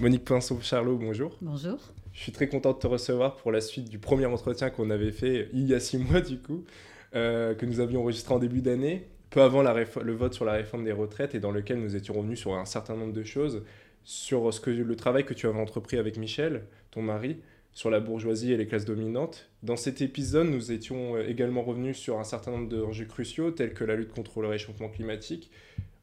Monique 0.00 0.24
Pinson-Charlot, 0.24 0.96
bonjour. 0.96 1.36
Bonjour. 1.40 1.76
Je 2.12 2.20
suis 2.20 2.30
très 2.30 2.48
content 2.48 2.72
de 2.72 2.78
te 2.78 2.86
recevoir 2.86 3.34
pour 3.34 3.50
la 3.50 3.60
suite 3.60 3.88
du 3.88 3.98
premier 3.98 4.26
entretien 4.26 4.70
qu'on 4.70 4.90
avait 4.90 5.10
fait 5.10 5.48
il 5.52 5.66
y 5.66 5.74
a 5.74 5.80
six 5.80 5.98
mois, 5.98 6.20
du 6.20 6.38
coup, 6.38 6.64
euh, 7.16 7.52
que 7.54 7.66
nous 7.66 7.80
avions 7.80 8.02
enregistré 8.02 8.32
en 8.32 8.38
début 8.38 8.60
d'année, 8.60 9.08
peu 9.30 9.42
avant 9.42 9.60
le 9.60 10.12
vote 10.12 10.34
sur 10.34 10.44
la 10.44 10.52
réforme 10.52 10.84
des 10.84 10.92
retraites, 10.92 11.34
et 11.34 11.40
dans 11.40 11.50
lequel 11.50 11.80
nous 11.80 11.96
étions 11.96 12.14
revenus 12.14 12.38
sur 12.38 12.54
un 12.54 12.64
certain 12.64 12.94
nombre 12.94 13.12
de 13.12 13.24
choses, 13.24 13.64
sur 14.04 14.54
ce 14.54 14.60
que, 14.60 14.70
le 14.70 14.96
travail 14.96 15.24
que 15.24 15.34
tu 15.34 15.48
avais 15.48 15.58
entrepris 15.58 15.96
avec 15.96 16.16
Michel, 16.16 16.62
ton 16.92 17.02
mari, 17.02 17.38
sur 17.72 17.90
la 17.90 17.98
bourgeoisie 17.98 18.52
et 18.52 18.56
les 18.56 18.68
classes 18.68 18.84
dominantes. 18.84 19.50
Dans 19.64 19.76
cet 19.76 20.00
épisode, 20.00 20.46
nous 20.46 20.70
étions 20.70 21.16
euh, 21.16 21.28
également 21.28 21.62
revenus 21.62 21.96
sur 21.96 22.20
un 22.20 22.24
certain 22.24 22.52
nombre 22.52 22.68
d'enjeux 22.68 23.04
cruciaux, 23.04 23.50
tels 23.50 23.74
que 23.74 23.82
la 23.82 23.96
lutte 23.96 24.12
contre 24.12 24.42
le 24.42 24.48
réchauffement 24.48 24.88
climatique. 24.88 25.50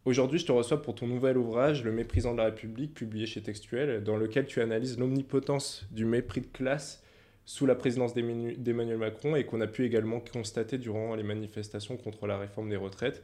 Aujourd'hui, 0.06 0.38
je 0.38 0.46
te 0.46 0.52
reçois 0.52 0.84
pour 0.84 0.94
ton 0.94 1.08
nouvel 1.08 1.36
ouvrage, 1.36 1.84
Le 1.84 1.92
méprisant 1.92 2.34
de 2.34 2.38
la 2.38 2.46
République, 2.46 2.94
publié 2.94 3.26
chez 3.26 3.42
Textuel, 3.42 4.04
dans 4.04 4.18
lequel 4.18 4.46
tu 4.46 4.62
analyses 4.62 5.00
l'omnipotence 5.00 5.88
du 5.90 6.06
mépris 6.06 6.42
de 6.42 6.46
classe 6.46 7.02
sous 7.44 7.66
la 7.66 7.74
présidence 7.74 8.14
d'Emmanuel 8.14 9.00
Macron 9.00 9.36
et 9.36 9.46
qu'on 9.46 9.62
a 9.62 9.68
pu 9.68 9.84
également 9.84 10.20
constater 10.20 10.78
durant 10.78 11.16
les 11.16 11.24
manifestations 11.24 11.98
contre 11.98 12.28
la 12.28 12.38
réforme 12.38 12.70
des 12.70 12.76
retraites. 12.76 13.24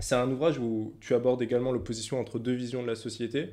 C'est 0.00 0.14
un 0.14 0.30
ouvrage 0.30 0.58
où 0.58 0.94
tu 1.00 1.12
abordes 1.12 1.42
également 1.42 1.70
l'opposition 1.70 2.18
entre 2.18 2.38
deux 2.38 2.54
visions 2.54 2.82
de 2.82 2.88
la 2.88 2.96
société, 2.96 3.50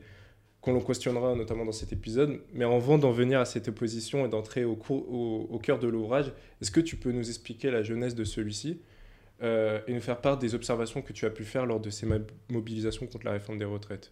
qu'on 0.61 0.80
questionnera 0.80 1.36
notamment 1.36 1.66
dans 1.66 1.73
cet 1.73 1.91
épisode. 1.91 2.39
Mais 2.53 2.63
avant 2.63 2.98
d'en 2.98 3.11
venir 3.11 3.41
à 3.41 3.45
cette 3.45 3.67
opposition 3.67 4.25
et 4.25 4.30
d'entrer 4.30 4.63
au, 4.63 4.80
au, 4.88 5.59
cœur 5.59 5.80
de 5.80 5.88
l'ouvrage, 5.89 6.31
est-ce 6.61 6.72
que 6.72 6.80
tu 6.80 6.95
peux 6.95 7.11
nous 7.11 7.27
expliquer 7.27 7.72
la 7.72 7.84
jeunesse 7.84 8.16
de 8.16 8.23
celui-ci? 8.23 8.80
Euh, 9.44 9.80
et 9.88 9.94
nous 9.94 10.02
faire 10.02 10.22
part 10.22 10.38
des 10.38 10.54
observations 10.54 11.02
que 11.02 11.13
tu 11.13 11.26
as 11.26 11.31
pu 11.31 11.44
faire 11.44 11.66
lors 11.66 11.80
de 11.80 11.90
ces 11.90 12.08
mobilisations 12.50 13.08
contre 13.08 13.26
la 13.26 13.31
réforme 13.31 13.58
des 13.58 13.66
retraites 13.66 14.12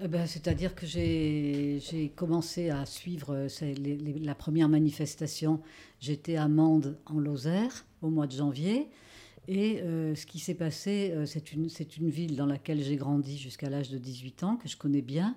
eh 0.00 0.08
ben, 0.08 0.26
C'est-à-dire 0.26 0.74
que 0.74 0.86
j'ai 0.86 2.12
commencé 2.16 2.70
à 2.70 2.86
suivre 2.86 3.34
euh, 3.34 3.74
la 4.22 4.34
première 4.34 4.68
manifestation. 4.68 5.60
J'étais 6.00 6.36
à 6.36 6.48
Mende, 6.48 6.98
en 7.06 7.20
Lozère, 7.20 7.84
au 8.00 8.08
mois 8.08 8.26
de 8.26 8.32
janvier. 8.32 8.88
Et 9.48 9.80
euh, 9.80 10.14
ce 10.14 10.26
qui 10.26 10.38
s'est 10.38 10.54
passé, 10.54 11.14
c'est 11.26 11.52
une, 11.52 11.68
une 11.98 12.10
ville 12.10 12.36
dans 12.36 12.46
laquelle 12.46 12.82
j'ai 12.82 12.96
grandi 12.96 13.38
jusqu'à 13.38 13.68
l'âge 13.68 13.90
de 13.90 13.98
18 13.98 14.44
ans, 14.44 14.56
que 14.56 14.68
je 14.68 14.76
connais 14.76 15.02
bien, 15.02 15.36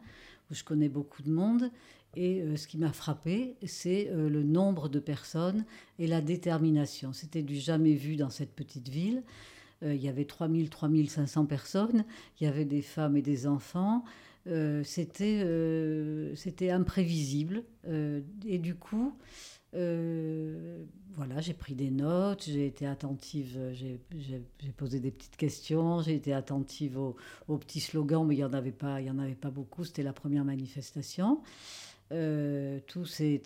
où 0.49 0.53
je 0.53 0.63
connais 0.63 0.89
beaucoup 0.89 1.21
de 1.21 1.31
monde. 1.31 1.69
Et 2.15 2.41
euh, 2.41 2.57
ce 2.57 2.67
qui 2.67 2.77
m'a 2.77 2.91
frappé, 2.91 3.55
c'est 3.65 4.09
euh, 4.09 4.29
le 4.29 4.43
nombre 4.43 4.89
de 4.89 4.99
personnes 4.99 5.65
et 5.97 6.07
la 6.07 6.21
détermination. 6.21 7.13
C'était 7.13 7.43
du 7.43 7.55
jamais 7.55 7.93
vu 7.93 8.17
dans 8.17 8.29
cette 8.29 8.53
petite 8.53 8.89
ville. 8.89 9.23
Euh, 9.83 9.95
il 9.95 10.01
y 10.01 10.09
avait 10.09 10.25
3000, 10.25 10.69
3500 10.69 11.45
personnes. 11.45 12.03
Il 12.39 12.43
y 12.43 12.47
avait 12.47 12.65
des 12.65 12.81
femmes 12.81 13.15
et 13.15 13.21
des 13.21 13.47
enfants. 13.47 14.03
c'était, 14.83 15.39
imprévisible. 16.69 17.63
et 18.45 18.57
du 18.57 18.75
coup, 18.75 19.13
voilà, 19.71 21.39
j'ai 21.39 21.53
pris 21.53 21.75
des 21.75 21.91
notes, 21.91 22.43
j'ai 22.45 22.65
été 22.65 22.85
attentive, 22.87 23.57
j'ai, 23.71 23.99
posé 24.75 24.99
des 24.99 25.11
petites 25.11 25.37
questions, 25.37 26.01
j'ai 26.01 26.15
été 26.15 26.33
attentive 26.33 26.97
aux, 26.97 27.57
petits 27.57 27.79
slogans, 27.79 28.25
mais 28.25 28.35
il 28.35 28.39
n'y 28.39 28.43
en, 28.43 28.49
en 28.49 29.19
avait 29.19 29.35
pas 29.35 29.51
beaucoup. 29.51 29.85
C'était 29.85 30.03
la 30.03 30.13
première 30.13 30.43
manifestation. 30.43 31.41
Euh, 32.11 32.79
tout 32.87 33.05
s'est 33.05 33.41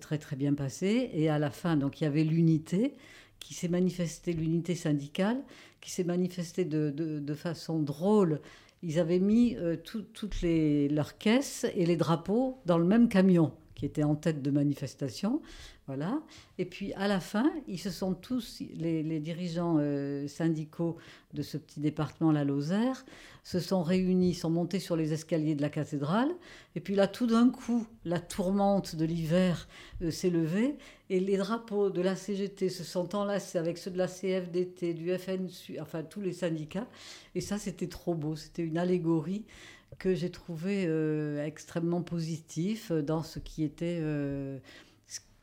très 0.00 0.18
très 0.18 0.36
bien 0.36 0.54
passé. 0.54 1.10
Et 1.12 1.28
à 1.28 1.38
la 1.38 1.50
fin, 1.50 1.76
donc 1.76 2.00
il 2.00 2.04
y 2.04 2.06
avait 2.06 2.24
l'unité 2.24 2.94
qui 3.38 3.54
s'est 3.54 3.68
manifestée, 3.68 4.32
l'unité 4.32 4.74
syndicale, 4.74 5.40
qui 5.80 5.90
s'est 5.90 6.04
manifestée 6.04 6.64
de, 6.64 6.90
de, 6.90 7.34
façon 7.34 7.78
drôle. 7.78 8.40
Ils 8.82 8.98
avaient 8.98 9.18
mis 9.18 9.56
euh, 9.56 9.76
toutes 9.76 10.42
les, 10.42 10.88
leurs 10.88 11.18
caisses 11.18 11.66
et 11.74 11.86
les 11.86 11.96
drapeaux 11.96 12.58
dans 12.66 12.78
le 12.78 12.84
même 12.84 13.08
camion 13.08 13.52
qui 13.74 13.86
était 13.86 14.02
en 14.02 14.14
tête 14.14 14.42
de 14.42 14.50
manifestation. 14.50 15.40
Et 16.58 16.64
puis 16.64 16.92
à 16.94 17.08
la 17.08 17.20
fin, 17.20 17.50
ils 17.66 17.78
se 17.78 17.90
sont 17.90 18.14
tous, 18.14 18.62
les, 18.74 19.20
dirigeants 19.20 19.76
euh, 19.78 20.26
syndicaux 20.28 20.96
de 21.32 21.42
ce 21.42 21.56
petit 21.56 21.80
département, 21.80 22.32
la 22.32 22.44
Lozère, 22.44 23.04
se 23.42 23.60
sont 23.60 23.82
réunis, 23.82 24.34
sont 24.34 24.50
montés 24.50 24.78
sur 24.78 24.96
les 24.96 25.12
escaliers 25.12 25.54
de 25.54 25.62
la 25.62 25.70
cathédrale. 25.70 26.30
Et 26.74 26.80
puis 26.80 26.94
là, 26.94 27.06
tout 27.06 27.26
d'un 27.26 27.50
coup, 27.50 27.86
la 28.04 28.20
tourmente 28.20 28.96
de 28.96 29.04
l'hiver 29.04 29.68
euh, 30.02 30.10
s'est 30.10 30.30
levée 30.30 30.76
et 31.08 31.20
les 31.20 31.36
drapeaux 31.36 31.90
de 31.90 32.00
la 32.00 32.16
CGT 32.16 32.68
se 32.68 32.84
sont 32.84 33.14
enlacés 33.14 33.58
avec 33.58 33.78
ceux 33.78 33.90
de 33.90 33.98
la 33.98 34.06
CFDT, 34.06 34.94
du 34.94 35.16
FNSU, 35.16 35.78
enfin 35.80 36.02
tous 36.02 36.20
les 36.20 36.32
syndicats. 36.32 36.86
Et 37.34 37.40
ça, 37.40 37.58
c'était 37.58 37.88
trop 37.88 38.14
beau. 38.14 38.36
C'était 38.36 38.62
une 38.62 38.78
allégorie 38.78 39.44
que 39.98 40.14
j'ai 40.14 40.30
trouvé 40.30 40.84
euh, 40.86 41.44
extrêmement 41.44 42.02
positif 42.02 42.92
dans 42.92 43.22
ce 43.22 43.38
qui 43.38 43.64
était 43.64 43.98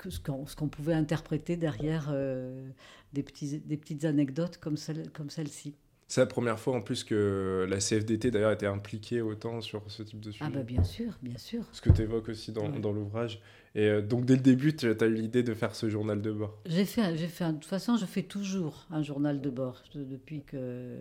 ce 0.09 0.19
qu'on 0.55 0.67
pouvait 0.67 0.93
interpréter 0.93 1.57
derrière 1.57 2.09
euh, 2.11 2.69
des, 3.13 3.23
petits, 3.23 3.59
des 3.59 3.77
petites 3.77 4.05
anecdotes 4.05 4.57
comme, 4.57 4.77
celle, 4.77 5.09
comme 5.11 5.29
celle-ci. 5.29 5.75
C'est 6.09 6.21
la 6.21 6.27
première 6.27 6.57
fois 6.57 6.75
en 6.75 6.81
plus 6.81 7.03
que 7.03 7.67
la 7.69 7.79
CFDT 7.79 8.31
d'ailleurs 8.31 8.53
était 8.53 8.65
impliquée 8.65 9.19
autant 9.19 9.59
sur 9.59 9.83
ce 9.91 10.03
type 10.03 10.21
de 10.21 10.31
sujet. 10.31 10.45
Ah 10.47 10.49
bah 10.49 10.63
bien 10.63 10.83
sûr, 10.83 11.17
bien 11.21 11.37
sûr. 11.37 11.65
Ce 11.73 11.81
que 11.81 11.89
tu 11.89 12.03
évoques 12.03 12.29
aussi 12.29 12.53
dans, 12.53 12.69
dans 12.69 12.93
l'ouvrage. 12.93 13.41
Et 13.75 13.87
euh, 13.87 14.01
donc 14.01 14.23
dès 14.23 14.37
le 14.37 14.41
début, 14.41 14.73
tu 14.73 14.87
as 14.87 15.05
eu 15.05 15.13
l'idée 15.15 15.43
de 15.43 15.53
faire 15.53 15.75
ce 15.75 15.89
journal 15.89 16.21
de 16.21 16.31
bord. 16.31 16.57
J'ai 16.65 16.85
fait, 16.85 17.17
j'ai 17.17 17.27
fait, 17.27 17.47
de 17.47 17.51
toute 17.53 17.65
façon, 17.65 17.97
je 17.97 18.05
fais 18.05 18.23
toujours 18.23 18.87
un 18.89 19.03
journal 19.03 19.41
de 19.41 19.49
bord 19.49 19.83
depuis 19.95 20.43
que 20.43 20.97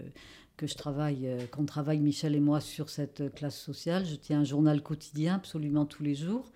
que 0.57 0.67
je 0.67 0.75
travaille, 0.75 1.29
euh, 1.29 1.47
qu'on 1.51 1.67
travaille 1.67 2.01
Michel 2.01 2.35
et 2.35 2.41
moi 2.41 2.61
sur 2.61 2.89
cette 2.89 3.35
classe 3.35 3.59
sociale. 3.59 4.07
Je 4.07 4.15
tiens 4.15 4.41
un 4.41 4.45
journal 4.45 4.83
quotidien 4.83 5.35
absolument 5.35 5.85
tous 5.85 6.03
les 6.03 6.15
jours. 6.15 6.51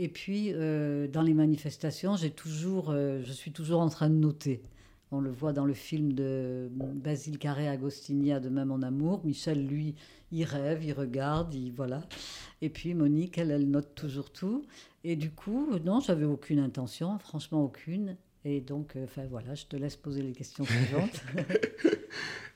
Et 0.00 0.08
puis, 0.08 0.52
euh, 0.54 1.08
dans 1.08 1.22
les 1.22 1.34
manifestations, 1.34 2.14
j'ai 2.14 2.30
toujours, 2.30 2.90
euh, 2.90 3.20
je 3.24 3.32
suis 3.32 3.50
toujours 3.50 3.80
en 3.80 3.88
train 3.88 4.08
de 4.08 4.14
noter. 4.14 4.62
On 5.10 5.20
le 5.20 5.30
voit 5.30 5.52
dans 5.52 5.64
le 5.64 5.74
film 5.74 6.12
de 6.12 6.70
Basile 6.70 7.36
Carré 7.36 7.66
Agostinia 7.66 8.38
de 8.38 8.48
Même 8.48 8.70
en 8.70 8.82
amour. 8.82 9.20
Michel, 9.24 9.66
lui, 9.66 9.96
il 10.30 10.44
rêve, 10.44 10.84
il 10.84 10.92
regarde, 10.92 11.52
il 11.52 11.72
voilà. 11.72 12.04
Et 12.62 12.68
puis 12.68 12.94
Monique, 12.94 13.38
elle, 13.38 13.50
elle 13.50 13.68
note 13.68 13.96
toujours 13.96 14.30
tout. 14.30 14.62
Et 15.02 15.16
du 15.16 15.32
coup, 15.32 15.68
non, 15.84 15.98
j'avais 15.98 16.26
aucune 16.26 16.60
intention, 16.60 17.18
franchement 17.18 17.64
aucune. 17.64 18.16
Et 18.48 18.60
donc, 18.60 18.96
euh, 18.96 19.04
enfin 19.04 19.26
voilà, 19.28 19.54
je 19.54 19.66
te 19.66 19.76
laisse 19.76 19.96
poser 19.96 20.22
les 20.22 20.32
questions 20.32 20.64
suivantes. 20.64 21.22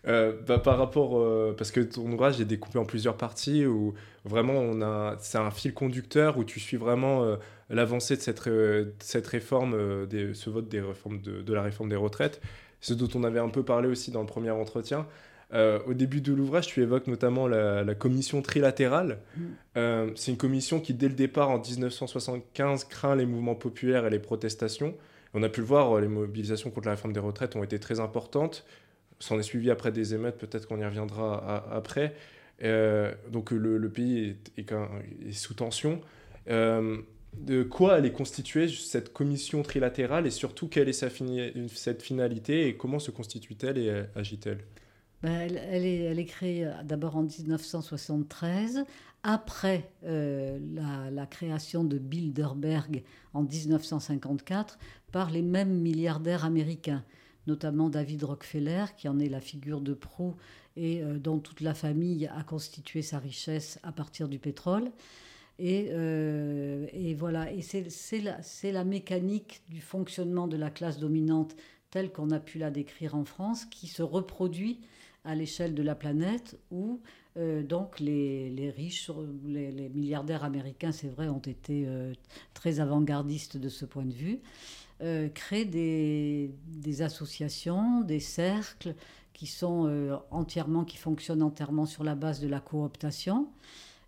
Euh, 0.09 0.33
bah, 0.49 0.59
par 0.59 0.79
rapport, 0.79 1.17
euh, 1.17 1.55
parce 1.57 1.71
que 1.71 1.79
ton 1.79 2.11
ouvrage 2.11 2.41
est 2.41 2.45
découpé 2.45 2.77
en 2.77 2.85
plusieurs 2.85 3.17
parties 3.17 3.67
où 3.67 3.95
vraiment 4.25 4.55
on 4.55 4.83
a, 4.83 5.15
c'est 5.21 5.39
un 5.39 5.53
fil 5.53 5.73
conducteur 5.73 6.39
où 6.39 6.43
tu 6.43 6.59
suis 6.59 6.77
vraiment 6.77 7.37
l'avancée 7.71 8.17
de 8.17 8.21
cette, 8.21 8.43
cette 8.99 9.27
réforme, 9.29 10.09
des, 10.09 10.35
ce 10.35 10.51
vote 10.51 10.69
des 10.69 10.81
réformes 10.81 11.21
de, 11.21 11.43
de, 11.43 11.55
la 11.55 11.63
réforme 11.63 11.89
des 11.89 11.95
retraites, 11.95 12.41
ce 12.81 12.95
dont 12.95 13.09
on 13.15 13.23
avait 13.23 13.39
un 13.39 13.49
peu 13.49 13.63
parlé 13.63 13.87
aussi 13.87 14.11
dans 14.11 14.23
le 14.23 14.27
premier 14.27 14.51
entretien. 14.51 15.07
au 15.53 15.95
début 15.95 16.21
de 16.21 16.33
l'ouvrage, 16.33 16.67
tu 16.67 16.83
évoques 16.83 17.07
notamment 17.07 17.47
la, 17.47 17.85
la 17.85 17.95
commission 17.95 18.43
trilatérale. 18.43 19.21
Mm. 19.37 20.17
c'est 20.17 20.33
une 20.33 20.37
commission 20.37 20.81
qui, 20.81 20.95
dès 20.95 21.07
le 21.07 21.15
départ, 21.15 21.51
en 21.51 21.61
1975, 21.61 22.87
craint 22.87 23.15
les 23.15 23.25
mouvements 23.25 23.55
populaires 23.55 24.05
et 24.05 24.11
les 24.11 24.19
protestations. 24.19 24.97
On 25.34 25.43
a 25.43 25.48
pu 25.48 25.60
le 25.60 25.66
voir, 25.66 26.00
les 26.00 26.09
mobilisations 26.09 26.70
contre 26.70 26.87
la 26.87 26.93
réforme 26.93 27.12
des 27.12 27.20
retraites 27.20 27.56
ont 27.56 27.62
été 27.62 27.78
très 27.78 28.00
importantes. 28.00 28.65
S'en 29.19 29.38
est 29.38 29.44
suivi 29.44 29.70
après 29.70 29.93
des 29.93 30.15
émeutes, 30.15 30.37
peut-être 30.37 30.66
qu'on 30.66 30.81
y 30.81 30.84
reviendra 30.84 31.65
après. 31.72 32.15
Euh, 32.62 33.12
donc 33.31 33.50
le, 33.50 33.88
pays 33.88 34.37
est, 34.56 35.32
sous 35.32 35.54
tension. 35.54 36.00
Euh, 36.48 36.98
de 37.34 37.62
quoi 37.62 37.98
elle 37.98 38.04
est 38.04 38.12
constituée, 38.12 38.69
cette 38.69 39.12
commission 39.12 39.62
trilatérale, 39.62 40.26
et 40.26 40.31
surtout 40.31 40.69
quelle 40.69 40.88
est 40.88 40.93
sa 40.93 41.09
cette 41.69 42.03
finalité 42.03 42.69
et 42.69 42.76
comment 42.76 42.99
se 42.99 43.10
constitue-t-elle 43.10 43.78
et 43.78 44.04
agit-elle? 44.14 44.59
Ben, 45.22 45.56
elle, 45.71 45.87
est, 45.87 46.25
créée 46.25 46.67
euh, 46.67 46.82
d'abord 46.82 47.17
en 47.17 47.23
1973 47.23 48.85
après 49.23 49.88
euh, 50.05 50.58
la, 51.12 51.26
création 51.26 51.85
de 51.85 51.97
Bilderberg 51.97 53.05
en 53.32 53.44
1954 53.44 54.79
par 55.12 55.31
les 55.31 55.43
mêmes 55.43 55.81
milliardaires 55.81 56.44
américains, 56.44 57.05
notamment 57.47 57.88
David 57.88 58.25
Rockefeller, 58.25 58.87
qui 58.97 59.08
en 59.08 59.20
est 59.20 59.29
la 59.29 59.41
figure 59.41 59.81
de 59.81 59.94
proue 59.94 60.35
et 60.76 61.02
euh, 61.02 61.20
dont 61.20 61.38
toute 61.38 61.61
la 61.61 61.75
famille 61.75 62.26
a 62.26 62.43
constitué 62.43 63.02
sa 63.02 63.20
richesse 63.20 63.79
à 63.85 63.93
partir 63.93 64.29
du 64.29 64.41
pétrole. 64.41 64.91
Et, 65.61 67.14
voilà, 67.17 67.52
et 67.52 67.61
c'est 67.62 68.73
la 68.73 68.85
mécanique 68.85 69.62
du 69.69 69.81
fonctionnement 69.81 70.49
de 70.49 70.56
la 70.56 70.70
classe 70.70 70.99
dominante 70.99 71.55
telle 71.91 72.11
qu'on 72.11 72.32
a 72.32 72.41
pu 72.41 72.58
la 72.58 72.73
décrire 72.73 73.14
en 73.14 73.25
France, 73.25 73.67
qui 73.67 73.87
se 73.87 74.02
reproduit 74.02 74.81
à 75.25 75.35
l'échelle 75.35 75.75
de 75.75 75.83
la 75.83 75.95
planète, 75.95 76.59
où 76.71 77.01
euh, 77.39 77.63
donc 77.63 78.01
les, 78.01 78.73
riches, 78.77 79.11
les, 79.45 79.89
milliardaires 79.89 80.45
américains, 80.45 80.93
c'est 80.93 81.09
vrai, 81.09 81.29
ont 81.29 81.39
été 81.39 81.85
euh, 81.87 82.13
très 82.55 82.81
avant-gardistes 82.81 83.57
de 83.57 83.69
ce 83.69 83.85
point 83.85 84.05
de 84.05 84.13
vue, 84.13 84.41
euh, 85.01 85.29
créent 85.29 85.65
des, 85.65 86.53
associations, 87.03 88.03
des 88.03 88.21
cercles 88.21 88.95
qui 89.33 89.47
sont 89.47 90.21
entièrement, 90.31 90.85
qui 90.85 90.99
fonctionnent 90.99 91.43
entièrement 91.43 91.87
sur 91.87 92.05
la 92.05 92.15
base 92.15 92.41
de 92.41 92.49
la 92.49 92.61
cooptation. 92.61 93.49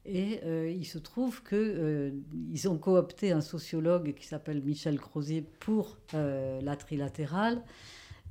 Et 0.06 0.40
il 0.70 0.84
se 0.84 0.98
trouve 0.98 1.42
qu'ils 1.42 2.68
ont 2.68 2.76
coopté 2.76 3.32
un 3.32 3.40
sociologue 3.40 4.12
qui 4.14 4.26
s'appelle 4.26 4.62
Michel 4.62 5.00
Crozier 5.00 5.42
pour 5.60 5.96
la 6.12 6.76
trilatérale 6.76 7.62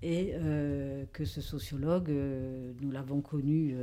et 0.04 0.34
que 1.14 1.26
ce 1.26 1.42
sociologue, 1.42 2.14
nous 2.82 2.92
l'avons 2.92 3.22
connu 3.22 3.76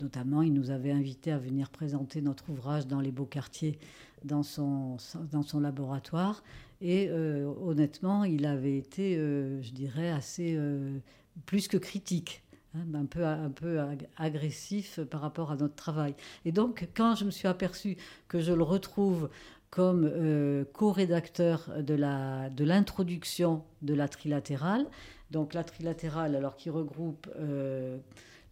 notamment, 0.00 0.42
il 0.42 0.52
nous 0.52 0.70
avait 0.70 0.92
invités 0.92 1.32
à 1.32 1.38
venir 1.38 1.70
présenter 1.70 2.20
notre 2.20 2.50
ouvrage 2.50 2.86
dans 2.86 3.00
les 3.00 3.10
beaux 3.10 3.26
quartiers 3.26 3.78
dans 4.24 4.42
son, 4.42 4.96
dans 5.30 5.42
son 5.42 5.60
laboratoire. 5.60 6.42
Et 6.80 7.08
euh, 7.08 7.46
honnêtement, 7.60 8.24
il 8.24 8.46
avait 8.46 8.76
été, 8.76 9.16
euh, 9.16 9.62
je 9.62 9.72
dirais, 9.72 10.10
assez 10.10 10.54
euh, 10.56 10.98
plus 11.46 11.68
que 11.68 11.76
critique. 11.76 12.42
Hein, 12.74 12.94
un 12.94 13.04
peu, 13.04 13.26
un 13.26 13.50
peu 13.50 13.80
agressif 14.16 15.00
par 15.00 15.20
rapport 15.20 15.50
à 15.50 15.56
notre 15.56 15.74
travail. 15.74 16.14
Et 16.46 16.52
donc, 16.52 16.88
quand 16.94 17.14
je 17.14 17.26
me 17.26 17.30
suis 17.30 17.46
aperçu 17.46 17.98
que 18.28 18.40
je 18.40 18.52
le 18.52 18.62
retrouve 18.62 19.28
comme 19.72 20.64
co-rédacteur 20.72 21.70
de 21.80 22.64
l'introduction 22.64 23.64
de, 23.80 23.88
de 23.88 23.94
la 23.94 24.06
trilatérale, 24.06 24.86
donc 25.32 25.54
la 25.54 25.64
trilatérale, 25.64 26.36
alors 26.36 26.56
qui 26.56 26.70
regroupe 26.70 27.26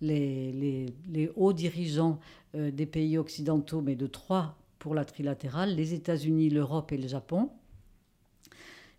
les, 0.01 0.87
les, 1.09 1.31
hauts 1.37 1.53
dirigeants 1.53 2.19
euh, 2.55 2.71
des 2.71 2.87
pays 2.87 3.19
occidentaux, 3.19 3.81
mais 3.81 3.97
de 3.97 4.07
trois 4.07 4.57
pour 4.79 4.95
la 4.95 5.05
trilatérale, 5.05 5.75
les 5.75 5.95
États-Unis, 5.95 6.51
l'Europe 6.51 6.93
et 6.93 6.97
le 6.97 7.09
Japon. 7.09 7.51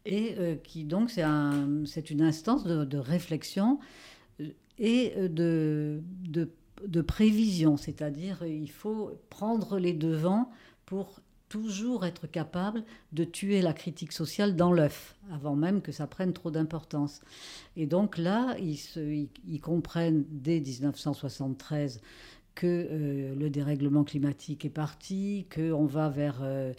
Et 0.06 0.36
euh, 0.38 0.56
qui 0.56 0.84
donc, 0.84 1.10
c'est 1.10 1.24
un, 1.24 1.84
une 2.10 2.22
instance 2.22 2.64
de, 2.66 2.98
réflexion 2.98 3.80
euh, 4.40 4.50
et 4.78 5.14
de, 5.30 6.02
de 6.88 7.02
prévision, 7.02 7.78
c'est-à-dire 7.78 8.44
il 8.46 8.72
faut 8.72 9.12
prendre 9.30 9.80
les 9.80 9.94
devants 9.94 10.50
pour 10.86 11.22
toujours 11.52 12.06
être 12.06 12.28
capable 12.28 12.82
de 13.12 13.26
tuer 13.26 13.62
la 13.62 13.74
critique 13.74 14.14
sociale 14.14 14.56
dans 14.56 14.72
l'œuf, 14.72 15.18
avant 15.34 15.58
même 15.58 15.82
que 15.82 15.92
ça 15.92 16.08
prenne 16.08 16.32
trop 16.32 16.50
d'importance. 16.50 17.20
Et 17.76 17.88
donc 17.88 18.18
là, 18.18 18.56
ils, 18.58 18.80
ils, 19.46 19.60
comprennent 19.60 20.24
dès 20.30 20.62
1973 20.62 22.00
que 22.56 22.68
euh, 22.68 23.36
le 23.36 23.50
dérèglement 23.50 24.06
climatique 24.06 24.64
est 24.64 24.70
parti, 24.70 25.46
qu'on 25.54 25.86
va 25.86 26.08
vers, 26.08 26.40
euh, 26.42 26.72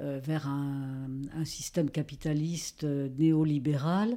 euh, 0.00 0.18
vers 0.24 0.48
un, 0.48 1.44
système 1.44 1.90
capitaliste 1.90 2.84
néolibéral 2.84 4.16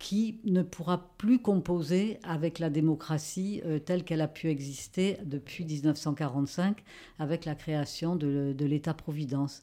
qui 0.00 0.40
ne 0.44 0.62
pourra 0.62 1.10
plus 1.18 1.38
composer 1.38 2.18
avec 2.22 2.58
la 2.58 2.70
démocratie 2.70 3.60
euh, 3.66 3.78
telle 3.78 4.02
qu'elle 4.02 4.22
a 4.22 4.28
pu 4.28 4.48
exister 4.48 5.18
depuis 5.24 5.66
1945 5.66 6.82
avec 7.18 7.44
la 7.44 7.54
création 7.54 8.16
de, 8.16 8.56
l'État-providence. 8.58 9.62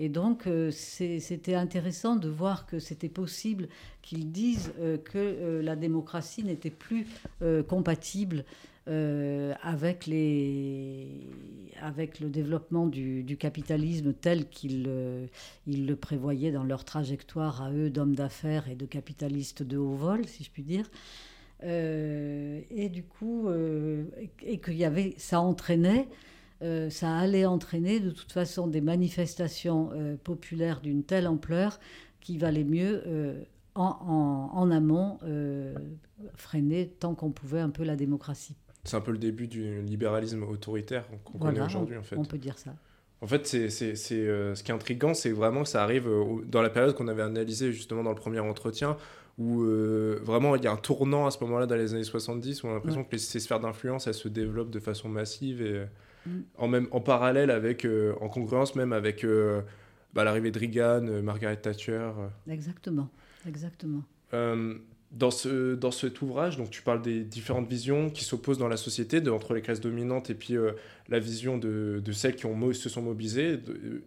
Et 0.00 0.08
donc 0.08 0.48
euh, 0.48 0.72
c'était 0.72 1.54
intéressant 1.54 2.16
de 2.16 2.28
voir 2.28 2.66
que 2.66 2.80
c'était 2.80 3.08
possible 3.08 3.68
qu'ils 4.02 4.32
disent 4.32 4.72
euh, 4.80 4.98
que 4.98 5.60
la 5.62 5.76
démocratie 5.76 6.42
n'était 6.42 6.68
plus 6.70 7.06
compatible 7.68 8.44
euh, 8.88 9.52
avec, 9.62 10.06
les, 10.06 11.08
avec 11.82 12.20
le 12.20 12.30
développement 12.30 12.86
du, 12.86 13.36
capitalisme 13.36 14.12
tel 14.12 14.48
qu'ils 14.48 14.84
euh, 14.86 15.26
le 15.66 15.94
prévoyaient 15.94 16.52
dans 16.52 16.62
leur 16.62 16.84
trajectoire 16.84 17.62
à 17.62 17.72
eux 17.72 17.90
d'hommes 17.90 18.14
d'affaires 18.14 18.68
et 18.68 18.76
de 18.76 18.86
capitalistes 18.86 19.64
de 19.64 19.76
haut 19.76 19.96
vol, 19.96 20.24
si 20.28 20.44
je 20.44 20.50
puis 20.52 20.62
dire. 20.62 20.88
Euh, 21.64 22.60
et 22.70 22.88
du 22.88 23.02
coup, 23.02 23.48
et 24.42 24.60
qu'il 24.60 24.76
y 24.76 24.84
avait, 24.84 25.14
ça 25.18 25.40
entraînait, 25.40 26.06
ça 26.60 27.16
allait 27.18 27.44
entraîner 27.44 27.98
de 27.98 28.10
toute 28.10 28.30
façon 28.30 28.68
des 28.68 28.80
manifestations 28.80 29.90
populaires 30.22 30.80
d'une 30.80 31.02
telle 31.02 31.26
ampleur 31.26 31.80
qu'il 32.20 32.38
valait 32.38 32.64
mieux 32.64 33.02
en, 33.74 34.48
en, 34.54 34.70
amont 34.70 35.18
freiner 36.36 36.88
tant 36.88 37.16
qu'on 37.16 37.32
pouvait 37.32 37.60
un 37.60 37.70
peu 37.70 37.82
la 37.82 37.96
démocratie. 37.96 38.54
C'est 38.86 38.96
un 38.96 39.00
peu 39.00 39.12
le 39.12 39.18
début 39.18 39.48
du 39.48 39.82
libéralisme 39.82 40.42
autoritaire 40.44 41.04
qu'on 41.24 41.38
connaît 41.38 41.60
aujourd'hui, 41.60 41.96
en 41.96 42.02
fait. 42.02 42.16
On 42.16 42.24
peut 42.24 42.38
dire 42.38 42.58
ça. 42.58 42.74
En 43.22 43.26
fait, 43.26 43.46
c'est, 43.46 43.70
c'est, 43.70 43.96
c'est 43.96 44.14
euh, 44.14 44.54
ce 44.54 44.62
qui 44.62 44.70
est 44.70 44.74
intriguant, 44.74 45.14
c'est 45.14 45.30
vraiment 45.30 45.62
que 45.62 45.68
ça 45.68 45.82
arrive 45.82 46.06
euh, 46.06 46.42
dans 46.44 46.60
la 46.60 46.68
période 46.68 46.94
qu'on 46.94 47.08
avait 47.08 47.22
analysée 47.22 47.72
justement 47.72 48.02
dans 48.02 48.10
le 48.10 48.16
premier 48.16 48.40
entretien, 48.40 48.96
où 49.38 49.62
euh, 49.62 50.20
vraiment 50.22 50.54
il 50.54 50.62
y 50.62 50.66
a 50.66 50.72
un 50.72 50.76
tournant 50.76 51.26
à 51.26 51.30
ce 51.30 51.42
moment-là 51.44 51.66
dans 51.66 51.76
les 51.76 51.94
années 51.94 52.04
70, 52.04 52.62
où 52.62 52.66
on 52.66 52.70
a 52.70 52.74
l'impression 52.74 53.04
que 53.04 53.16
ces 53.16 53.40
sphères 53.40 53.60
d'influence, 53.60 54.06
elles 54.06 54.14
se 54.14 54.28
développent 54.28 54.70
de 54.70 54.80
façon 54.80 55.08
massive 55.08 55.62
et 55.62 55.86
mm. 56.26 56.40
en, 56.58 56.68
même, 56.68 56.88
en 56.90 57.00
parallèle 57.00 57.50
avec, 57.50 57.86
en 58.20 58.28
congruence 58.28 58.74
même 58.74 58.92
avec 58.92 59.26
bah, 60.12 60.24
l'arrivée 60.24 60.50
de 60.50 60.58
Reagan, 60.58 61.22
Margaret 61.22 61.56
Thatcher. 61.56 62.10
Exactement, 62.48 63.08
exactement 63.48 64.02
dans, 65.16 65.30
ce, 65.30 65.74
dans 65.74 65.90
cet 65.90 66.20
ouvrage, 66.20 66.58
donc 66.58 66.70
tu 66.70 66.82
parles 66.82 67.00
des 67.00 67.24
différentes 67.24 67.68
visions 67.68 68.10
qui 68.10 68.22
s'opposent 68.22 68.58
dans 68.58 68.68
la 68.68 68.76
société, 68.76 69.26
entre 69.30 69.54
les 69.54 69.62
classes 69.62 69.80
dominantes 69.80 70.28
et 70.28 70.34
puis 70.34 70.56
euh, 70.56 70.72
la 71.08 71.18
vision 71.18 71.56
de, 71.56 72.02
de, 72.04 72.12
celles 72.12 72.36
qui 72.36 72.44
ont, 72.44 72.72
se 72.74 72.88
sont 72.90 73.00
mobilisées, 73.00 73.58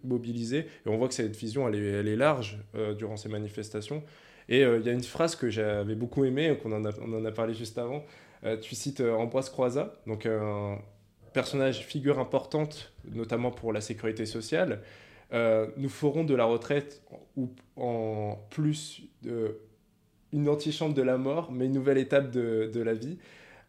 mobilisées. 0.04 0.68
Et 0.86 0.90
on 0.90 0.98
voit 0.98 1.08
que 1.08 1.16
cette 1.16 1.36
vision, 1.36 1.68
elle 1.68 1.76
est, 1.76 1.88
elle 1.88 2.08
est 2.08 2.16
large 2.16 2.60
euh, 2.76 2.94
durant 2.94 3.18
ces 3.18 3.28
manifestations. 3.28 4.04
Et 4.50 4.64
euh, 4.64 4.78
il 4.80 4.86
y 4.86 4.90
a 4.90 4.94
une 4.94 5.04
phrase 5.04 5.36
que 5.36 5.50
j'avais 5.50 5.96
beaucoup 5.96 6.26
aimée, 6.26 6.56
qu'on 6.62 6.72
en 6.72 6.86
a, 6.86 6.92
en 7.00 7.26
a 7.26 7.32
parlé 7.32 7.56
juste 7.56 7.80
avant. 7.80 8.06
tu 8.62 8.76
cites 8.76 9.02
Ambroise 9.02 9.50
Croizat, 9.50 9.96
donc 10.06 10.28
un 10.28 10.78
personnage, 11.34 11.86
figure 11.86 12.20
importante, 12.20 12.94
notamment 13.12 13.52
pour 13.52 13.74
la 13.74 13.82
sécurité 13.82 14.26
sociale. 14.28 14.82
nous 15.32 15.90
ferons 15.90 16.24
de 16.24 16.36
la 16.36 16.46
retraite 16.46 17.02
ou 17.36 17.50
en 17.76 18.38
plus 18.50 19.02
de 19.24 19.60
une 20.34 20.50
antichambre 20.50 20.94
de 20.94 21.02
la 21.02 21.18
mort, 21.18 21.52
mais 21.52 21.66
une 21.66 21.74
nouvelle 21.74 21.98
étape 21.98 22.32
de, 22.32 22.70
de 22.74 22.82
la 22.82 22.94
vie. 22.94 23.18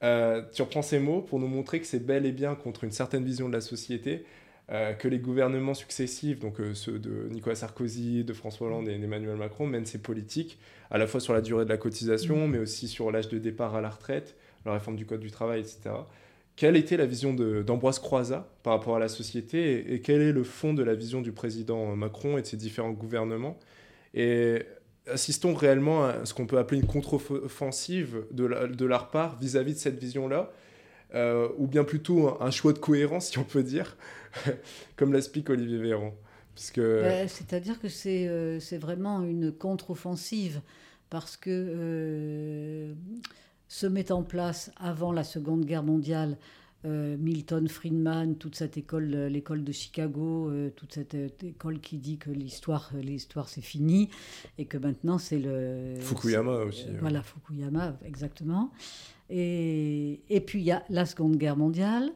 Euh, 0.03 0.43
tu 0.53 0.63
reprends 0.63 0.83
ces 0.83 0.99
mots 0.99 1.21
pour 1.21 1.39
nous 1.39 1.47
montrer 1.47 1.81
que 1.81 1.87
c'est 1.87 2.05
bel 2.05 2.25
et 2.25 2.33
bien 2.33 2.55
contre 2.55 2.85
une 2.85 2.91
certaine 2.91 3.25
vision 3.25 3.49
de 3.49 3.53
la 3.53 3.61
société 3.61 4.25
euh, 4.71 4.93
que 4.93 5.09
les 5.09 5.19
gouvernements 5.19 5.75
successifs, 5.75 6.39
donc 6.39 6.61
euh, 6.61 6.75
ceux 6.75 6.99
de 6.99 7.29
Nicolas 7.31 7.57
Sarkozy, 7.57 8.25
de 8.25 8.33
François 8.33 8.69
Hollande 8.69 8.89
et 8.89 8.97
d'Emmanuel 8.97 9.37
Macron, 9.37 9.67
mènent 9.67 9.85
ces 9.85 9.99
politiques, 9.99 10.59
à 10.91 10.99
la 10.99 11.07
fois 11.07 11.21
sur 11.21 11.35
la 11.35 11.41
durée 11.41 11.65
de 11.65 11.71
la 11.71 11.77
cotisation, 11.77 12.47
mmh. 12.47 12.51
mais 12.51 12.59
aussi 12.59 12.89
sur 12.89 13.11
l'âge 13.11 13.29
de 13.29 13.39
départ 13.39 13.75
à 13.75 13.81
la 13.81 13.91
retraite, 13.91 14.37
la 14.65 14.73
réforme 14.73 14.97
du 14.97 15.05
Code 15.07 15.21
du 15.21 15.31
travail, 15.31 15.61
etc. 15.61 15.91
Quelle 16.57 16.77
était 16.77 16.97
la 16.97 17.07
vision 17.07 17.35
d'Ambroise 17.35 17.99
Croizat 17.99 18.47
par 18.63 18.75
rapport 18.75 18.97
à 18.97 18.99
la 18.99 19.09
société 19.09 19.73
et, 19.73 19.95
et, 19.95 20.01
quel 20.01 20.21
est 20.21 20.33
le 20.33 20.45
fond 20.45 20.75
de 20.75 20.83
la 20.83 20.95
vision 20.95 21.21
du 21.21 21.33
président 21.33 21.97
Macron 21.97 22.39
et 22.39 22.43
de 22.43 22.47
ses 22.47 22.57
différents 22.57 22.93
gouvernements? 22.93 23.59
Et 24.15 24.63
assistons 25.13 25.55
réellement 25.55 26.05
à 26.05 26.25
ce 26.25 26.35
qu'on 26.35 26.47
peut 26.47 26.59
appeler 26.59 26.81
une 26.81 26.87
contre-offensive 26.87 28.25
de, 28.31 28.49
de, 28.67 28.85
leur 28.85 29.11
part 29.11 29.39
vis-à-vis 29.39 29.75
de 29.75 29.79
cette 29.79 29.99
vision-là, 29.99 30.51
euh, 31.15 31.49
ou 31.59 31.67
bien 31.67 31.85
plutôt 31.85 32.41
un, 32.43 32.51
choix 32.51 32.73
de 32.73 32.79
cohérence, 32.79 33.29
si 33.29 33.39
on 33.39 33.45
peut 33.45 33.63
dire, 33.63 33.97
comme 34.97 35.13
l'explique 35.13 35.51
Olivier 35.51 35.79
Véran. 35.79 36.15
Puisque... 36.55 36.81
Ben, 36.81 37.29
c'est-à-dire 37.29 37.81
que 37.81 37.89
c'est 37.89 38.27
euh, 38.29 38.59
vraiment 38.79 39.23
une 39.23 39.53
contre-offensive, 39.53 40.61
parce 41.09 41.37
que 41.37 41.51
euh, 41.51 42.95
se 43.69 43.87
met 43.87 44.13
en 44.13 44.23
place 44.23 44.71
avant 44.77 45.13
la 45.13 45.25
Seconde 45.25 45.65
Guerre 45.65 45.83
mondiale 45.83 46.37
euh, 46.87 47.19
Milton 47.19 47.69
Friedman, 47.69 48.37
toute 48.37 48.55
cette 48.55 48.79
école, 48.79 49.13
euh, 49.15 49.29
l'école 49.29 49.65
de 49.65 49.73
Chicago, 49.73 50.49
euh, 50.49 50.71
toute 50.71 50.95
cette 50.95 51.15
école 51.43 51.79
qui 51.79 51.99
dit 51.99 52.17
que 52.17 52.31
l'histoire, 52.31 52.91
l'histoire 52.95 53.51
c'est 53.51 53.61
fini 53.61 54.09
et 54.57 54.65
que 54.65 54.79
maintenant 54.79 55.19
c'est 55.19 55.39
le 55.39 55.97
Fukuyama 56.01 56.53
aussi. 56.61 56.87
voilà 56.99 57.23
Fukuyama 57.23 57.99
exactement. 58.07 58.71
Et, 59.29 60.21
et 60.31 60.41
puis 60.41 60.61
il 60.61 60.65
y 60.65 60.73
a 60.73 60.83
la 60.89 61.05
Seconde 61.05 61.37
Guerre 61.37 61.57
mondiale 61.57 62.11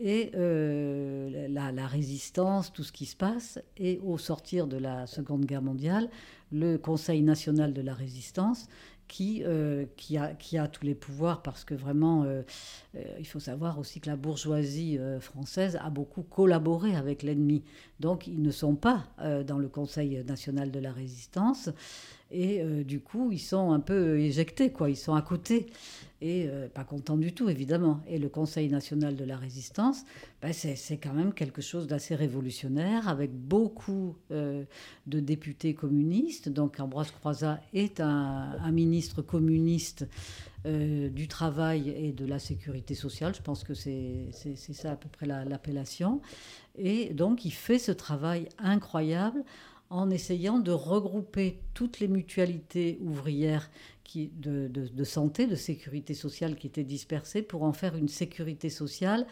et 0.00 0.30
la, 0.34 1.72
la, 1.72 1.86
résistance, 1.86 2.72
tout 2.72 2.84
ce 2.84 2.92
qui 2.92 3.06
se 3.06 3.16
passe. 3.16 3.60
Et 3.76 4.00
au 4.04 4.18
sortir 4.18 4.66
de 4.66 4.76
la 4.76 5.06
Seconde 5.06 5.44
Guerre 5.44 5.62
mondiale, 5.62 6.08
le 6.52 6.76
Conseil 6.76 7.22
national 7.22 7.72
de 7.72 7.80
la 7.82 7.94
résistance 7.94 8.68
qui, 9.08 9.42
euh, 9.44 9.86
qui 9.96 10.58
a 10.58 10.68
tous 10.68 10.84
les 10.84 10.94
pouvoirs 10.94 11.42
parce 11.42 11.64
que 11.64 11.74
vraiment, 11.74 12.24
euh, 12.24 12.42
euh, 12.94 13.02
il 13.18 13.26
faut 13.26 13.40
savoir 13.40 13.78
aussi 13.78 14.00
que 14.00 14.08
la 14.08 14.16
bourgeoisie 14.16 14.98
française 15.20 15.78
a 15.82 15.90
beaucoup 15.90 16.22
collaboré 16.22 16.94
avec 16.94 17.22
l'ennemi. 17.22 17.64
Donc, 17.98 18.26
ils 18.26 18.40
ne 18.40 18.50
sont 18.50 18.76
pas 18.76 19.06
dans 19.46 19.58
le 19.58 19.68
Conseil 19.68 20.22
national 20.24 20.70
de 20.70 20.78
la 20.78 20.92
résistance. 20.92 21.70
Et 22.30 22.62
du 22.84 23.00
coup, 23.00 23.32
ils 23.32 23.38
sont 23.38 23.72
un 23.72 23.80
peu 23.80 24.18
éjectés, 24.20 24.70
quoi. 24.70 24.90
Ils 24.90 24.96
sont 24.96 25.14
à 25.14 25.22
côté 25.22 25.66
et 26.20 26.46
euh, 26.48 26.68
pas 26.68 26.84
content 26.84 27.16
du 27.16 27.32
tout, 27.32 27.48
évidemment. 27.48 28.00
Et 28.08 28.18
le 28.18 28.28
Conseil 28.28 28.68
national 28.68 29.14
de 29.14 29.24
la 29.24 29.36
résistance, 29.36 30.02
ben, 30.42 30.52
c'est 30.52 30.96
quand 30.96 31.12
même 31.12 31.32
quelque 31.32 31.62
chose 31.62 31.86
d'assez 31.86 32.14
révolutionnaire, 32.14 33.08
avec 33.08 33.32
beaucoup 33.32 34.16
euh, 34.32 34.64
de 35.06 35.20
députés 35.20 35.74
communistes. 35.74 36.48
Donc 36.48 36.80
Ambroise 36.80 37.12
Croizat 37.12 37.60
est 37.72 38.00
un, 38.00 38.70
ministre 38.72 39.22
communiste 39.22 40.06
euh, 40.66 41.08
du 41.08 41.28
travail 41.28 41.90
et 41.90 42.12
de 42.12 42.26
la 42.26 42.40
sécurité 42.40 42.94
sociale. 42.96 43.34
Je 43.34 43.42
pense 43.42 43.62
que 43.62 43.74
c'est 43.74 44.32
ça 44.56 44.92
à 44.92 44.96
peu 44.96 45.08
près 45.08 45.26
l'appellation. 45.26 46.20
et 46.76 47.14
donc 47.14 47.44
il 47.44 47.52
fait 47.52 47.78
ce 47.78 47.92
travail 47.92 48.48
incroyable 48.58 49.44
en 49.90 50.10
essayant 50.10 50.58
de 50.58 50.72
regrouper 50.72 51.58
toutes 51.74 52.00
les 52.00 52.08
mutualités 52.08 52.98
ouvrières 53.00 53.70
qui, 54.04 54.30
de, 54.36 54.68
de, 54.68 55.04
santé, 55.04 55.46
de 55.46 55.54
sécurité 55.54 56.14
sociale 56.14 56.56
qui 56.56 56.66
étaient 56.66 56.84
dispersées 56.84 57.42
pour 57.42 57.62
en 57.62 57.72
faire 57.72 57.96
une 57.96 58.08
sécurité 58.08 58.70
sociale 58.70 59.26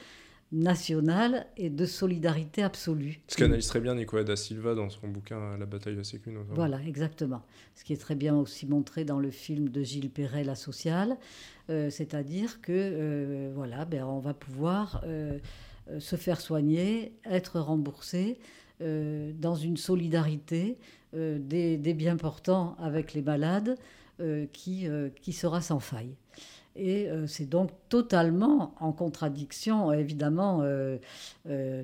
nationale 0.53 1.47
et 1.57 1.71
de 1.71 1.87
solidarité 1.87 2.63
absolue. 2.63 3.21
Ce 3.27 3.37
qu'analyse 3.37 3.67
très 3.67 3.81
bien 3.81 3.95
Nicolas 3.95 4.23
da 4.23 4.37
Silva 4.37 4.75
dans 4.75 4.89
son 4.91 5.09
bouquin 5.09 5.57
La 5.59 5.67
bataille 5.67 5.95
de 5.95 5.99
la 5.99 6.05
Sécu. 6.05 6.31
Voilà, 6.51 6.81
exactement. 6.83 7.43
Ce 7.75 7.83
qui 7.83 7.93
est 7.93 8.01
très 8.01 8.15
bien 8.15 8.37
aussi 8.37 8.67
montré 8.67 9.05
dans 9.05 9.19
le 9.19 9.31
film 9.31 9.69
de 9.71 9.83
Gilles 9.83 10.11
Perret, 10.11 10.45
La 10.45 10.55
sociale, 10.55 11.17
euh, 11.69 11.91
c'est-à-dire 11.91 12.61
que 12.61 12.73
euh, 12.73 13.53
voilà, 13.55 13.85
ben, 13.85 14.05
on 14.05 14.21
va 14.21 14.35
pouvoir 14.35 15.03
euh, 15.05 15.39
se 15.99 16.15
faire 16.17 16.41
soigner, 16.41 17.13
être 17.25 17.59
remboursé 17.59 18.39
dans 18.81 19.55
une 19.55 19.77
solidarité 19.77 20.79
euh, 21.15 21.39
des, 21.39 21.95
bien 21.95 22.17
portants 22.17 22.77
avec 22.79 23.15
les 23.15 23.23
malades 23.23 23.79
euh, 24.21 24.47
qui, 24.53 24.87
qui 25.23 25.33
sera 25.33 25.61
sans 25.61 25.81
faille. 25.81 26.15
Et 26.79 27.09
c'est 27.27 27.49
donc 27.49 27.71
totalement 27.89 28.75
en 28.81 28.93
contradiction, 28.93 29.95
évidemment, 29.95 30.63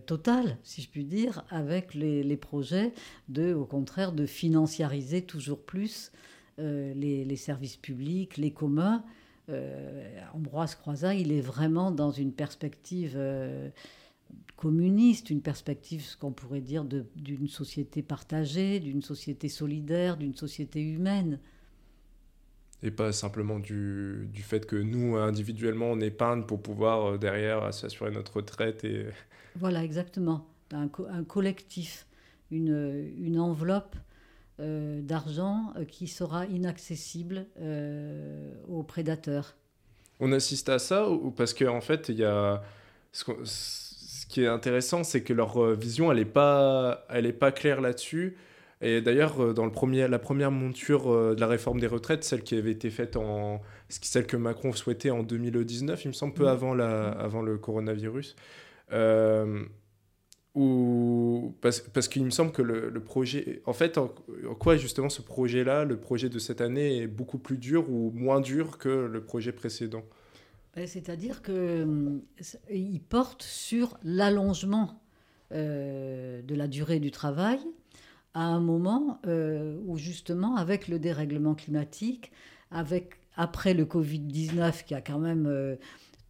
totale, 0.05 0.59
si 0.65 0.83
je 0.83 0.91
puis 0.91 1.07
dire, 1.07 1.47
avec 1.49 1.95
les, 1.95 2.23
les, 2.23 2.37
projets 2.37 2.93
de, 3.31 3.55
au 3.55 3.65
contraire, 3.65 4.13
de 4.13 4.27
financiariser 4.27 5.23
toujours 5.23 5.63
plus 5.63 6.13
les, 6.59 7.25
les, 7.25 7.37
services 7.37 7.79
publics, 7.79 8.37
les 8.37 8.51
communs. 8.51 9.03
Ambroise 10.35 10.75
Croizat, 10.75 11.15
il 11.15 11.33
est 11.33 11.41
vraiment 11.41 11.91
dans 11.91 12.11
une 12.11 12.33
perspective 12.33 13.19
communiste, 14.57 15.31
une 15.31 15.43
perspective, 15.43 16.03
ce 16.03 16.17
qu'on 16.17 16.33
pourrait 16.33 16.61
dire, 16.61 16.85
d'une 16.85 17.49
société 17.49 18.01
partagée, 18.01 18.79
d'une 18.79 19.03
société 19.03 19.49
solidaire, 19.49 20.17
d'une 20.17 20.35
société 20.35 20.81
humaine. 20.81 21.41
Et 22.85 22.93
pas 22.93 23.13
simplement 23.13 23.59
du, 23.59 24.29
du, 24.33 24.43
fait 24.43 24.67
que 24.67 24.77
nous, 24.77 25.17
individuellement, 25.17 25.87
on 25.87 26.01
épargne 26.01 26.45
pour 26.45 26.63
pouvoir 26.63 27.07
euh, 27.07 27.19
derrière 27.19 27.75
s'assurer 27.75 28.11
notre 28.11 28.37
retraite. 28.37 28.85
Et... 28.85 29.07
Voilà, 29.57 29.83
exactement. 29.85 30.47
Un, 30.73 30.89
un 31.11 31.25
collectif, 31.25 32.07
une, 32.51 33.13
une 33.19 33.39
enveloppe 33.39 33.97
euh, 34.61 35.01
d'argent 35.03 35.73
euh, 35.77 35.85
qui 35.85 36.07
sera 36.07 36.47
inaccessible 36.47 37.47
aux 38.69 38.83
prédateurs. 38.85 39.57
On 40.21 40.31
assiste 40.31 40.69
à 40.69 40.79
ça 40.79 41.11
ou 41.11 41.33
parce 41.33 41.53
qu'en 41.53 41.79
en 41.79 41.81
fait, 41.81 42.09
il 42.09 42.19
y 42.19 42.25
a 42.25 42.63
qui 44.33 44.43
est 44.43 44.49
intéressant, 44.49 45.05
c'est 45.05 45.23
que 45.23 45.33
leur 45.33 45.63
euh, 45.63 45.75
vision, 45.75 46.11
elle 46.11 46.19
n'est 46.19 46.25
pas, 46.25 47.05
elle 47.11 47.27
est 47.27 47.33
pas 47.33 47.53
claire 47.53 47.81
là-dessus. 47.81 48.37
Et 48.83 49.01
d'ailleurs, 49.01 49.41
euh, 49.41 49.53
dans 49.55 49.65
le 49.65 49.71
premier, 49.71 50.09
la 50.09 50.19
première 50.19 50.51
monture 50.51 51.13
euh, 51.13 51.35
de 51.37 51.41
la 51.41 51.47
réforme 51.47 51.79
des 51.79 51.87
retraites, 51.87 52.25
celle 52.25 52.43
qui 52.43 52.57
avait 52.57 52.73
été 52.73 52.91
faite 52.91 53.17
en. 53.17 53.61
celle 53.89 54.27
que 54.27 54.37
Macron 54.37 54.73
souhaitait 54.73 55.11
en 55.11 55.23
2019, 55.23 56.05
il 56.05 56.09
me 56.09 56.13
semble, 56.13 56.35
peu 56.35 56.49
avant, 56.49 56.75
la, 56.75 57.11
avant 57.11 57.43
le 57.43 57.59
coronavirus. 57.59 58.35
Euh, 58.93 59.65
parce, 61.61 61.81
parce 61.81 62.09
qu'il 62.09 62.25
me 62.25 62.31
semble 62.31 62.51
que 62.51 62.61
le, 62.61 62.93
projet. 63.01 63.63
En 63.67 63.73
fait, 63.73 63.99
en, 63.99 64.09
quoi 64.59 64.77
justement 64.77 65.09
ce 65.09 65.23
projet-là, 65.23 65.85
le 65.85 65.97
projet 65.99 66.29
de 66.29 66.39
cette 66.41 66.61
année, 66.61 67.03
est 67.03 67.07
beaucoup 67.07 67.39
plus 67.39 67.59
dur 67.59 67.89
ou 67.89 68.11
moins 68.15 68.41
dur 68.41 68.79
que 68.79 68.89
le 68.89 69.23
projet 69.23 69.53
précédent? 69.53 70.03
C'est-à-dire 70.75 71.43
qu'il 71.43 71.55
euh, 71.55 72.99
porte 73.09 73.43
sur 73.43 73.99
l'allongement 74.03 75.03
euh, 75.53 76.41
de 76.43 76.55
la 76.55 76.67
durée 76.67 76.99
du 76.99 77.11
travail 77.11 77.59
à 78.35 78.45
un 78.45 78.61
moment 78.61 79.21
euh, 79.27 79.79
où 79.87 79.99
justement, 79.99 80.57
avec 80.57 80.89
le 80.89 80.99
dérèglement 80.99 81.55
climatique, 81.55 82.33
avec, 82.71 83.17
après 83.37 83.75
le 83.75 83.85
Covid-19 83.85 84.85
qui 84.85 84.95
a 84.95 85.03
quand 85.03 85.19
même 85.19 85.77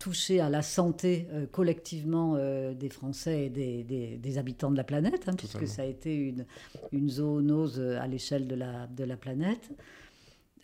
touché 0.00 0.40
à 0.40 0.50
la 0.50 0.62
santé 0.62 1.28
collectivement 1.52 2.36
des 2.74 2.88
Français 2.88 3.46
et 3.46 4.18
des, 4.18 4.38
habitants 4.38 4.72
de 4.72 4.76
la 4.76 4.82
planète, 4.82 5.28
hein, 5.28 5.34
puisque 5.38 5.68
ça 5.68 5.82
a 5.82 5.84
été 5.84 6.16
une, 6.16 6.44
une 6.90 7.08
zoonose 7.08 7.78
à 7.78 8.08
l'échelle 8.08 8.48
de 8.48 8.56
la, 8.56 8.88
de 8.88 9.04
la 9.04 9.16
planète, 9.16 9.70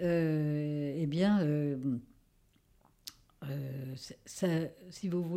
eh 0.00 1.06
bien 1.06 1.38
euh, 3.44 3.94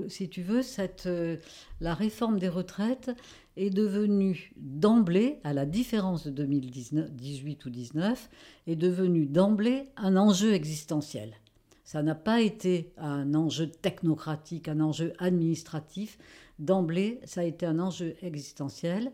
si, 0.09 0.29
tu 0.29 0.41
veux, 0.41 0.61
euh, 1.05 1.37
la 1.79 1.93
réforme 1.93 2.39
des 2.39 2.49
retraites 2.49 3.11
est 3.57 3.69
devenue 3.69 4.53
d'emblée, 4.57 5.39
à 5.43 5.53
la 5.53 5.65
différence 5.65 6.25
de 6.25 6.31
2018 6.31 7.65
ou 7.65 7.69
2019, 7.69 8.29
est 8.67 8.75
devenue 8.75 9.25
d'emblée 9.25 9.89
un 9.97 10.17
enjeu 10.17 10.53
existentiel. 10.53 11.35
Ça 11.83 12.01
n'a 12.03 12.15
pas 12.15 12.41
été 12.41 12.93
un 12.97 13.33
enjeu 13.35 13.67
technocratique, 13.67 14.67
un 14.67 14.79
enjeu 14.79 15.13
administratif. 15.19 16.17
D'emblée, 16.57 17.19
ça 17.25 17.41
a 17.41 17.43
été 17.43 17.65
un 17.65 17.79
enjeu 17.79 18.15
existentiel. 18.21 19.11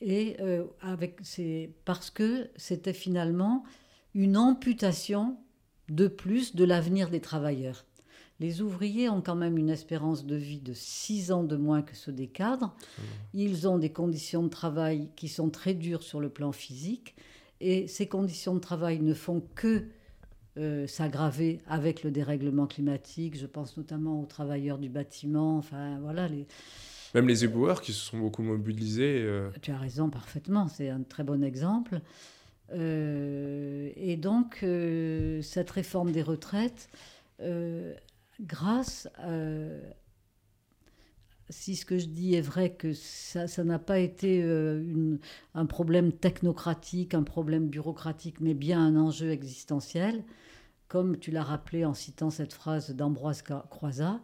Et 0.00 0.36
euh, 0.40 0.64
parce 1.84 2.10
que 2.10 2.48
c'était 2.56 2.92
finalement 2.92 3.64
une 4.14 4.36
amputation 4.36 5.36
de 5.88 6.06
plus 6.06 6.54
de 6.54 6.64
l'avenir 6.64 7.10
des 7.10 7.20
travailleurs. 7.20 7.84
Les 8.42 8.60
ouvriers 8.60 9.08
ont 9.08 9.22
quand 9.22 9.36
même 9.36 9.56
une 9.56 9.70
espérance 9.70 10.26
de 10.26 10.34
vie 10.34 10.58
de 10.58 10.72
6 10.72 11.30
ans 11.30 11.44
de 11.44 11.54
moins 11.54 11.80
que 11.80 11.94
ceux 11.94 12.10
des 12.10 12.26
cadres. 12.26 12.74
Ils 13.34 13.68
ont 13.68 13.78
des 13.78 13.92
conditions 13.92 14.42
de 14.42 14.48
travail 14.48 15.10
qui 15.14 15.28
sont 15.28 15.48
très 15.48 15.74
dures 15.74 16.02
sur 16.02 16.18
le 16.18 16.28
plan 16.28 16.50
physique. 16.50 17.14
Et 17.60 17.86
ces 17.86 18.08
conditions 18.08 18.56
de 18.56 18.58
travail 18.58 18.98
ne 18.98 19.14
font 19.14 19.44
que 19.54 19.84
euh, 20.58 20.88
s'aggraver 20.88 21.60
avec 21.68 22.02
le 22.02 22.10
dérèglement 22.10 22.66
climatique. 22.66 23.38
Je 23.38 23.46
pense 23.46 23.76
notamment 23.76 24.20
aux 24.20 24.26
travailleurs 24.26 24.78
du 24.78 24.88
bâtiment. 24.88 25.58
Enfin, 25.58 26.00
voilà. 26.00 26.26
Les... 26.26 26.48
Même 27.14 27.28
les 27.28 27.44
éboueurs 27.44 27.80
qui 27.80 27.92
se 27.92 28.00
sont 28.00 28.18
beaucoup 28.18 28.42
mobilisés. 28.42 29.22
Euh. 29.22 29.50
Tu 29.62 29.70
as 29.70 29.78
raison 29.78 30.10
parfaitement. 30.10 30.66
C'est 30.66 30.88
un 30.88 31.02
très 31.02 31.22
bon 31.22 31.44
exemple. 31.44 32.00
Euh, 32.72 33.92
et 33.94 34.16
donc, 34.16 34.64
cette 35.42 35.70
réforme 35.70 36.10
des 36.10 36.22
retraites 36.22 36.88
grâce 38.40 39.08
si 41.52 41.76
ce 41.76 41.84
que 41.84 41.98
je 41.98 42.06
dis 42.06 42.34
est 42.34 42.40
vrai, 42.40 42.70
que 42.70 42.92
ça 42.92 43.64
n'a 43.64 43.78
pas 43.78 43.98
été 43.98 44.42
euh, 44.42 45.16
un 45.54 45.66
problème 45.66 46.12
technocratique, 46.12 47.14
un 47.14 47.22
problème 47.22 47.68
bureaucratique, 47.68 48.40
mais 48.40 48.54
bien 48.54 48.84
un 48.84 48.96
enjeu 48.96 49.30
existentiel, 49.30 50.24
comme 50.88 51.18
tu 51.18 51.30
l'as 51.30 51.42
rappelé 51.42 51.84
en 51.84 51.94
citant 51.94 52.30
cette 52.30 52.52
phrase 52.52 52.90
d'Ambroise 52.90 53.42
Croizat, 53.42 54.20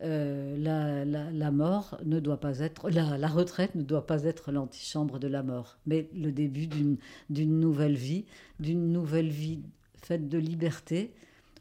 euh, 0.00 0.56
la, 0.56 1.50
mort 1.50 1.98
ne 2.04 2.20
doit 2.20 2.38
pas 2.38 2.60
être, 2.60 2.88
la, 2.88 3.18
la 3.18 3.28
retraite 3.28 3.74
ne 3.74 3.82
doit 3.82 4.06
pas 4.06 4.22
être 4.24 4.52
l'antichambre 4.52 5.18
de 5.18 5.26
la 5.26 5.42
mort, 5.42 5.78
mais 5.86 6.08
le 6.14 6.30
début 6.30 6.68
d'une 6.68 7.60
nouvelle 7.60 7.96
vie, 7.96 8.24
d'une 8.60 8.92
nouvelle 8.92 9.30
vie 9.30 9.62
faite 10.00 10.28
de 10.28 10.38
liberté, 10.38 11.12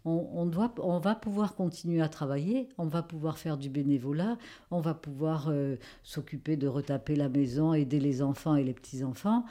on, 0.07 0.45
doit, 0.45 0.73
on 0.79 0.99
va 0.99 1.15
pouvoir 1.15 1.55
continuer 1.55 2.01
à 2.01 2.09
travailler, 2.09 2.69
on 2.77 2.85
va 2.85 3.03
pouvoir 3.03 3.37
faire 3.37 3.57
du 3.57 3.69
bénévolat, 3.69 4.37
on 4.71 4.79
va 4.79 4.93
pouvoir 4.93 5.47
euh, 5.49 5.75
s'occuper 6.03 6.55
de 6.55 6.67
retaper 6.67 7.15
la 7.15 7.29
maison, 7.29 7.73
aider 7.73 7.99
les 7.99 8.21
enfants 8.21 8.55
et 8.55 8.63
les 8.63 8.73
petits-enfants. 8.73 9.45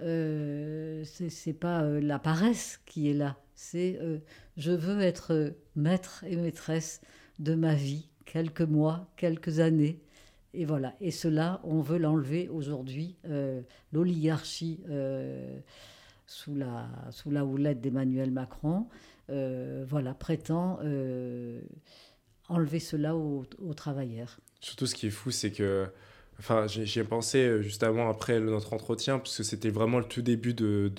Euh, 0.00 1.02
c'est 1.04 1.52
pas 1.52 1.82
euh, 1.82 2.00
la 2.00 2.18
paresse 2.18 2.80
qui 2.86 3.10
est 3.10 3.14
là, 3.14 3.36
c'est 3.54 3.98
euh, 4.00 4.18
je 4.56 4.70
veux 4.70 5.00
être 5.00 5.54
maître 5.74 6.24
et 6.26 6.36
maîtresse 6.36 7.00
de 7.40 7.54
ma 7.54 7.74
vie, 7.74 8.08
quelques 8.24 8.62
mois, 8.62 9.08
quelques 9.16 9.58
années. 9.60 10.00
Et 10.54 10.64
voilà. 10.64 10.94
Et 11.00 11.10
cela, 11.10 11.60
on 11.64 11.80
veut 11.80 11.98
l'enlever 11.98 12.48
aujourd'hui. 12.48 13.16
L'oligarchie 13.92 14.80
sous 16.26 16.54
la, 16.54 16.88
sous 17.10 17.30
la 17.30 17.44
houlette 17.44 17.80
d'Emmanuel 17.80 18.32
Macron 18.32 18.86
voilà, 19.28 20.14
prétend 20.14 20.78
euh, 20.82 21.60
enlever 22.48 22.80
cela 22.80 23.16
aux, 23.16 23.44
travailleurs. 23.76 24.38
Surtout, 24.60 24.86
ce 24.86 24.94
qui 24.94 25.08
est 25.08 25.10
fou, 25.10 25.30
c'est 25.30 25.50
que 25.50 25.86
enfin, 26.38 26.66
j'y 26.66 26.98
ai 26.98 27.04
pensé 27.04 27.62
juste 27.62 27.82
avant, 27.82 28.08
après 28.08 28.40
notre 28.40 28.72
entretien, 28.72 29.18
puisque 29.18 29.44
c'était 29.44 29.70
vraiment 29.70 29.98
le 29.98 30.04
tout 30.04 30.22
début 30.22 30.54
de, 30.54 30.90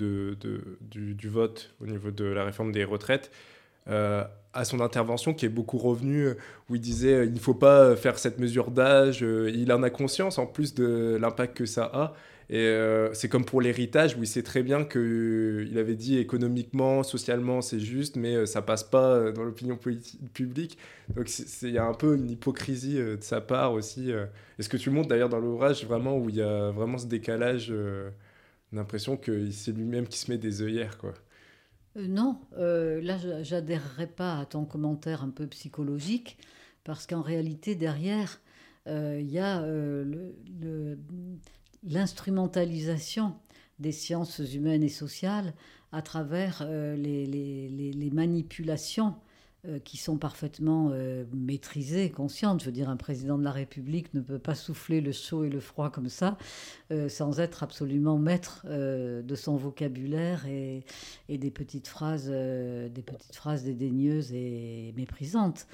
du, 0.81 1.29
vote 1.29 1.74
au 1.81 1.88
niveau 1.88 2.12
de 2.12 2.25
la 2.25 2.43
réforme 2.43 2.71
des 2.71 2.83
retraites. 2.83 3.31
Euh, 3.89 4.24
à 4.53 4.65
son 4.65 4.81
intervention 4.81 5.33
qui 5.33 5.45
est 5.45 5.50
beaucoup 5.50 5.77
revenue, 5.77 6.29
où 6.69 6.75
il 6.75 6.81
disait 6.81 7.13
euh, 7.13 7.25
il 7.25 7.33
ne 7.33 7.39
faut 7.39 7.53
pas 7.53 7.95
faire 7.95 8.17
cette 8.17 8.39
mesure 8.39 8.71
d'âge. 8.71 9.24
Euh, 9.24 9.51
il 9.53 9.71
en 9.71 9.83
a 9.83 9.89
conscience 9.89 10.38
en 10.38 10.48
plus 10.48 10.74
de 10.74 11.17
l'impact 11.19 11.55
que 11.55 11.65
ça 11.65 11.89
a. 11.93 12.13
Et 12.49 12.67
c'est 13.13 13.29
comme 13.29 13.45
pour 13.45 13.61
l'héritage, 13.61 14.15
où 14.15 14.23
il 14.23 14.27
sait 14.27 14.41
très 14.41 14.63
bien 14.63 14.83
qu'il 14.83 15.75
avait 15.77 15.95
dit 15.95 16.17
économiquement, 16.17 17.03
socialement, 17.03 17.61
c'est 17.61 17.79
juste, 17.79 18.15
mais 18.15 18.47
ça 18.47 18.63
passe 18.63 18.83
pas 18.83 19.31
dans 19.31 19.43
l'opinion 19.43 19.77
publique. 20.33 20.79
Donc 21.15 21.29
il 21.61 21.69
y 21.69 21.77
a 21.77 21.85
un 21.85 21.93
peu 21.93 22.15
une 22.15 22.29
hypocrisie 22.29 22.95
de 22.95 23.19
sa 23.21 23.39
part 23.39 23.73
aussi. 23.73 24.09
Et 24.09 24.63
ce 24.63 24.67
que 24.67 24.77
tu 24.77 24.89
montres 24.89 25.09
d'ailleurs 25.09 25.29
dans 25.29 25.39
l'ouvrage, 25.39 25.85
vraiment, 25.85 26.17
où 26.17 26.29
il 26.29 26.37
y 26.37 26.41
a 26.41 26.71
vraiment 26.71 26.97
ce 26.97 27.05
décalage, 27.05 27.71
l'impression 28.71 29.17
que 29.17 29.49
c'est 29.51 29.71
lui-même 29.71 30.07
qui 30.07 30.17
se 30.17 30.31
met 30.31 30.37
des 30.37 30.61
œillères, 30.61 30.97
quoi. 30.97 31.13
Euh, 31.97 32.07
non, 32.07 32.39
euh, 32.57 33.01
là, 33.01 33.17
j'adhérerai 33.41 34.07
pas 34.07 34.39
à 34.39 34.45
ton 34.45 34.65
commentaire 34.65 35.23
un 35.23 35.29
peu 35.29 35.47
psychologique, 35.47 36.37
parce 36.83 37.07
qu'en 37.07 37.21
réalité, 37.21 37.75
derrière, 37.75 38.39
euh, 38.87 39.19
il 39.19 39.29
y 39.29 39.39
a 39.39 39.63
l'instrumentalisation 41.83 43.36
des 43.79 43.91
sciences 43.91 44.39
humaines 44.39 44.83
et 44.83 44.89
sociales 44.89 45.53
à 45.91 46.01
travers 46.01 46.67
les, 46.67 48.09
manipulations 48.13 49.15
euh, 49.67 49.77
qui 49.77 49.98
sont 49.98 50.17
parfaitement 50.17 50.91
euh, 50.93 51.25
maîtrisées, 51.33 52.12
conscientes. 52.12 52.62
Je 52.62 52.67
veux 52.67 52.71
dire, 52.71 52.88
un 52.88 52.95
président 52.95 53.38
de 53.38 53.43
la 53.43 53.51
République 53.51 54.13
ne 54.13 54.21
peut 54.21 54.39
pas 54.39 54.55
souffler 54.55 55.01
le 55.01 55.12
chaud 55.12 55.43
et 55.43 55.50
le 55.50 55.59
froid 55.59 55.89
comme 55.89 56.07
ça 56.07 56.38
euh, 56.91 57.09
sans 57.09 57.41
être 57.41 57.62
absolument 57.62 58.17
maître 58.17 58.65
de 58.65 59.36
son 59.36 59.57
vocabulaire 59.57 60.45
et, 60.45 60.86
des 61.27 61.51
petites 61.51 61.89
phrases, 61.89 62.29
des 62.29 63.03
petites 63.05 63.36
phrases 63.36 63.65
dédaigneuses 63.65 64.31
et 64.31 64.93
méprisantes. 64.95 65.67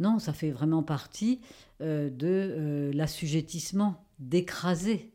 Non, 0.00 0.18
ça 0.18 0.34
fait 0.34 0.50
vraiment 0.50 0.82
partie 0.82 1.40
de 1.80 2.90
l'assujettissement, 2.92 4.04
d'écraser, 4.18 5.13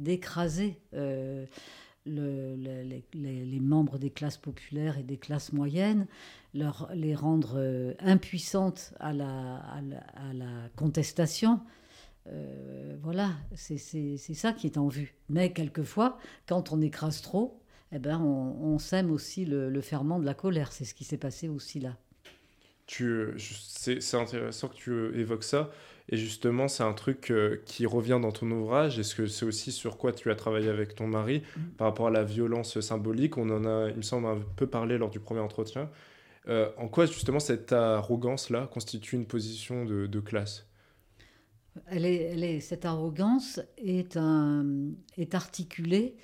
d'écraser 0.00 0.80
les, 2.06 3.60
membres 3.60 3.98
des 3.98 4.10
classes 4.10 4.36
populaires 4.36 4.98
et 4.98 5.02
des 5.02 5.16
classes 5.16 5.52
moyennes, 5.52 6.06
leur, 6.54 6.90
les 6.94 7.14
rendre 7.14 7.54
euh, 7.56 7.94
impuissantes 8.00 8.92
à 9.00 9.12
la, 9.12 9.56
à 9.56 10.32
la, 10.32 10.68
contestation. 10.76 11.60
Euh, 12.28 12.96
voilà, 13.02 13.30
c'est 13.54 13.78
ça 13.78 14.52
qui 14.52 14.66
est 14.66 14.78
en 14.78 14.88
vue. 14.88 15.14
Mais 15.28 15.52
quelquefois, 15.52 16.18
quand 16.46 16.72
on 16.72 16.80
écrase 16.80 17.22
trop, 17.22 17.60
eh 17.92 17.98
ben, 17.98 18.20
on, 18.20 18.78
sème 18.78 19.10
aussi 19.10 19.44
le, 19.44 19.80
ferment 19.80 20.20
de 20.20 20.24
la 20.24 20.34
colère. 20.34 20.72
C'est 20.72 20.84
ce 20.84 20.94
qui 20.94 21.04
s'est 21.04 21.16
passé 21.16 21.48
aussi 21.48 21.80
là. 21.80 21.96
C'est 22.86 24.14
intéressant 24.14 24.68
que 24.68 24.74
tu 24.74 25.18
évoques 25.18 25.44
ça. 25.44 25.70
Et 26.12 26.16
justement, 26.16 26.66
c'est 26.66 26.82
un 26.82 26.92
truc 26.92 27.30
euh, 27.30 27.62
qui 27.66 27.86
revient 27.86 28.18
dans 28.20 28.32
ton 28.32 28.50
ouvrage. 28.50 28.98
Est-ce 28.98 29.14
que 29.14 29.26
c'est 29.26 29.46
aussi 29.46 29.70
sur 29.70 29.96
quoi 29.96 30.12
tu 30.12 30.28
as 30.30 30.34
travaillé 30.34 30.68
avec 30.68 30.96
ton 30.96 31.06
mari 31.06 31.42
mm. 31.56 31.60
par 31.78 31.86
rapport 31.86 32.08
à 32.08 32.10
la 32.10 32.24
violence 32.24 32.80
symbolique? 32.80 33.38
On 33.38 33.48
en 33.48 33.64
a, 33.64 33.88
il 33.90 33.96
me 33.96 34.02
semble, 34.02 34.26
un 34.26 34.40
peu 34.56 34.66
parlé 34.66 34.98
lors 34.98 35.10
du 35.10 35.20
premier 35.20 35.40
entretien. 35.40 35.88
Euh, 36.48 36.68
en 36.78 36.88
quoi 36.88 37.06
justement 37.06 37.38
cette 37.38 37.72
arrogance-là 37.72 38.66
constitue 38.72 39.14
une 39.14 39.26
position 39.26 39.84
de, 39.84 40.20
classe? 40.20 40.66
Elle 41.86 42.04
est, 42.04 42.22
elle 42.24 42.42
est, 42.42 42.58
Cette 42.58 42.84
arrogance 42.84 43.60
est, 43.78 44.16
un, 44.16 44.66
est 45.16 45.36
articulée 45.36 46.16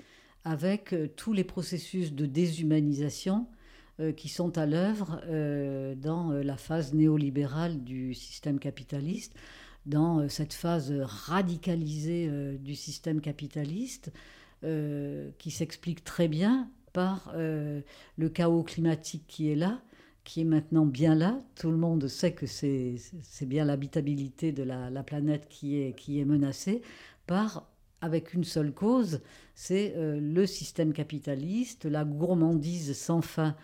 avec 0.43 0.93
euh, 0.93 1.07
tous 1.15 1.31
les 1.31 1.45
processus 1.45 2.13
de 2.13 2.25
déshumanisation 2.25 3.47
qui 4.15 4.29
sont 4.29 4.59
à 4.59 4.67
l'œuvre 4.67 5.23
dans 5.95 6.29
la 6.29 6.55
phase 6.55 6.93
néolibérale 6.93 7.83
du 7.83 8.13
système 8.13 8.59
capitaliste 8.59 9.33
dans 9.87 10.19
euh, 10.19 10.27
cette 10.27 10.53
phase 10.53 10.93
radicalisée 11.01 12.27
euh, 12.29 12.57
du 12.57 12.75
système 12.75 13.21
capitaliste 13.21 14.11
euh, 14.63 15.31
qui 15.37 15.49
s'explique 15.49 16.03
très 16.03 16.27
bien 16.27 16.69
par 16.93 17.31
le 17.35 18.29
chaos 18.33 18.63
climatique 18.63 19.25
qui 19.27 19.51
est 19.51 19.55
là, 19.55 19.83
qui 20.23 20.41
est 20.41 20.45
maintenant 20.45 20.83
bien 20.83 21.13
là. 21.13 21.39
Tout 21.53 21.69
le 21.69 21.77
monde 21.77 22.07
sait 22.07 22.31
que 22.31 22.47
c'est 22.47 22.97
bien 23.41 23.65
l'habitabilité 23.65 24.51
de 24.51 24.63
la, 24.63 25.03
planète 25.03 25.47
qui 25.47 25.75
est, 25.75 26.25
menacée 26.25 26.81
par 27.27 27.69
avec 28.01 28.33
une 28.33 28.43
seule 28.43 28.71
cause, 28.71 29.21
c'est 29.53 29.93
le 29.95 30.47
système 30.47 30.91
capitaliste, 30.91 31.85
la 31.85 32.03
gourmandise 32.03 32.97
sans 32.97 33.21
fin 33.21 33.55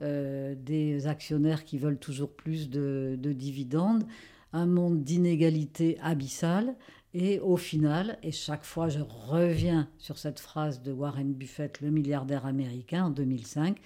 des 0.00 1.08
actionnaires 1.08 1.64
qui 1.64 1.78
veulent 1.78 1.98
toujours 1.98 2.30
plus 2.30 2.70
de 2.70 3.32
dividendes, 3.32 4.06
un 4.52 4.66
monde 4.66 5.02
d'inégalité 5.02 5.98
abyssale. 6.02 6.74
Et 7.14 7.40
au 7.40 7.56
final, 7.56 8.18
et 8.22 8.32
chaque 8.32 8.64
fois 8.64 8.88
je 8.88 9.00
reviens 9.00 9.88
sur 9.98 10.18
cette 10.18 10.40
phrase 10.40 10.82
de 10.82 10.92
Warren 10.92 11.32
Buffett, 11.32 11.80
le 11.80 11.90
milliardaire 11.90 12.44
américain, 12.44 13.06
en 13.06 13.10
2005, 13.10 13.78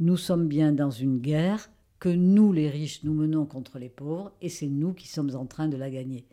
nous 0.00 0.16
sommes 0.16 0.46
bien 0.46 0.72
dans 0.72 0.90
une 0.90 1.18
guerre 1.18 1.70
que 1.98 2.08
nous, 2.10 2.52
les 2.52 2.68
riches, 2.68 3.02
nous 3.04 3.14
menons 3.14 3.46
contre 3.46 3.78
les 3.78 3.88
pauvres, 3.88 4.32
et 4.42 4.50
c'est 4.50 4.68
nous 4.68 4.92
qui 4.92 5.08
sommes 5.08 5.34
en 5.34 5.46
train 5.46 5.68
de 5.68 5.76
la 5.76 5.90
gagner. 5.90 6.26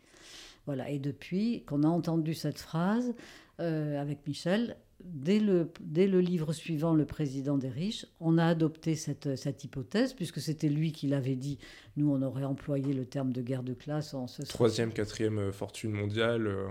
Voilà, 0.66 0.90
et 0.90 1.00
depuis 1.00 1.64
qu'on 1.66 1.84
a 1.84 1.88
entendu 1.88 2.34
cette 2.34 2.60
phrase 2.60 3.14
euh, 3.60 4.02
avec 4.02 4.28
Michel, 4.28 4.78
dès 5.04 5.40
le, 5.40 5.72
dès 5.82 6.08
le 6.08 6.20
livre 6.20 6.54
suivant, 6.54 6.94
Le 6.94 7.06
Président 7.06 7.58
des 7.58 7.70
riches, 7.70 8.06
on 8.20 8.38
a 8.38 8.46
adopté 8.46 8.96
cette, 8.96 9.36
cette 9.36 9.64
hypothèse, 9.64 10.14
puisque 10.14 10.40
c'était 10.40 10.70
lui 10.70 10.92
qui 10.92 11.08
l'avait 11.08 11.36
dit. 11.36 11.60
Nous, 11.98 12.10
on 12.10 12.22
aurait 12.22 12.44
employé 12.44 12.94
le 12.94 13.06
terme 13.06 13.32
de 13.34 13.42
guerre 13.42 13.64
de 13.64 13.74
classe 13.74 14.14
en 14.14 14.28
ce 14.28 14.44
Troisième, 14.44 14.94
quatrième 14.94 15.40
euh, 15.40 15.52
fortune 15.52 15.92
mondiale. 15.92 16.48
Euh. 16.48 16.68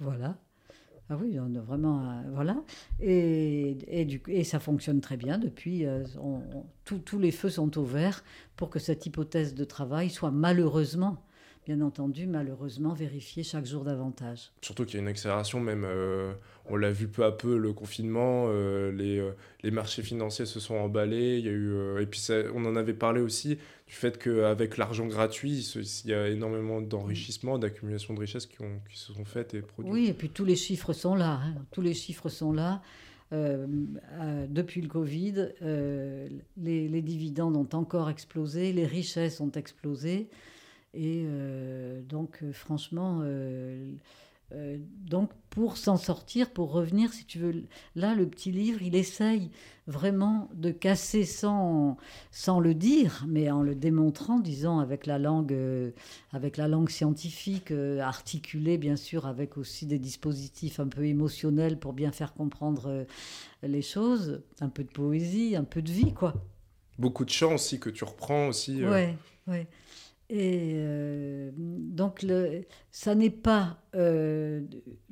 Voilà. 0.00 0.36
Ah 1.10 1.16
oui, 1.20 1.38
on 1.38 1.54
a 1.54 1.60
vraiment. 1.60 2.02
Euh, 2.08 2.22
voilà. 2.32 2.62
Et, 3.00 3.76
et, 3.88 4.04
du, 4.04 4.22
et 4.28 4.44
ça 4.44 4.60
fonctionne 4.60 5.00
très 5.00 5.16
bien 5.16 5.38
depuis. 5.38 5.84
tous 6.84 7.18
les 7.18 7.30
feux 7.30 7.50
sont 7.50 7.78
au 7.78 7.84
vert 7.84 8.24
pour 8.56 8.70
que 8.70 8.78
cette 8.78 9.04
hypothèse 9.06 9.54
de 9.54 9.64
travail 9.64 10.10
soit 10.10 10.30
malheureusement 10.30 11.22
bien 11.64 11.80
entendu, 11.80 12.26
malheureusement, 12.26 12.92
vérifier 12.92 13.44
chaque 13.44 13.66
jour 13.66 13.84
davantage. 13.84 14.50
Surtout 14.62 14.84
qu'il 14.84 14.94
y 14.94 14.98
a 14.98 15.02
une 15.02 15.08
accélération, 15.08 15.60
même, 15.60 15.84
euh, 15.84 16.32
on 16.66 16.76
l'a 16.76 16.90
vu 16.90 17.06
peu 17.06 17.24
à 17.24 17.30
peu, 17.30 17.56
le 17.56 17.72
confinement, 17.72 18.46
euh, 18.48 18.90
les, 18.90 19.18
euh, 19.18 19.30
les, 19.62 19.70
marchés 19.70 20.02
financiers 20.02 20.46
se 20.46 20.58
sont 20.58 20.74
emballés, 20.74 21.38
il 21.38 21.44
y 21.44 21.48
a 21.48 21.52
eu, 21.52 22.00
et 22.00 22.06
puis 22.06 22.20
on 22.54 22.64
en 22.64 22.74
avait 22.74 22.94
parlé 22.94 23.20
aussi, 23.20 23.58
du 23.86 23.94
fait 23.94 24.18
qu'avec 24.18 24.76
l'argent 24.76 25.06
gratuit, 25.06 25.60
il 26.04 26.10
y 26.10 26.14
a 26.14 26.28
énormément 26.28 26.80
d'enrichissement, 26.80 27.58
d'accumulation 27.58 28.14
de 28.14 28.20
richesses 28.20 28.46
qui, 28.46 28.60
ont, 28.60 28.80
qui, 28.90 28.98
se 28.98 29.12
sont 29.12 29.24
faites 29.24 29.54
et 29.54 29.62
produites. 29.62 29.92
Oui, 29.92 30.06
et 30.08 30.14
puis 30.14 30.30
tous 30.30 30.44
les 30.44 30.56
chiffres 30.56 30.92
sont 30.92 31.14
là, 31.14 31.40
hein. 31.44 31.54
tous 31.70 31.82
les 31.82 31.94
chiffres 31.94 32.28
sont 32.28 32.52
là. 32.52 32.82
depuis 33.30 34.80
le 34.80 34.88
Covid, 34.88 35.50
les, 35.60 36.88
les, 36.88 37.02
dividendes 37.02 37.56
ont 37.56 37.68
encore 37.76 38.10
explosé, 38.10 38.72
les 38.72 38.86
richesses 38.86 39.40
ont 39.40 39.52
explosé. 39.52 40.28
Et 40.94 41.24
euh, 41.26 42.02
donc, 42.02 42.42
euh, 42.42 42.52
franchement, 42.52 43.20
euh, 43.22 43.96
donc 45.06 45.30
pour 45.48 45.78
s'en 45.78 45.96
sortir, 45.96 46.50
pour 46.50 46.72
revenir, 46.72 47.10
si 47.14 47.24
tu 47.24 47.38
veux, 47.38 47.64
là, 47.96 48.14
le 48.14 48.28
petit 48.28 48.52
livre, 48.52 48.82
il 48.82 48.94
essaye 48.94 49.50
vraiment 49.86 50.50
de 50.52 50.70
casser 50.70 51.24
sans, 51.24 51.96
sans 52.30 52.60
le 52.60 52.74
dire, 52.74 53.24
mais 53.26 53.50
en 53.50 53.62
le 53.62 53.74
démontrant, 53.74 54.38
disons, 54.38 54.78
avec 54.78 55.06
la 55.06 55.18
langue, 55.18 55.56
avec 56.32 56.58
la 56.58 56.68
langue 56.68 56.90
scientifique, 56.90 57.72
articulée, 58.00 58.76
bien 58.76 58.96
sûr, 58.96 59.24
avec 59.26 59.56
aussi 59.56 59.86
des 59.86 59.98
dispositifs 59.98 60.80
un 60.80 60.88
peu 60.88 61.06
émotionnels 61.06 61.78
pour 61.78 61.94
bien 61.94 62.12
faire 62.12 62.34
comprendre 62.34 63.06
les 63.62 63.82
choses, 63.82 64.42
un 64.60 64.68
peu 64.68 64.84
de 64.84 64.90
poésie, 64.90 65.56
un 65.56 65.64
peu 65.64 65.80
de 65.80 65.90
vie, 65.90 66.12
quoi. 66.12 66.34
Beaucoup 66.98 67.24
de 67.24 67.30
chants 67.30 67.54
aussi 67.54 67.80
que 67.80 67.88
tu 67.88 68.04
reprends 68.04 68.48
aussi. 68.48 68.84
Ouais, 68.84 69.16
ouais. 69.46 69.66
Et 70.28 70.72
euh, 70.76 71.50
donc, 71.56 72.24
ça 72.90 73.14
n'est 73.14 73.30
pas 73.30 73.82
euh, 73.94 74.62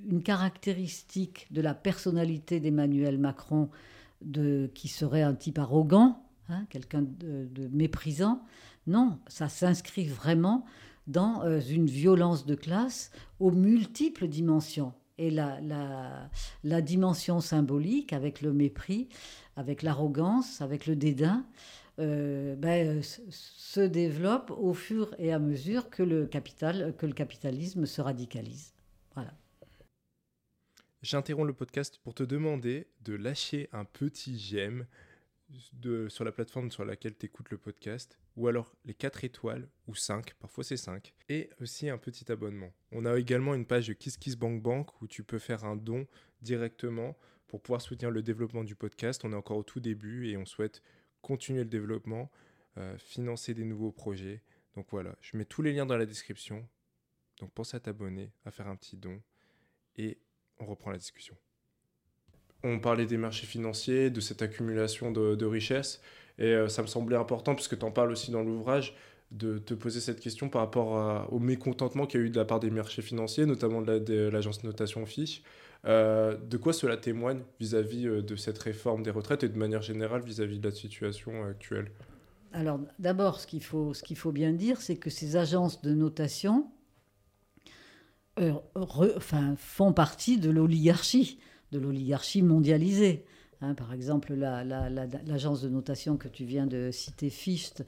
une 0.09 0.23
caractéristique 0.23 1.47
de 1.51 1.61
la 1.61 1.75
personnalité 1.75 2.61
d'Emmanuel 2.61 3.19
Macron 3.19 3.69
de, 4.23 4.71
qui 4.75 4.89
serait 4.89 5.23
un 5.23 5.35
type 5.35 5.59
arrogant, 5.59 6.23
hein, 6.49 6.65
quelqu'un 6.71 7.03
de, 7.03 7.69
méprisant. 7.73 8.43
Non, 8.87 9.19
ça 9.27 9.49
s'inscrit 9.49 10.07
vraiment 10.07 10.65
dans 11.07 11.43
euh, 11.43 11.61
une 11.61 11.87
violence 11.87 12.47
de 12.47 12.55
classe 12.55 13.11
aux 13.41 13.51
multiples 13.51 14.27
dimensions. 14.27 14.95
Et 15.19 15.31
la 15.31 16.81
dimension 16.81 17.41
symbolique 17.43 18.15
avec 18.15 18.41
le 18.41 18.55
mépris, 18.55 19.11
avec 19.55 19.83
l'arrogance, 19.83 20.63
avec 20.63 20.87
le 20.87 20.97
dédain, 20.97 21.45
euh, 22.01 22.57
ben, 22.57 23.03
se 23.03 23.81
développe 23.81 24.51
au 24.51 24.73
fur 24.73 25.15
et 25.19 25.33
à 25.33 25.39
mesure 25.39 25.91
que 25.91 26.03
le, 26.03 26.27
capitalisme 26.27 27.87
se 27.87 28.01
radicalise. 28.01 28.73
Voilà. 29.15 29.35
J'interromps 31.03 31.47
le 31.47 31.53
podcast 31.53 32.01
pour 32.03 32.15
te 32.15 32.23
demander 32.23 32.87
de 33.03 33.15
lâcher 33.15 33.69
un 33.73 33.85
petit 33.85 34.39
j'aime 34.39 34.87
sur 36.09 36.25
la 36.25 36.33
plateforme 36.33 36.71
sur 36.71 36.85
laquelle 36.85 37.17
tu 37.17 37.27
écoutes 37.27 37.51
le 37.51 37.59
podcast, 37.59 38.19
ou 38.37 38.49
alors 38.49 38.75
les 38.85 38.95
4 38.95 39.25
étoiles, 39.25 39.69
ou 39.89 39.95
5, 39.95 40.35
parfois 40.35 40.65
c'est 40.65 40.77
5, 40.77 41.13
et 41.29 41.51
aussi 41.61 41.89
un 41.91 41.99
petit 41.99 42.31
abonnement. 42.31 42.73
On 42.93 43.05
a 43.05 43.19
également 43.19 43.55
une 43.55 43.67
page 43.67 43.89
de 43.89 43.93
KissKissBankBank 43.93 45.03
où 45.03 45.07
tu 45.07 45.25
peux 45.25 45.39
faire 45.39 45.65
un 45.65 45.77
don 45.77 46.07
directement 46.41 47.17
pour 47.49 47.61
pouvoir 47.61 47.81
soutenir 47.81 48.11
le 48.11 48.23
développement 48.23 48.63
du 48.63 48.77
podcast. 48.77 49.25
On 49.25 49.33
est 49.33 49.37
encore 49.37 49.57
au 49.57 49.65
tout 49.65 49.81
début 49.81 50.29
et 50.29 50.37
on 50.37 50.47
souhaite 50.47 50.83
continuer 51.23 51.61
le 51.61 51.71
développement, 51.71 52.31
euh, 52.79 52.97
financer 52.99 53.55
des 53.55 53.65
nouveaux 53.65 53.93
projets. 53.93 54.43
Donc 54.75 54.87
voilà, 54.91 55.17
je 55.21 55.37
mets 55.37 55.45
tous 55.45 55.63
les 55.63 55.73
liens 55.73 55.87
dans 55.87 55.97
la 55.97 56.07
description. 56.07 56.67
Donc 57.39 57.53
pense 57.53 57.75
à 57.75 57.81
t'abonner, 57.81 58.33
à 58.45 58.51
faire 58.51 58.69
un 58.69 58.77
petit 58.77 58.97
don, 58.97 59.21
et 59.97 60.19
on 60.59 60.67
reprend 60.67 60.91
la 60.91 60.99
discussion 60.99 61.37
on 62.63 62.79
parlait 62.79 63.07
des 63.07 63.17
marchés 63.17 63.47
financiers, 63.47 64.11
de 64.11 64.21
cette 64.21 64.43
accumulation 64.43 65.11
de, 65.11 65.45
richesses, 65.47 66.01
et 66.39 66.45
euh, 66.45 66.69
ça 66.69 66.83
me 66.83 66.87
semblait 66.87 67.17
important, 67.17 67.55
puisque 67.55 67.79
tu 67.79 67.85
en 67.85 67.91
parles 67.91 68.11
aussi 68.11 68.31
dans 68.31 68.43
l'ouvrage, 68.43 68.95
de 69.31 69.59
te 69.59 69.75
poser 69.75 70.01
cette 70.01 70.21
question 70.21 70.49
par 70.49 70.63
rapport 70.63 71.33
au 71.33 71.39
mécontentement 71.39 72.05
qu'il 72.07 72.21
y 72.21 72.23
a 72.25 72.27
eu 72.27 72.31
de 72.31 72.37
la 72.37 72.45
part 72.45 72.59
des 72.59 72.71
marchés 72.71 73.01
financiers, 73.01 73.47
notamment 73.47 73.81
de 73.81 74.29
l'agence 74.29 74.65
notation 74.65 75.07
FI. 75.07 75.45
Euh, 75.87 76.37
de 76.37 76.57
quoi 76.57 76.73
cela 76.73 76.97
témoigne 76.97 77.41
vis-à-vis 77.59 78.07
euh, 78.07 78.23
de 78.23 78.37
cette 78.37 78.59
réforme 78.59 79.03
des 79.03 79.11
retraites 79.11 79.45
et 79.45 79.49
de 79.49 79.57
manière 79.57 79.83
générale 79.83 80.23
vis-à-vis 80.23 80.59
de 80.59 80.69
la 80.69 80.75
situation 80.75 81.45
actuelle? 81.45 81.91
Alors 82.53 82.81
d'abord, 82.99 83.41
ce 83.41 83.47
qu'il 83.47 83.63
faut, 83.63 83.93
faut 84.15 84.33
bien 84.33 84.53
dire, 84.53 84.81
c'est 84.81 84.97
que 84.97 85.09
ces 85.09 85.37
agences 85.37 85.83
de 85.83 85.95
notation 85.95 86.71
enfin, 88.75 89.55
font 89.57 89.93
partie 89.93 90.39
de 90.39 90.51
l'oligarchie 90.51 91.39
de 91.73 91.79
l'oligarchie 91.79 92.43
mondialisée. 92.43 93.25
Hein, 93.61 93.75
par 93.75 93.93
exemple, 93.93 94.35
l'agence 94.35 95.63
de 95.63 95.69
notation 95.69 96.17
que 96.17 96.29
tu 96.29 96.45
viens 96.45 96.67
de 96.67 96.91
citer, 96.91 97.31
Fichte, 97.31 97.83
euh, 97.83 97.85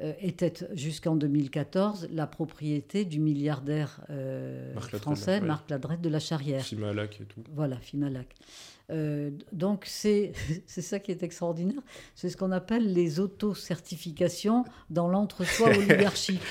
était 0.00 0.52
jusqu'en 0.72 1.14
2014 1.16 2.08
la 2.10 2.26
propriété 2.26 3.04
du 3.04 3.20
milliardaire 3.20 4.00
euh, 4.10 4.74
français 4.80 5.40
Marc 5.40 5.70
Ladrette 5.70 6.00
de 6.00 6.08
la 6.08 6.18
Charrière. 6.18 6.62
Fimalac 6.62 7.20
et 7.20 7.24
tout. 7.24 7.42
Voilà, 7.52 7.76
Fimalac. 7.78 8.34
Euh, 8.90 9.30
donc 9.52 9.84
c'est 9.86 10.32
ça 10.66 10.98
qui 10.98 11.10
est 11.10 11.22
extraordinaire, 11.22 11.80
c'est 12.14 12.28
ce 12.28 12.36
qu'on 12.36 12.52
appelle 12.52 12.92
les 12.92 13.20
auto-certifications 13.20 14.64
dans 14.90 15.08
l'entre-soi 15.08 15.68
oligarchique. 15.76 16.42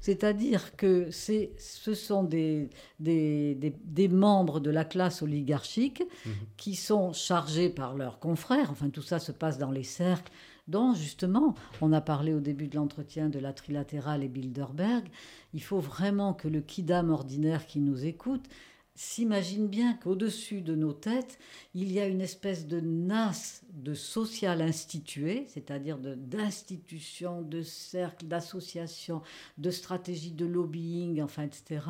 C'est-à-dire 0.00 0.76
que 0.76 1.10
ce 1.10 1.94
sont 1.94 2.22
des, 2.22 2.70
des, 3.00 4.08
membres 4.08 4.60
de 4.60 4.70
la 4.70 4.84
classe 4.84 5.22
oligarchique 5.22 6.04
mhm. 6.24 6.32
qui 6.56 6.76
sont 6.76 7.12
chargés 7.12 7.70
par 7.70 7.94
leurs 7.94 8.20
confrères, 8.20 8.70
enfin 8.70 8.88
tout 8.88 9.02
ça 9.02 9.18
se 9.18 9.32
passe 9.32 9.58
dans 9.58 9.72
les 9.72 9.82
cercles 9.82 10.30
dont 10.68 10.94
justement 10.94 11.54
on 11.80 11.92
a 11.92 12.00
parlé 12.00 12.32
au 12.32 12.40
début 12.40 12.68
de 12.68 12.76
l'entretien 12.76 13.28
de 13.28 13.38
la 13.38 13.52
trilatérale 13.52 14.22
et 14.22 14.28
Bilderberg. 14.28 15.08
Il 15.54 15.62
faut 15.62 15.80
vraiment 15.80 16.34
que 16.34 16.48
le 16.48 16.60
kidam 16.60 17.10
ordinaire 17.10 17.66
qui 17.66 17.80
nous 17.80 18.04
écoute 18.04 18.48
s'imagine 18.96 19.68
bien 19.68 19.92
qu'au-dessus 19.94 20.62
de 20.62 20.74
nos 20.74 20.94
têtes, 20.94 21.38
il 21.74 21.92
y 21.92 22.00
a 22.00 22.06
une 22.06 22.22
espèce 22.22 22.66
de 22.66 22.80
nasse 22.80 23.62
de 23.74 23.92
social 23.92 24.62
institué, 24.62 25.44
c'est-à-dire 25.48 25.98
d'institutions, 25.98 27.42
de, 27.42 27.60
cercles, 27.60 28.26
d'associations, 28.26 29.20
de 29.58 29.70
stratégies 29.70 30.32
de 30.32 30.46
lobbying, 30.46 31.20
enfin, 31.20 31.42
etc., 31.42 31.84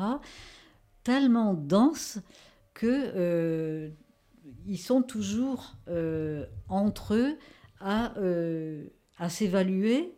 tellement 1.05 1.53
dense 1.53 2.19
que 2.73 2.85
euh, 3.15 3.89
ils 4.65 4.77
sont 4.77 5.01
toujours 5.01 5.75
euh, 5.87 6.45
entre 6.67 7.13
eux 7.13 7.37
à, 7.79 8.17
euh, 8.17 8.85
à 9.17 9.29
s'évaluer 9.29 10.13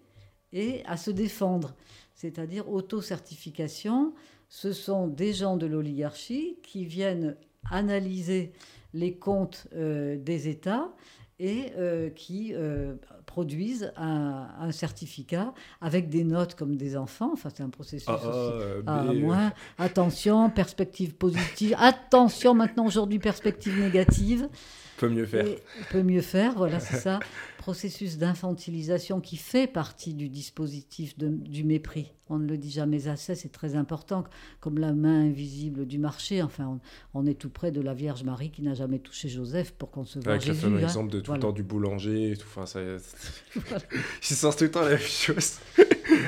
et 0.51 0.83
à 0.85 0.97
se 0.97 1.11
défendre, 1.11 1.75
c'est-à-dire 2.15 2.69
auto-certification 2.69 4.13
ce 4.49 4.73
sont 4.73 5.07
des 5.07 5.31
gens 5.31 5.57
de 5.57 5.67
l'oligarchie 5.67 6.57
qui 6.63 6.83
viennent 6.83 7.37
analyser 7.69 8.51
les 8.93 9.15
comptes 9.15 9.67
euh, 9.75 10.17
des 10.17 10.49
États 10.49 10.89
et 11.37 11.71
euh, 11.77 12.09
qui 12.09 12.53
euh, 12.53 12.95
produisent 13.25 13.93
un, 13.95 14.71
certificat 14.71 15.53
avec 15.79 16.09
des 16.09 16.23
notes 16.23 16.55
comme 16.55 16.75
des 16.75 16.97
enfants. 16.97 17.29
Enfin, 17.31 17.49
c'est 17.53 17.63
un 17.63 17.69
processus 17.69 18.09
ah, 18.09 18.15
aussi. 18.15 18.83
Ah, 18.87 19.03
moins. 19.13 19.53
Attention, 19.77 20.49
perspective 20.49 21.15
positive. 21.15 21.75
Attention, 21.79 22.55
maintenant, 22.55 22.87
aujourd'hui, 22.87 23.19
perspective 23.19 23.79
négative. 23.79 24.49
Peut 24.99 25.07
mieux 25.07 25.25
faire. 25.25 25.45
peut 25.91 26.03
mieux 26.03 26.21
faire, 26.21 26.55
voilà, 26.55 26.81
c'est 26.81 26.97
ça. 26.97 27.19
Processus 27.57 28.17
d'infantilisation 28.17 29.21
qui 29.21 29.37
fait 29.37 29.65
partie 29.65 30.13
du 30.13 30.27
dispositif 30.27 31.17
du 31.17 31.63
mépris. 31.63 32.11
On 32.27 32.37
ne 32.37 32.45
le 32.45 32.57
dit 32.57 32.69
jamais 32.69 33.07
assez, 33.07 33.33
c'est 33.33 33.51
très 33.51 33.75
important, 33.75 34.25
comme 34.59 34.77
la 34.77 34.91
main 34.91 35.21
invisible 35.21 35.85
du 35.85 35.99
marché. 35.99 36.43
Enfin, 36.43 36.79
on, 37.13 37.25
est 37.25 37.35
tout 37.35 37.49
près 37.49 37.71
de 37.71 37.79
la 37.79 37.93
Vierge 37.93 38.23
Marie 38.23 38.51
qui 38.51 38.61
n'a 38.61 38.73
jamais 38.73 38.99
touché 38.99 39.29
Joseph 39.29 39.71
pour 39.71 39.89
concevoir 39.89 40.35
Avec 40.35 40.45
Jésus. 40.45 40.65
Avec 40.65 40.81
le 40.81 40.85
hein. 40.85 41.03
de 41.05 41.19
tout 41.21 41.31
le 41.31 41.39
temps 41.39 41.53
du 41.53 41.63
boulanger 41.63 42.31
et 42.31 42.35
tout. 42.35 42.47
Enfin, 42.49 42.65
ça, 42.65 42.81
voilà. 43.55 43.85
sens 44.21 44.57
tout 44.57 44.65
le 44.65 44.71
temps 44.71 44.81
la 44.81 44.89
même 44.89 44.99
chose. 44.99 45.59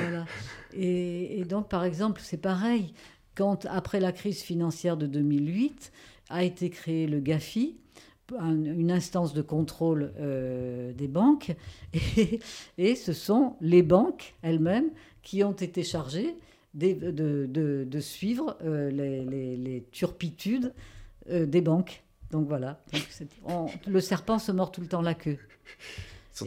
voilà. 0.00 0.24
Et, 0.72 1.40
et 1.40 1.44
donc, 1.44 1.68
par 1.68 1.84
exemple, 1.84 2.22
c'est 2.24 2.40
pareil. 2.40 2.94
Quand, 3.34 3.66
après 3.66 4.00
la 4.00 4.12
crise 4.12 4.40
financière 4.40 4.96
de 4.96 5.06
2008, 5.06 5.92
a 6.30 6.42
été 6.42 6.70
créé 6.70 7.06
le 7.06 7.20
GAFI, 7.20 7.76
une 8.40 8.90
instance 8.90 9.34
de 9.34 9.42
contrôle 9.42 10.12
euh, 10.18 10.92
des 10.92 11.08
banques 11.08 11.54
et, 12.16 12.40
et, 12.78 12.94
ce 12.94 13.12
sont 13.12 13.56
les 13.60 13.82
banques 13.82 14.34
elles-mêmes 14.42 14.90
qui 15.22 15.44
ont 15.44 15.52
été 15.52 15.82
chargées 15.82 16.36
de, 16.74 17.10
de, 17.10 17.86
de, 17.88 18.00
suivre 18.00 18.56
euh, 18.64 18.90
les, 18.90 19.24
les, 19.24 19.56
les, 19.56 19.82
turpitudes 19.92 20.72
euh, 21.30 21.46
des 21.46 21.60
banques. 21.60 22.02
Donc 22.30 22.48
voilà, 22.48 22.82
le 23.86 24.00
serpent 24.00 24.38
se 24.38 24.52
mord 24.52 24.72
tout 24.72 24.80
le 24.80 24.86
temps 24.86 25.02
la 25.02 25.14
queue. 25.14 25.38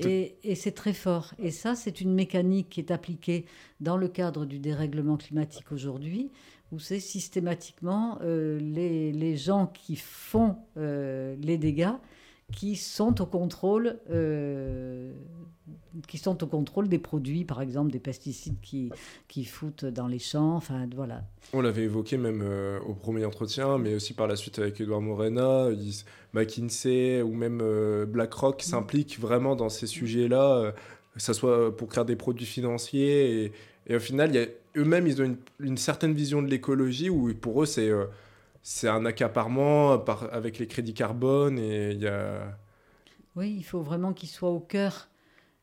Et, 0.04 0.36
et 0.44 0.56
c'est 0.56 0.72
très 0.72 0.94
fort. 0.94 1.34
Et 1.38 1.52
ça, 1.52 1.76
c'est 1.76 2.02
une 2.02 2.14
mécanique 2.14 2.70
qui 2.70 2.80
est 2.80 2.92
appliquée 2.92 3.46
dans 3.80 3.98
le 3.98 4.08
cadre 4.08 4.46
du 4.46 4.58
dérèglement 4.58 5.16
climatique 5.16 5.72
aujourd'hui, 5.72 6.32
où 6.72 6.80
c'est 6.80 7.00
systématiquement 7.00 8.18
euh, 8.22 8.60
les, 8.60 9.12
les, 9.12 9.38
gens 9.38 9.68
qui 9.68 9.96
font 9.96 10.58
euh, 10.78 11.36
les 11.40 11.58
dégâts 11.58 11.94
qui 12.52 12.76
sont 12.76 13.22
au 13.22 13.26
contrôle 13.26 14.00
euh, 14.12 15.12
qui 16.08 16.20
sont 16.20 16.44
au 16.44 16.48
contrôle 16.48 16.88
des 16.88 17.00
produits, 17.00 17.44
par 17.44 17.60
exemple 17.60 17.92
des 17.92 18.00
pesticides 18.00 18.60
qui, 18.62 18.92
qui 19.28 19.46
foutent 19.46 19.86
dans 19.86 20.08
les 20.08 20.20
champs, 20.20 20.56
enfin 20.56 20.88
voilà. 20.94 21.24
On 21.54 21.62
l'avait 21.62 21.84
évoqué 21.84 22.18
même 22.18 22.44
au 22.88 22.94
premier 22.94 23.26
entretien, 23.26 23.80
mais 23.80 23.96
aussi 23.96 24.14
par 24.14 24.28
la 24.28 24.36
suite 24.36 24.60
avec 24.60 24.80
Edouard 24.80 25.02
Morena, 25.02 25.70
McKinsey 26.34 27.24
ou 27.24 27.34
même 27.34 27.64
BlackRock 28.06 28.60
mm. 28.60 28.64
s'impliquent 28.64 29.20
vraiment 29.20 29.56
dans 29.56 29.70
ces 29.70 29.88
sujets-là, 29.88 30.74
que 31.16 31.22
ce 31.22 31.34
soit 31.34 31.76
pour 31.76 31.88
créer 31.88 32.06
des 32.06 32.16
produits 32.16 32.46
financiers 32.46 33.46
et, 33.46 33.52
et 33.88 33.96
au 33.96 34.00
final, 34.00 34.32
eux-mêmes, 34.76 35.08
ils 35.08 35.22
ont 35.22 35.38
une, 35.60 35.78
certaine 35.78 36.14
vision 36.14 36.42
de 36.42 36.48
l'écologie 36.48 37.10
où 37.10 37.34
pour 37.36 37.64
eux, 37.64 37.66
c'est 37.66 37.90
euh, 37.90 38.06
un 38.84 39.06
accaparement 39.06 39.98
par, 40.00 40.34
avec 40.34 40.58
les 40.58 40.68
crédits 40.68 40.94
carbone 40.94 41.60
et 41.60 41.94
y 41.94 42.08
a... 42.08 42.58
Oui, 43.36 43.54
il 43.56 43.64
faut 43.64 43.82
vraiment 43.82 44.14
qu'ils 44.14 44.30
soient 44.30 44.50
au 44.50 44.62
cœur, 44.62 45.10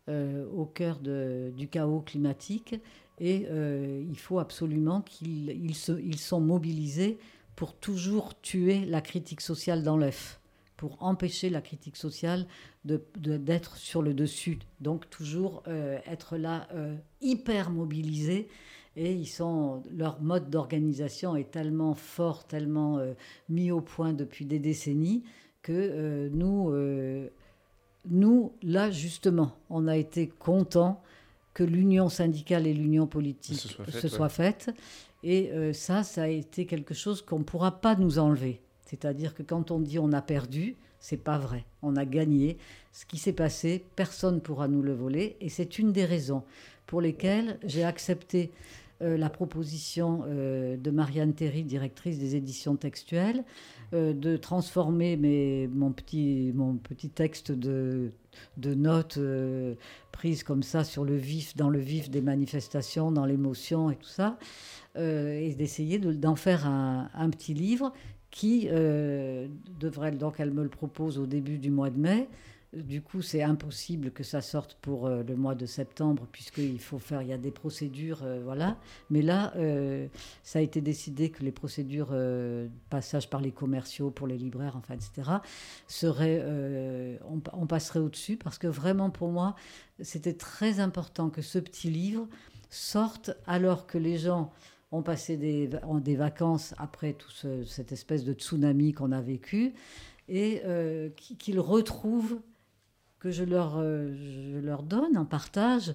euh, 0.09 0.45
au 0.55 0.67
cœur 0.67 0.99
du 1.01 1.69
chaos 1.69 2.01
climatique 2.01 2.77
et 3.19 3.47
euh, 3.51 4.05
il 4.09 4.19
faut 4.19 4.39
absolument 4.39 5.01
qu'ils 5.01 5.51
ils, 5.51 5.75
ils 6.05 6.19
sont 6.19 6.41
mobilisés 6.41 7.19
pour 7.57 7.75
toujours 7.75 8.39
tuer 8.41 8.85
la 8.85 9.01
critique 9.01 9.41
sociale 9.41 9.83
dans 9.83 9.97
l'œuf 9.97 10.42
pour 10.83 10.97
empêcher 11.01 11.49
la 11.49 11.62
critique 11.62 11.97
sociale 11.97 12.47
d'être 12.85 13.73
de, 13.73 13.79
sur 13.79 14.03
le 14.03 14.14
dessus. 14.14 14.59
Donc 14.81 15.09
toujours 15.09 15.62
être 15.66 16.37
là 16.37 16.66
hyper 17.21 17.71
mobilisé 17.71 18.49
et 18.97 19.12
ils 19.12 19.27
sont, 19.27 19.83
leur 19.90 20.21
mode 20.21 20.51
d'organisation 20.51 21.35
est 21.37 21.51
tellement 21.51 21.95
fort, 21.95 22.45
tellement 22.45 22.99
euh, 22.99 23.14
mis 23.49 23.71
au 23.71 23.81
point 23.81 24.12
depuis 24.12 24.45
des 24.45 24.59
décennies 24.59 25.25
que 25.62 25.73
euh, 25.73 26.29
nous, 26.33 26.71
euh, 26.71 27.29
nous, 28.07 28.53
là 28.62 28.90
justement, 28.90 29.57
on 29.71 29.88
a 29.88 29.97
été 29.97 30.29
contents 30.29 31.03
que 31.55 31.64
l'union 31.64 32.09
syndicale 32.09 32.66
et 32.66 32.75
l'union 32.75 33.07
politique 33.07 33.77
se 33.88 34.09
soient 34.09 34.31
faites. 34.31 34.71
Et 35.23 35.53
ça, 35.73 36.03
ça 36.03 36.23
a 36.23 36.27
été 36.27 36.66
quelque 36.66 36.95
chose 36.95 37.23
qu'on 37.23 37.40
ne 37.40 37.45
pourra 37.45 37.81
pas 37.81 37.95
nous 37.95 38.18
enlever. 38.18 38.61
C'est-à-dire 38.93 39.35
que 39.35 39.43
quand 39.43 39.71
on 39.71 39.81
dit 39.81 39.99
on 39.99 40.13
a 40.13 40.21
perdu, 40.21 40.77
c'est 41.01 41.17
pas 41.17 41.39
vrai. 41.39 41.65
On 41.81 41.97
a 41.97 42.05
gagné. 42.05 42.59
Ce 42.93 43.07
qui 43.07 43.17
s'est 43.17 43.33
passé, 43.33 43.83
personne 43.97 44.35
ne 44.35 44.41
pourra 44.41 44.69
nous 44.69 44.83
le 44.83 44.93
voler. 44.93 45.37
Et 45.41 45.49
c'est 45.49 45.79
une 45.79 45.93
des 45.93 46.05
raisons 46.05 46.43
pour 46.87 47.01
lesquelles 47.01 47.59
j'ai 47.65 47.85
accepté 47.85 48.51
la 49.01 49.29
proposition 49.29 50.25
de 50.29 50.91
Marianne 50.91 51.33
Théry, 51.33 51.65
directrice 51.65 52.19
des 52.19 52.37
éditions 52.37 52.77
textuelles, 52.77 53.45
de 53.93 54.37
transformer 54.37 55.17
mon, 55.73 55.93
petit, 55.93 56.53
mon 56.55 56.77
petit 56.77 57.11
texte 57.11 57.53
de, 57.53 58.13
notes 58.57 59.19
prises 60.13 60.43
comme 60.45 60.63
ça 60.63 60.85
sur 60.85 61.05
le 61.05 61.17
vif, 61.17 61.57
dans 61.57 61.69
le 61.69 61.81
vif 61.81 62.11
des 62.11 62.21
manifestations, 62.21 63.11
dans 63.11 63.25
l'émotion 63.25 63.91
et 63.91 63.97
tout 63.97 64.09
ça, 64.09 64.39
et 64.97 65.55
d'essayer 65.57 65.99
d'en 65.99 66.37
faire 66.37 66.67
un, 66.67 67.31
petit 67.31 67.55
livre 67.55 67.93
qui 68.33 68.66
devrait, 68.66 70.11
donc 70.11 70.40
elle 70.40 70.51
me 70.51 70.64
le 70.64 70.68
propose 70.68 71.18
au 71.18 71.27
début 71.27 71.59
du 71.59 71.71
mois 71.71 71.90
de 71.90 71.99
mai, 71.99 72.29
du 72.73 73.03
coup, 73.03 73.21
c'est 73.21 73.42
impossible 73.42 74.12
que 74.12 74.25
ça 74.25 74.40
sorte 74.40 74.79
pour 74.81 75.07
euh, 75.07 75.23
le 75.23 75.37
mois 75.37 75.55
de 75.55 75.66
septembre, 75.66 76.27
puisqu'il 76.33 76.81
faut 76.81 76.99
faire, 76.99 77.21
il 77.21 77.29
y 77.29 77.33
a 77.35 77.38
des 77.38 77.51
procédures, 77.51 78.23
euh, 78.23 78.40
voilà. 78.42 78.79
Mais 79.11 79.21
là, 79.21 79.53
euh, 79.57 80.07
ça 80.42 80.59
a 80.59 80.62
été 80.62 80.81
décidé 80.81 81.29
que 81.29 81.42
les 81.42 81.53
procédures, 81.53 82.14
passage 82.88 83.29
par 83.29 83.42
les 83.42 83.53
commerciaux, 83.53 84.11
pour 84.11 84.27
les 84.27 84.38
libraires, 84.38 84.77
enfin, 84.77 84.95
etc., 84.95 85.31
seraient, 85.87 86.42
on, 87.53 87.66
passerait 87.66 87.99
au-dessus, 87.99 88.37
parce 88.37 88.59
que 88.59 88.66
vraiment, 88.66 89.11
pour 89.11 89.29
moi, 89.29 89.55
c'était 90.01 90.33
très 90.33 90.81
important 90.81 91.29
que 91.29 91.42
ce 91.42 91.59
petit 91.59 91.90
livre 91.90 92.27
sorte 92.71 93.33
alors 93.47 93.87
que 93.87 93.99
les 93.99 94.16
gens 94.16 94.51
ont 94.93 95.03
passé 95.03 95.37
des, 95.37 95.69
des 96.01 96.17
vacances 96.17 96.75
après 96.79 97.15
tout 97.15 97.31
cette 97.67 97.93
espèce 97.93 98.25
de 98.25 98.35
tsunami 98.35 98.93
qu'on 98.93 99.11
a 99.11 99.21
vécu 99.21 99.73
et 100.29 100.63
qu'ils 101.17 101.61
retrouvent 101.61 102.39
que 103.23 103.31
je 103.31 103.45
leur, 103.45 103.79
euh, 103.79 104.13
je 104.53 104.59
leur 104.59 104.83
donne 104.83 105.17
en 105.17 105.25
partage 105.25 105.95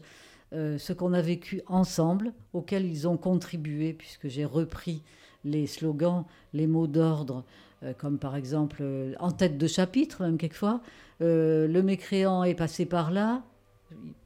euh, 0.53 0.77
ce 0.77 0.93
qu'on 0.93 1.11
a 1.11 1.21
vécu 1.21 1.61
ensemble, 1.67 2.31
auquel 2.53 2.85
ils 2.85 3.05
ont 3.05 3.17
contribué, 3.17 3.91
puisque 3.91 4.29
j'ai 4.29 4.45
repris 4.45 5.03
les 5.43 5.67
slogans, 5.67 6.23
les 6.53 6.67
mots 6.67 6.87
d'ordre, 6.87 7.43
euh, 7.83 7.91
comme 7.97 8.17
par 8.17 8.37
exemple 8.37 8.81
en 9.19 9.31
tête 9.31 9.57
de 9.57 9.67
chapitre, 9.67 10.23
même 10.23 10.37
quelquefois, 10.37 10.81
le 11.19 11.81
mécréant 11.81 12.43
est 12.43 12.55
passé 12.55 12.85
par 12.85 13.11
là, 13.11 13.43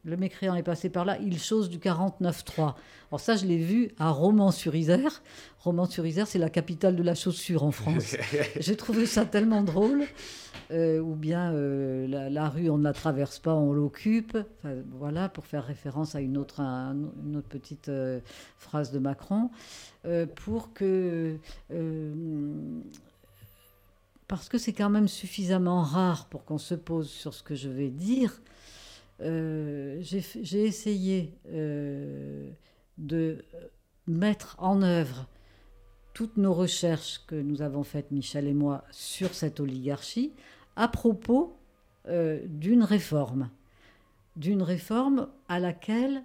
le 0.04 0.18
mécréant 0.18 0.56
est 0.56 0.64
passé 0.64 0.90
par 0.90 1.06
là, 1.06 1.18
il 1.20 1.40
chose 1.40 1.70
du 1.70 1.78
49.3. 1.78 2.74
Alors 3.10 3.20
ça, 3.20 3.36
je 3.36 3.46
l'ai 3.46 3.58
vu 3.58 3.92
à 4.00 4.10
Romans-sur-Isère. 4.10 5.22
Romans-sur-Isère, 5.60 6.28
c'est 6.28 6.40
la 6.40 6.50
capitale 6.50 6.96
de 6.96 7.04
la 7.04 7.16
chaussure 7.16 7.64
en 7.64 7.72
France. 7.72 8.16
J'ai 8.60 8.76
trouvé 8.76 9.06
ça 9.06 9.26
tellement 9.26 9.64
drôle. 9.64 10.06
Euh, 10.72 11.00
ou 11.00 11.16
bien 11.16 11.52
euh, 11.52 12.08
la, 12.08 12.50
rue, 12.50 12.70
on 12.70 12.78
ne 12.78 12.84
la 12.84 12.94
traverse 12.94 13.40
pas, 13.40 13.54
on 13.54 13.74
l'occupe. 13.74 14.38
voilà, 14.98 15.28
pour 15.28 15.46
faire 15.46 15.66
référence 15.66 16.16
à 16.16 16.22
une 16.22 16.38
autre, 16.38 16.62
une 16.62 17.36
autre 17.36 17.50
petite 17.50 17.90
euh, 17.90 18.20
phrase 18.58 18.92
de 18.92 19.00
Macron. 19.00 19.50
pour 20.36 20.74
que 20.74 21.38
parce 24.28 24.48
que 24.48 24.58
c'est 24.58 24.72
quand 24.72 24.90
même 24.90 25.10
suffisamment 25.10 25.82
rare 25.82 26.28
pour 26.28 26.46
qu'on 26.46 26.58
se 26.58 26.74
pose 26.74 27.10
sur 27.10 27.34
ce 27.34 27.44
que 27.44 27.54
je 27.54 27.68
vais 27.68 27.90
dire, 27.90 28.40
j'ai 29.22 30.66
essayé 30.66 31.38
euh, 31.50 32.50
de 32.98 33.44
mettre 34.08 34.56
en 34.60 34.82
œuvre 34.82 35.28
toutes 36.14 36.38
nos 36.38 36.54
recherches 36.54 37.22
que 37.28 37.36
nous 37.36 37.62
avons 37.62 37.84
faites, 37.84 38.12
Michel 38.12 38.48
et 38.48 38.54
moi, 38.54 38.84
sur 38.92 39.34
cette 39.34 39.60
oligarchie, 39.60 40.34
à 40.76 40.88
propos 40.88 41.58
euh, 42.08 42.42
d'une 42.48 42.84
réforme. 42.84 43.50
D'une 44.36 44.62
réforme 44.62 45.28
à 45.48 45.60
laquelle 45.60 46.24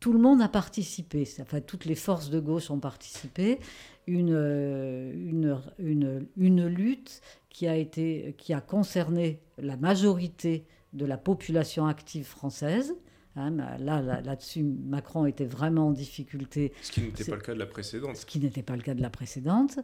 tout 0.00 0.12
le 0.12 0.18
monde 0.18 0.42
a 0.42 0.48
participé, 0.48 1.26
enfin 1.40 1.60
toutes 1.60 1.84
les 1.84 1.94
forces 1.94 2.30
de 2.30 2.40
gauche 2.40 2.70
ont 2.70 2.78
participé, 2.78 3.58
une, 4.06 5.60
une 5.78 6.66
lutte 6.66 7.22
qui 7.48 7.66
a, 7.66 7.76
été, 7.76 8.34
qui 8.38 8.52
a 8.52 8.60
concerné 8.60 9.40
la 9.58 9.76
majorité 9.76 10.66
de 10.96 11.06
la 11.06 11.18
population 11.18 11.86
active 11.86 12.24
française. 12.24 12.94
Hein, 13.36 13.50
là, 13.78 14.00
là-dessus, 14.00 14.62
Macron 14.62 15.26
était 15.26 15.44
vraiment 15.44 15.88
en 15.88 15.92
difficulté. 15.92 16.72
Ce 16.82 16.90
qui 16.90 17.02
n'était 17.02 17.24
pas 17.24 17.36
le 17.36 17.42
cas 17.42 17.54
de 17.54 17.58
la 17.58 17.66
précédente. 17.66 18.16
Ce 18.16 18.24
qui 18.24 18.40
n'était 18.40 18.62
pas 18.62 18.76
le 18.76 18.82
cas 18.82 18.94
de 18.94 19.02
la 19.02 19.10
précédente. 19.10 19.78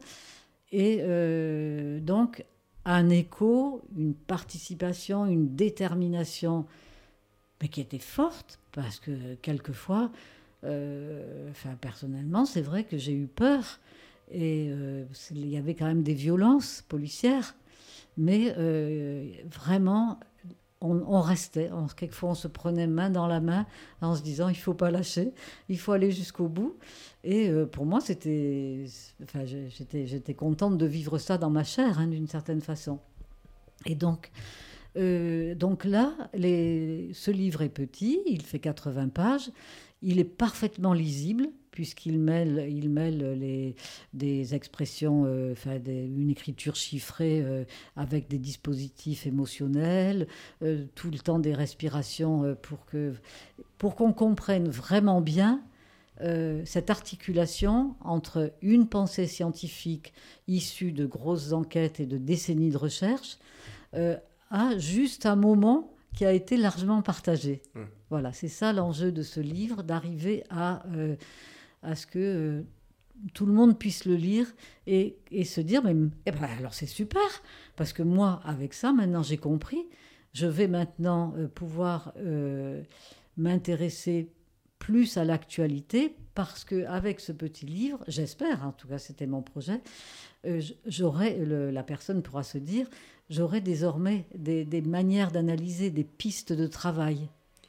Et 0.73 1.01
euh, 1.03 2.01
donc, 2.01 2.45
un 2.87 3.11
écho, 3.11 3.83
une 3.97 4.15
participation, 4.15 5.27
une 5.27 5.55
détermination, 5.55 6.65
mais 7.61 7.69
qui 7.69 7.83
était 7.83 7.99
forte, 7.99 8.59
parce 8.73 8.99
que 8.99 9.35
quelquefois, 9.43 10.11
euh, 10.65 11.51
enfin, 11.51 11.77
personnellement, 11.79 12.47
c'est 12.47 12.63
vrai 12.63 12.85
que 12.85 12.97
j'ai 12.97 13.13
eu 13.13 13.27
peur. 13.27 13.81
Et 14.31 14.69
euh, 14.71 15.05
il 15.31 15.47
y 15.47 15.59
avait 15.59 15.75
quand 15.75 15.85
même 15.85 16.03
des 16.03 16.15
violences 16.15 16.83
policières. 16.89 17.55
Mais 18.17 18.55
vraiment, 19.51 20.19
on, 20.83 21.21
restait. 21.21 21.71
quelquefois, 21.97 22.31
on 22.31 22.35
se 22.35 22.49
prenait 22.49 22.87
main 22.87 23.11
dans 23.11 23.27
la 23.27 23.41
main 23.41 23.67
en 24.01 24.15
se 24.15 24.23
disant 24.23 24.49
il 24.49 24.57
faut 24.57 24.75
pas 24.75 24.91
lâcher, 24.91 25.33
il 25.69 25.79
faut 25.79 25.93
aller 25.93 26.11
jusqu'au 26.11 26.49
bout. 26.49 26.77
Et 27.25 27.49
euh, 27.49 27.67
pour 27.67 27.87
moi, 27.87 28.01
c'était, 28.01 28.85
enfin, 29.23 29.45
j'étais, 29.45 30.07
j'étais 30.07 30.35
contente 30.35 30.77
de 30.77 30.87
vivre 30.87 31.19
ça 31.19 31.39
dans 31.39 31.51
ma 31.51 31.65
chair, 31.65 31.99
hein, 31.99 32.09
d'une 32.09 32.27
certaine 32.27 32.61
façon. 32.61 32.99
Et 33.87 33.95
donc, 33.95 34.31
euh, 34.97 35.55
donc 35.55 35.85
là, 35.85 36.13
ce 36.35 37.31
livre 37.31 37.63
est 37.63 37.69
petit, 37.69 38.21
il 38.27 38.43
fait 38.43 38.59
80 38.59 39.09
pages, 39.09 39.51
il 40.03 40.19
est 40.19 40.25
parfaitement 40.25 40.93
lisible 40.93 41.49
puisqu'il 41.73 42.21
mêle, 42.21 42.67
il 42.69 42.89
mêle 42.91 43.39
les, 43.41 43.75
des 44.13 44.55
expressions, 44.55 45.25
euh, 45.27 45.53
enfin 45.53 45.81
une 45.85 46.31
écriture 46.31 46.77
chiffrée 46.77 47.43
euh, 47.43 47.65
avec 47.97 48.29
des 48.29 48.39
dispositifs 48.39 49.27
émotionnels, 49.27 50.29
euh, 50.63 50.85
tout 50.95 51.11
le 51.11 51.19
temps 51.19 51.41
des 51.41 51.55
respirations 51.55 52.57
pour 52.63 52.85
que 52.85 53.15
pour 53.79 53.97
qu'on 53.97 54.13
comprenne 54.13 54.69
vraiment 54.69 55.21
bien 55.21 55.61
cette 56.65 56.91
articulation 56.91 57.97
entre 58.01 58.53
une 58.63 58.87
pensée 58.87 59.27
scientifique 59.27 60.13
issue 60.47 60.93
de 60.93 61.05
grosses 61.05 61.53
enquêtes 61.53 61.99
et 61.99 62.07
de 62.07 62.17
décennies 62.17 62.71
de 62.71 62.77
recherche 62.77 63.39
à 64.51 64.79
juste 64.79 65.27
un 65.27 65.35
moment 65.35 65.93
qui 66.15 66.25
a 66.25 66.33
été 66.33 66.57
largement 66.57 67.03
partagé. 67.03 67.61
Mmh. 67.75 67.81
Voilà, 68.11 68.33
c'est 68.33 68.47
ça 68.47 68.73
l'enjeu 68.73 69.11
de 69.11 69.23
ce 69.23 69.41
livre, 69.41 69.83
d'arriver 69.83 70.45
à 70.49 70.85
à 71.83 71.95
ce 71.95 72.07
que 72.07 72.19
euh, 72.19 72.63
tout 73.35 73.47
le 73.47 73.53
monde 73.53 73.79
puisse 73.79 74.05
le 74.05 74.15
lire 74.15 74.47
et, 74.87 75.17
se 75.45 75.61
dire, 75.61 75.83
mais 75.83 75.95
eh 76.27 76.31
ben, 76.31 76.49
alors 76.59 76.75
c'est 76.75 76.87
super, 76.87 77.23
parce 77.77 77.93
que 77.93 78.03
moi, 78.03 78.41
avec 78.45 78.75
ça, 78.75 78.93
maintenant 78.93 79.23
j'ai 79.23 79.37
compris, 79.37 79.87
je 80.33 80.47
vais 80.47 80.69
maintenant 80.69 81.35
euh, 81.37 81.47
pouvoir 81.49 82.13
euh, 82.17 82.83
m'intéresser 83.37 84.29
plus 84.79 85.17
à 85.17 85.25
l'actualité, 85.25 86.17
parce 86.35 86.65
que 86.65 86.87
avec 86.87 87.21
ce 87.21 87.31
petit 87.31 87.67
livre, 87.67 88.03
j'espère, 88.09 88.67
en 88.67 88.73
tout 88.73 88.89
cas 88.89 88.99
c'était 88.99 89.27
mon 89.27 89.43
projet, 89.43 89.81
j'aurai, 90.87 91.39
la 91.47 91.83
personne 91.85 92.21
pourra 92.21 92.43
se 92.43 92.59
dire, 92.59 92.89
j'aurai 93.31 93.61
désormais 93.61 94.27
des, 94.35 94.65
des 94.65 94.81
manières 94.81 95.31
d'analyser, 95.31 95.91
des 95.91 96.03
pistes 96.03 96.53
de 96.53 96.67
travail. 96.67 97.29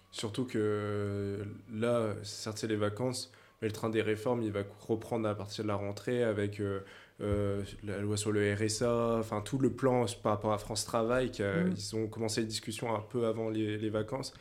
Surtout 0.09 0.45
que 0.45 1.45
là, 1.71 2.15
certes 2.23 2.57
c'est 2.57 2.67
les 2.67 2.75
vacances, 2.77 3.31
mais 3.63 3.69
le 3.69 3.73
train 3.73 3.89
des 3.89 4.01
réformes, 4.01 4.41
il 4.41 4.51
va 4.51 4.63
reprendre 4.81 5.25
à 5.25 5.33
partir 5.35 5.63
de 5.63 5.69
la 5.69 5.75
rentrée 5.75 6.21
avec 6.21 6.59
euh, 6.59 6.81
euh, 7.21 7.63
la 7.85 7.99
loi 7.99 8.17
sur 8.17 8.33
le 8.33 8.53
RSA, 8.53 9.19
enfin 9.19 9.39
tout 9.39 9.57
le 9.57 9.71
plan 9.71 10.05
par 10.21 10.33
rapport 10.33 10.51
à 10.51 10.57
France 10.57 10.83
Travail. 10.83 11.31
Qui 11.31 11.43
mm. 11.43 11.73
Ils 11.73 11.95
ont 11.95 12.07
commencé 12.07 12.41
les 12.41 12.47
discussions 12.47 12.93
un 12.93 12.99
peu 12.99 13.25
avant 13.25 13.49
les, 13.49 13.77
les 13.77 13.89
vacances. 13.89 14.33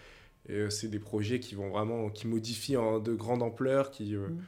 Et 0.49 0.55
euh, 0.55 0.71
c'est 0.71 0.89
des 0.89 0.99
projets 0.99 1.39
qui 1.39 1.55
vont 1.55 1.69
vraiment, 1.69 2.11
qui 2.11 2.27
modifient 2.27 2.77
en 2.77 2.99
de 2.99 3.15
grande 3.15 3.45
ampleur, 3.45 3.93
qui, 3.93 4.17
mm. 4.17 4.43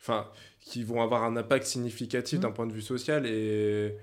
enfin, 0.00 0.28
qui 0.60 0.84
vont 0.84 1.02
avoir 1.02 1.24
un 1.24 1.36
impact 1.36 1.66
significatif 1.66 2.38
mm. 2.38 2.42
d'un 2.42 2.52
point 2.52 2.68
de 2.68 2.72
vue 2.72 2.82
social. 2.82 3.26
Et, 3.26 3.96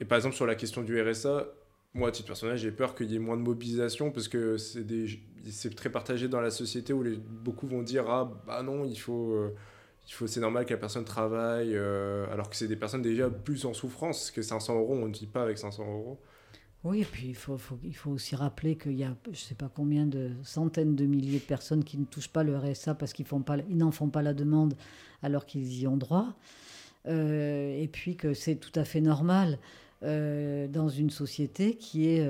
et 0.00 0.04
par 0.04 0.16
exemple, 0.16 0.34
sur 0.34 0.46
la 0.46 0.56
question 0.56 0.82
du 0.82 1.00
RSA, 1.00 1.46
moi, 1.94 2.08
à 2.08 2.10
titre 2.10 2.26
personnel, 2.26 2.56
j'ai 2.56 2.72
peur 2.72 2.96
qu'il 2.96 3.12
y 3.12 3.14
ait 3.14 3.20
moins 3.20 3.36
de 3.36 3.42
mobilisation 3.42 4.10
parce 4.10 4.26
que 4.26 4.56
c'est 4.56 4.84
des 4.84 5.20
c'est 5.46 5.74
très 5.74 5.90
partagé 5.90 6.28
dans 6.28 6.40
la 6.40 6.50
société 6.50 6.92
où 6.92 7.04
beaucoup 7.28 7.66
vont 7.66 7.82
dire 7.82 8.08
ah 8.08 8.30
bah 8.46 8.62
non 8.62 8.84
il 8.84 8.98
faut 8.98 9.32
euh, 9.32 9.54
il 10.06 10.12
faut 10.12 10.26
c'est 10.26 10.40
normal 10.40 10.64
que 10.64 10.72
la 10.72 10.78
personne 10.78 11.04
travaille 11.04 11.74
euh, 11.74 12.26
alors 12.32 12.50
que 12.50 12.56
c'est 12.56 12.68
des 12.68 12.76
personnes 12.76 13.02
déjà 13.02 13.30
plus 13.30 13.64
en 13.64 13.74
souffrance 13.74 14.30
que 14.30 14.42
500 14.42 14.78
euros 14.78 14.94
on 14.94 15.08
ne 15.08 15.12
vit 15.12 15.26
pas 15.26 15.42
avec 15.42 15.58
500 15.58 15.82
euros. 15.84 16.18
Oui 16.84 17.00
et 17.00 17.04
puis 17.04 17.28
il 17.28 17.34
faut, 17.34 17.58
il 17.82 17.96
faut 17.96 18.12
aussi 18.12 18.36
rappeler 18.36 18.76
qu'il 18.76 18.94
y 18.94 19.04
a 19.04 19.16
je 19.32 19.38
sais 19.38 19.54
pas 19.54 19.70
combien 19.74 20.06
de 20.06 20.30
centaines 20.42 20.94
de 20.94 21.06
milliers 21.06 21.40
de 21.40 21.44
personnes 21.44 21.84
qui 21.84 21.98
ne 21.98 22.04
touchent 22.04 22.32
pas 22.32 22.44
le 22.44 22.56
RSA 22.56 22.94
parce 22.94 23.12
qu'ils 23.12 23.26
font 23.26 23.42
pas 23.42 23.56
ils 23.68 23.76
n'en 23.76 23.90
font 23.90 24.08
pas 24.08 24.22
la 24.22 24.34
demande 24.34 24.74
alors 25.22 25.46
qu'ils 25.46 25.80
y 25.80 25.86
ont 25.86 25.96
droit. 25.96 26.34
Euh, 27.06 27.80
et 27.80 27.88
puis 27.88 28.16
que 28.16 28.34
c'est 28.34 28.56
tout 28.56 28.72
à 28.74 28.84
fait 28.84 29.00
normal 29.00 29.58
dans 30.00 30.88
une 30.88 31.10
société 31.10 31.74
qui 31.74 32.06
est, 32.06 32.24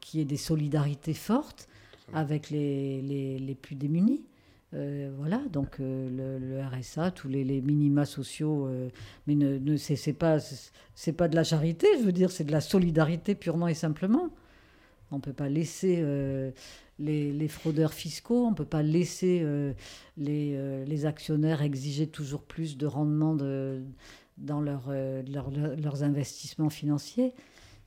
qui 0.00 0.20
est 0.20 0.24
des 0.24 0.36
solidarités 0.36 1.14
fortes 1.14 1.68
avec 2.12 2.50
les, 2.50 3.02
les, 3.02 3.38
les 3.38 3.54
plus 3.54 3.74
démunis. 3.74 4.24
voilà, 4.72 5.40
donc 5.52 5.76
le, 5.78 6.60
RSA, 6.62 7.12
tous 7.12 7.28
les, 7.28 7.44
minima 7.62 8.04
sociaux, 8.04 8.68
mais 9.26 9.34
ne, 9.34 9.58
ne 9.58 9.76
c'est 9.76 10.12
pas, 10.12 10.38
pas 11.16 11.28
de 11.28 11.36
la 11.36 11.44
charité, 11.44 11.86
je 11.98 12.04
veux 12.04 12.12
dire, 12.12 12.30
c'est 12.30 12.44
de 12.44 12.52
la 12.52 12.60
solidarité 12.60 13.34
purement 13.34 13.68
et 13.68 13.74
simplement. 13.74 14.30
On 15.10 15.16
ne 15.16 15.20
peut 15.20 15.32
pas 15.32 15.48
laisser 15.48 16.04
les, 16.98 17.48
fraudeurs 17.48 17.92
fiscaux, 17.92 18.46
on 18.46 18.50
ne 18.50 18.56
peut 18.56 18.64
pas 18.64 18.82
laisser 18.82 19.46
les, 20.16 20.84
les, 20.84 21.06
actionnaires 21.06 21.62
exiger 21.62 22.08
toujours 22.08 22.42
plus 22.42 22.76
de 22.76 22.86
rendement 22.86 23.34
de, 23.34 23.82
dans 24.38 24.60
leur, 24.60 24.90
leurs 24.90 26.02
investissements 26.02 26.70
financiers. 26.70 27.32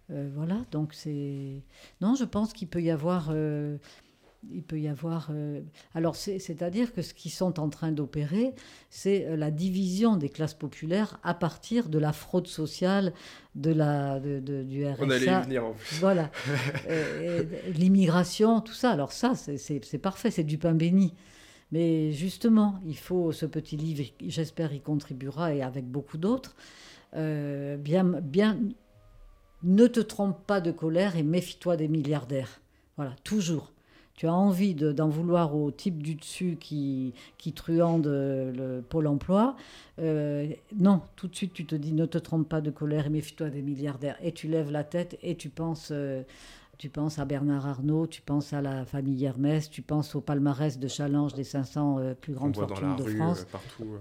Euh, 0.10 0.30
voilà, 0.34 0.66
donc 0.72 0.94
c'est. 0.94 1.64
Non, 2.02 2.16
je 2.16 2.24
pense 2.24 2.54
qu'il 2.54 2.68
peut 2.68 2.82
y 2.82 2.92
avoir. 2.92 3.30
Euh, 4.48 4.54
il 4.54 4.64
peut 4.64 4.80
y 4.80 4.88
avoir. 4.88 5.30
Euh, 5.32 5.62
alors, 5.94 6.16
c'est-à-dire 6.16 6.94
que 6.94 7.02
ce 7.02 7.14
qu'ils 7.14 7.32
sont 7.32 7.60
en 7.60 7.70
train 7.70 7.92
d'opérer, 7.92 8.54
c'est 8.90 9.36
la 9.36 9.52
division 9.52 10.16
des 10.16 10.30
classes 10.30 10.54
populaires 10.54 11.20
à 11.24 11.34
partir 11.34 11.90
de 11.90 12.00
la 12.00 12.14
fraude 12.14 12.48
sociale, 12.48 13.14
de 13.56 13.72
la, 13.72 14.20
de, 14.20 14.64
du 14.64 14.86
RSA. 14.86 15.04
On 15.04 15.10
allait 15.10 15.26
y 15.26 15.44
venir 15.44 15.66
en 15.66 15.74
plus. 15.74 16.00
Voilà. 16.00 16.32
L'immigration, 17.76 18.62
tout 18.62 18.74
ça. 18.74 18.92
Alors, 18.92 19.12
ça, 19.12 19.34
c'est 19.36 20.02
parfait, 20.02 20.32
c'est 20.32 20.44
du 20.44 20.58
pain 20.58 20.74
béni. 20.74 21.14
Mais 21.72 22.14
justement, 22.14 22.80
il 22.86 22.98
faut 22.98 23.34
ce 23.34 23.46
petit 23.46 23.76
livre, 23.76 24.04
j'espère, 24.26 24.72
y 24.74 24.80
contribuera 24.80 25.54
et 25.54 25.62
avec 25.62 25.86
beaucoup 25.86 26.18
d'autres, 26.18 26.56
bien, 27.14 28.04
bien 28.22 28.58
ne 29.64 29.88
te 29.88 30.00
trompe 30.00 30.46
pas 30.46 30.62
de 30.62 30.72
colère 30.72 31.16
et 31.18 31.24
méfie-toi 31.24 31.78
des 31.78 31.88
milliardaires. 31.88 32.62
Voilà, 32.96 33.16
toujours. 33.24 33.72
Tu 34.18 34.26
as 34.28 34.34
envie 34.34 34.74
d'en 34.74 35.10
vouloir 35.10 35.56
au 35.56 35.70
type 35.70 36.02
du 36.02 36.16
dessus 36.16 36.58
qui, 36.60 37.14
qui 37.38 37.54
truande 37.54 38.08
le 38.08 38.82
Pôle 38.82 39.06
emploi. 39.06 39.56
Euh, 40.00 40.48
non, 40.76 41.02
tout 41.16 41.28
de 41.28 41.36
suite, 41.36 41.54
tu 41.54 41.68
te 41.68 41.76
dis 41.76 41.94
ne 41.94 42.08
te 42.08 42.18
trompe 42.18 42.50
pas 42.50 42.60
de 42.60 42.72
colère 42.72 43.06
et 43.06 43.10
méfie-toi 43.10 43.52
des 43.52 43.62
milliardaires. 43.62 44.18
Et 44.24 44.32
tu 44.32 44.48
lèves 44.48 44.72
la 44.72 44.84
tête 44.84 45.20
et 45.22 45.36
tu 45.36 45.50
penses. 45.50 45.90
Euh, 45.92 46.24
tu 46.80 46.90
penses 46.90 47.18
à 47.18 47.26
Bernard 47.26 47.66
Arnault, 47.66 48.06
tu 48.06 48.22
penses 48.22 48.54
à 48.54 48.62
la 48.62 48.86
famille 48.86 49.24
Hermès, 49.26 49.68
tu 49.68 49.82
penses 49.82 50.14
au 50.14 50.22
palmarès 50.22 50.78
de 50.78 50.88
challenge 50.88 51.34
des 51.34 51.44
500 51.44 51.98
euh, 51.98 52.14
plus 52.14 52.34
grandes 52.34 52.56
fortunes 52.56 52.96
de 52.96 53.04
France. 53.04 53.48
partout, 53.52 53.98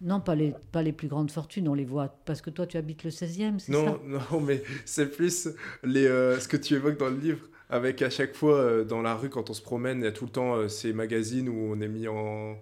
non, 0.00 0.20
pas 0.20 0.34
les, 0.34 0.54
pas 0.72 0.82
les 0.82 0.92
plus 0.92 1.08
grandes 1.08 1.30
fortunes, 1.30 1.68
on 1.68 1.74
les 1.74 1.84
voit. 1.84 2.08
Parce 2.24 2.40
que 2.40 2.50
toi, 2.50 2.66
tu 2.66 2.76
habites 2.76 3.04
le 3.04 3.10
16e, 3.10 3.58
c'est 3.58 3.72
ça? 3.72 3.78
Non, 3.78 4.00
non, 4.04 4.40
mais 4.40 4.62
c'est 4.84 5.10
plus 5.10 5.48
les, 5.82 6.06
euh, 6.06 6.38
ce 6.40 6.48
que 6.48 6.56
tu 6.56 6.74
évoques 6.74 6.98
dans 6.98 7.10
le 7.10 7.18
livre. 7.18 7.46
Avec 7.70 8.02
à 8.02 8.10
chaque 8.10 8.34
fois, 8.34 8.56
euh, 8.56 8.84
dans 8.84 9.00
la 9.00 9.14
rue, 9.14 9.28
quand 9.28 9.48
on 9.48 9.54
se 9.54 9.62
promène, 9.62 10.00
il 10.00 10.04
y 10.04 10.08
a 10.08 10.12
tout 10.12 10.24
le 10.24 10.30
temps 10.30 10.56
euh, 10.56 10.68
ces 10.68 10.92
magazines 10.92 11.48
où 11.48 11.72
on 11.72 11.80
est 11.80 11.88
mis 11.88 12.08
en. 12.08 12.56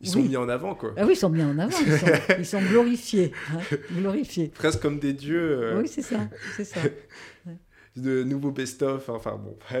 Ils 0.00 0.08
sont 0.08 0.22
mis 0.22 0.36
en 0.36 0.48
avant, 0.48 0.74
quoi. 0.74 0.92
Ah 0.96 1.04
oui, 1.06 1.12
ils 1.12 1.16
sont 1.16 1.30
mis 1.30 1.42
en 1.42 1.58
avant. 1.58 1.76
Ils 2.38 2.44
sont, 2.44 2.60
glorifiés. 2.70 3.32
Hein, 3.52 3.76
glorifiés. 3.96 4.48
Presque 4.48 4.80
comme 4.80 4.98
des 4.98 5.12
dieux. 5.12 5.78
Oui, 5.78 5.88
c'est 5.88 6.02
ça. 6.02 6.28
C'est 6.56 6.64
ça. 6.64 6.80
De 7.96 8.24
nouveaux 8.24 8.50
best-of. 8.50 9.08
Enfin, 9.08 9.40
bon. 9.42 9.56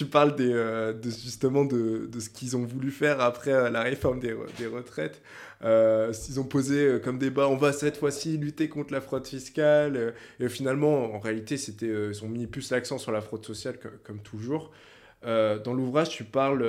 tu 0.00 0.06
parles 0.06 0.34
de, 0.34 0.96
justement 1.04 1.66
de, 1.66 2.08
ce 2.18 2.30
qu'ils 2.30 2.56
ont 2.56 2.64
voulu 2.64 2.90
faire 2.90 3.20
après 3.20 3.70
la 3.70 3.82
réforme 3.82 4.18
des, 4.18 4.32
retraites. 4.32 5.20
Euh, 5.62 6.10
ils 6.30 6.40
ont 6.40 6.44
posé 6.44 6.86
euh, 6.86 6.98
comme 6.98 7.18
débat, 7.18 7.46
on 7.48 7.56
va 7.56 7.74
cette 7.74 7.98
fois-ci 7.98 8.38
lutter 8.38 8.70
contre 8.70 8.94
la 8.94 9.02
fraude 9.02 9.26
fiscale. 9.26 9.96
Euh, 9.98 10.10
et 10.40 10.48
finalement, 10.48 11.14
en 11.14 11.18
réalité, 11.18 11.58
c'était, 11.58 12.08
ils 12.08 12.24
ont 12.24 12.28
mis 12.28 12.46
plus 12.46 12.70
l'accent 12.70 12.96
sur 12.96 13.12
la 13.12 13.20
fraude 13.20 13.44
sociale, 13.44 13.76
comme, 14.02 14.20
toujours. 14.20 14.70
dans 15.22 15.74
l'ouvrage, 15.74 16.08
tu 16.08 16.24
parles 16.24 16.64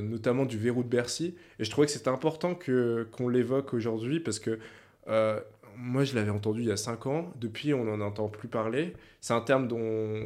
notamment 0.00 0.46
du 0.46 0.56
verrou 0.56 0.82
de 0.82 0.88
Bercy, 0.88 1.34
et 1.58 1.64
je 1.64 1.70
trouvais 1.70 1.86
que 1.86 1.92
c'était 1.92 2.08
important 2.08 2.58
qu'on 2.58 3.28
l'évoque 3.28 3.74
aujourd'hui, 3.74 4.18
parce 4.18 4.38
que 4.38 4.58
moi, 5.76 6.04
je 6.04 6.14
l'avais 6.14 6.30
entendu 6.30 6.62
il 6.62 6.68
y 6.68 6.72
a 6.72 6.78
5 6.78 7.06
ans, 7.06 7.34
depuis, 7.38 7.74
on 7.74 7.84
n'en 7.84 8.00
entend 8.00 8.28
plus 8.28 8.48
parler. 8.48 8.94
C'est 9.20 9.34
un 9.34 9.42
terme 9.42 9.68
dont, 9.68 10.22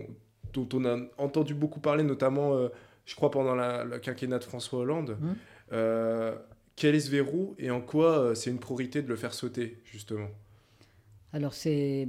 dont 0.57 0.69
on 0.73 0.85
a 0.85 0.99
entendu 1.19 1.55
beaucoup 1.55 1.81
parler, 1.81 2.03
notamment, 2.03 2.57
je 3.05 3.15
crois, 3.15 3.31
pendant 3.31 3.55
la, 3.55 3.85
le 3.85 3.99
quinquennat 3.99 4.39
de 4.39 4.45
François 4.45 4.81
Hollande. 4.81 5.17
Mmh 5.21 5.33
quel 6.77 6.95
est 6.95 7.01
ce 7.01 7.11
verrou 7.11 7.55
et 7.59 7.71
en 7.71 7.81
quoi 7.81 8.19
euh, 8.19 8.35
c'est 8.35 8.51
une 8.51 8.59
priorité 8.59 9.03
de 9.03 9.09
le 9.09 9.17
faire 9.17 9.35
sauter, 9.35 9.81
justement? 9.85 10.29
Alors, 11.33 11.55
c'est 11.55 12.07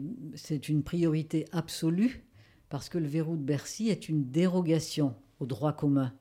une 0.70 0.84
priorité 0.84 1.46
absolue 1.52 2.24
parce 2.70 2.90
que 2.90 2.98
le 2.98 3.08
verrou 3.08 3.36
de 3.36 3.42
Bercy 3.42 3.90
est 3.90 4.10
une 4.10 4.30
dérogation 4.30 5.16
au 5.40 5.46
droit 5.46 5.74
commun. 5.74 6.14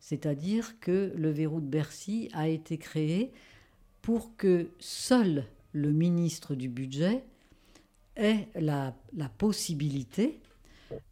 C'est-à-dire 0.00 0.78
que 0.80 1.12
le 1.16 1.30
verrou 1.30 1.60
de 1.60 1.66
Bercy 1.66 2.28
a 2.34 2.48
été 2.48 2.78
créé 2.78 3.32
pour 4.02 4.36
que 4.36 4.68
seul 4.78 5.46
le 5.72 5.90
ministre 5.92 6.54
du 6.54 6.68
budget 6.68 7.24
ait 8.16 8.48
la, 8.54 8.94
la 9.16 9.28
possibilité 9.28 10.40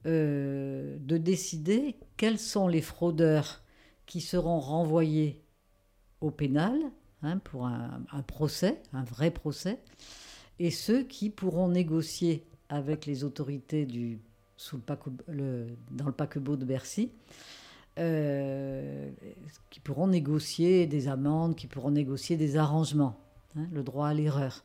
euh, 0.07 0.97
de 1.01 1.17
décider 1.17 1.97
quels 2.17 2.39
sont 2.39 2.69
les 2.69 2.83
fraudeurs 2.83 3.63
qui 4.07 4.21
seront 4.21 4.61
renvoyés 4.61 5.43
au 6.21 6.31
pénal 6.31 6.79
hein, 7.23 7.39
pour 7.39 7.67
un, 7.67 8.05
procès, 8.27 8.83
un 8.93 9.05
vrai 9.05 9.31
procès, 9.31 9.79
et 10.59 10.71
ceux 10.71 11.03
qui 11.03 11.31
pourront 11.31 11.69
négocier 11.69 12.45
avec 12.69 13.07
les 13.07 13.25
autorités 13.25 13.87
dans 13.87 16.07
le 16.07 16.13
paquebot 16.13 16.57
de 16.57 16.65
Bercy, 16.65 17.11
euh, 17.99 19.11
qui 19.71 19.81
pourront 19.81 20.07
négocier 20.07 20.87
des 20.87 21.09
amendes, 21.09 21.57
qui 21.57 21.67
pourront 21.67 21.91
négocier 21.91 22.37
des 22.37 22.57
arrangements, 22.57 23.19
hein, 23.57 23.67
le 23.73 23.83
droit 23.83 24.09
à 24.09 24.15
l'erreur. 24.15 24.65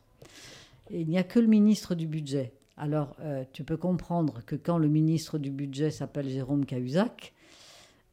il 0.91 1.07
n'y 1.07 1.17
a 1.17 1.23
que 1.23 1.39
le 1.39 1.47
ministre 1.47 1.95
du 1.95 2.07
budget. 2.07 2.53
Alors, 2.77 3.15
euh, 3.21 3.43
tu 3.53 3.63
peux 3.63 3.77
comprendre 3.77 4.41
que 4.45 4.55
quand 4.55 4.77
le 4.77 4.87
ministre 4.87 5.39
du 5.39 5.49
budget 5.49 5.89
s'appelle 5.89 6.29
Jérôme 6.29 6.65
Cahuzac, 6.65 7.33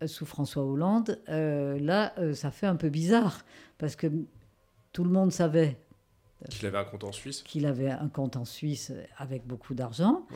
euh, 0.02 0.06
sous 0.06 0.24
François 0.24 0.64
Hollande, 0.64 1.20
euh, 1.28 1.78
là, 1.78 2.14
ça 2.32 2.50
fait 2.50 2.66
un 2.66 2.76
peu 2.76 2.88
bizarre, 2.88 3.44
parce 3.76 3.94
que 3.94 4.06
tout 4.92 5.04
le 5.04 5.10
monde 5.10 5.32
savait 5.32 5.76
qu'il 6.48 6.66
avait 6.66 6.78
un 6.78 6.84
compte 6.84 7.04
en 7.04 7.12
Suisse. 7.12 7.42
Qu'il 7.42 7.66
avait 7.66 7.90
un 7.90 8.08
compte 8.08 8.36
en 8.36 8.44
Suisse 8.44 8.92
avec 9.18 9.46
beaucoup 9.46 9.74
d'argent. 9.74 10.26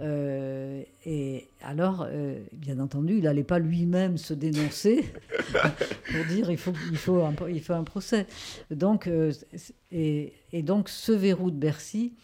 et 0.00 1.48
alors, 1.62 2.06
bien 2.52 2.78
entendu, 2.80 3.18
il 3.18 3.24
n'allait 3.24 3.44
pas 3.44 3.58
lui-même 3.58 4.16
se 4.16 4.32
dénoncer 4.32 5.12
pour 5.52 6.24
dire 6.26 6.50
il 6.50 6.56
faut, 6.56 6.72
il 6.90 6.96
faut, 6.96 7.22
un, 7.22 7.34
il 7.50 7.60
faut 7.60 7.74
un 7.74 7.84
procès. 7.84 8.26
Donc, 8.70 9.10
et, 9.92 10.32
et, 10.52 10.62
donc, 10.62 10.88
ce 10.88 11.12
verrou 11.12 11.50
de 11.50 11.56
Bercy, 11.56 12.14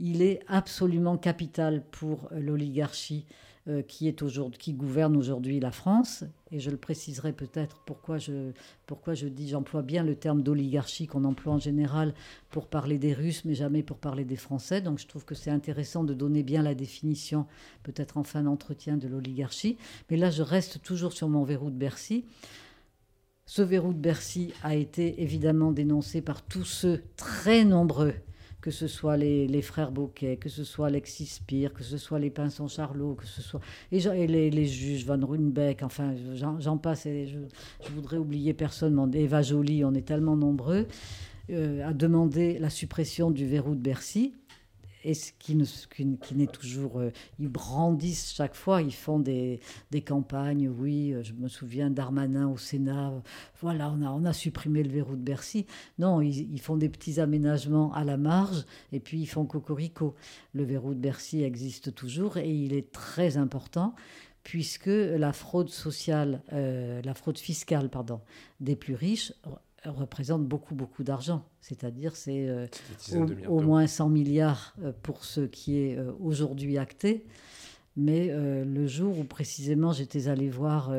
il 0.00 0.22
est 0.22 0.40
absolument 0.48 1.16
capital 1.16 1.84
pour 1.90 2.28
l'oligarchie 2.32 3.26
euh, 3.68 3.82
qui, 3.82 4.08
est 4.08 4.24
qui 4.56 4.72
gouverne 4.72 5.14
aujourd'hui 5.18 5.60
la 5.60 5.70
France. 5.70 6.24
Et 6.50 6.60
je 6.60 6.70
le 6.70 6.78
préciserai 6.78 7.34
peut-être 7.34 7.82
pourquoi 7.84 8.16
je, 8.16 8.52
pourquoi 8.86 9.12
je 9.12 9.28
dis, 9.28 9.50
j'emploie 9.50 9.82
bien 9.82 10.02
le 10.02 10.16
terme 10.16 10.42
d'oligarchie 10.42 11.06
qu'on 11.06 11.24
emploie 11.24 11.52
en 11.52 11.58
général 11.58 12.14
pour 12.48 12.68
parler 12.68 12.96
des 12.96 13.12
Russes, 13.12 13.44
mais 13.44 13.54
jamais 13.54 13.82
pour 13.82 13.98
parler 13.98 14.24
des 14.24 14.36
Français. 14.36 14.80
Donc 14.80 14.98
je 14.98 15.06
trouve 15.06 15.26
que 15.26 15.34
c'est 15.34 15.50
intéressant 15.50 16.04
de 16.04 16.14
donner 16.14 16.42
bien 16.42 16.62
la 16.62 16.74
définition, 16.74 17.46
peut-être 17.82 18.16
en 18.16 18.24
fin 18.24 18.42
d'entretien, 18.42 18.96
de 18.96 19.06
l'oligarchie. 19.06 19.76
Mais 20.10 20.16
là, 20.16 20.30
je 20.30 20.42
reste 20.42 20.80
toujours 20.82 21.12
sur 21.12 21.28
mon 21.28 21.44
verrou 21.44 21.70
de 21.70 21.76
Bercy. 21.76 22.24
Ce 23.44 23.60
verrou 23.60 23.92
de 23.92 23.98
Bercy 23.98 24.54
a 24.62 24.74
été 24.74 25.22
évidemment 25.22 25.70
dénoncé 25.70 26.22
par 26.22 26.40
tous 26.40 26.64
ceux 26.64 27.02
très 27.16 27.64
nombreux 27.66 28.14
que 28.60 28.70
ce 28.70 28.86
soit 28.86 29.16
les, 29.16 29.62
frères 29.62 29.90
Bouquet, 29.90 30.36
que 30.36 30.48
ce 30.48 30.64
soit 30.64 30.88
Alexis 30.88 31.26
Spire, 31.26 31.72
que 31.72 31.82
ce 31.82 31.98
soit 31.98 32.18
les 32.18 32.30
Pinson 32.30 32.68
Charlot, 32.68 33.14
que 33.14 33.26
ce 33.26 33.42
soit 33.42 33.60
et, 33.92 34.26
les, 34.26 34.66
juges 34.66 35.06
Van 35.06 35.24
Runbeck, 35.24 35.82
enfin 35.82 36.14
j'en 36.58 36.78
passe, 36.78 37.06
et 37.06 37.26
je, 37.26 37.38
voudrais 37.92 38.18
oublier 38.18 38.54
personne, 38.54 39.10
Eva 39.14 39.42
Joly, 39.42 39.84
on 39.84 39.94
est 39.94 40.06
tellement 40.06 40.36
nombreux, 40.36 40.86
euh, 41.50 41.88
à 41.88 41.92
demander 41.92 42.58
la 42.58 42.70
suppression 42.70 43.30
du 43.30 43.46
verrou 43.46 43.74
de 43.74 43.80
Bercy 43.80 44.34
et 45.04 45.14
ce 45.14 45.32
qui, 45.38 45.56
n'est 45.56 46.46
toujours. 46.46 46.98
Euh, 46.98 47.12
ils 47.38 47.48
brandissent 47.48 48.32
chaque 48.34 48.54
fois, 48.54 48.82
ils 48.82 48.94
font 48.94 49.18
des, 49.18 49.60
des, 49.90 50.02
campagnes. 50.02 50.68
Oui, 50.68 51.12
euh, 51.12 51.22
je 51.22 51.32
me 51.32 51.48
souviens 51.48 51.90
d'Armanin 51.90 52.48
au 52.48 52.56
Sénat. 52.56 53.12
Voilà, 53.60 53.90
on 53.90 54.02
a, 54.02 54.10
on 54.10 54.24
a 54.24 54.32
supprimé 54.32 54.82
le 54.82 54.90
verrou 54.90 55.16
de 55.16 55.22
Bercy. 55.22 55.66
Non, 55.98 56.20
ils, 56.20 56.60
font 56.60 56.76
des 56.76 56.88
petits 56.88 57.20
aménagements 57.20 57.92
à 57.94 58.04
la 58.04 58.16
marge 58.16 58.64
et 58.92 59.00
puis 59.00 59.20
ils 59.20 59.26
font 59.26 59.46
cocorico. 59.46 60.14
Le 60.52 60.64
verrou 60.64 60.94
de 60.94 61.00
Bercy 61.00 61.42
existe 61.42 61.94
toujours 61.94 62.36
et 62.36 62.50
il 62.50 62.74
est 62.74 62.92
très 62.92 63.36
important 63.36 63.94
puisque 64.42 64.86
la 64.86 65.32
fraude 65.32 65.68
sociale, 65.68 66.42
euh, 66.52 67.02
la 67.02 67.14
fraude 67.14 67.38
fiscale, 67.38 67.90
pardon, 67.90 68.20
des 68.60 68.76
plus 68.76 68.94
riches 68.94 69.32
représente 69.84 70.46
beaucoup, 70.46 70.74
beaucoup 70.74 71.02
d'argent. 71.02 71.44
C'est-à-dire, 71.60 72.16
c'est 72.16 72.48
euh, 72.48 72.66
au, 73.48 73.60
moins 73.60 73.86
100 73.86 74.08
milliards 74.10 74.74
euh, 74.82 74.92
pour 75.02 75.24
ce 75.24 75.40
qui 75.40 75.78
est 75.78 75.96
euh, 75.96 76.12
aujourd'hui 76.20 76.78
acté. 76.78 77.26
Mais 77.96 78.30
le 78.32 78.86
jour 78.86 79.18
où 79.18 79.24
précisément 79.24 79.92
j'étais 79.92 80.28
allé 80.28 80.48
voir 80.48 80.92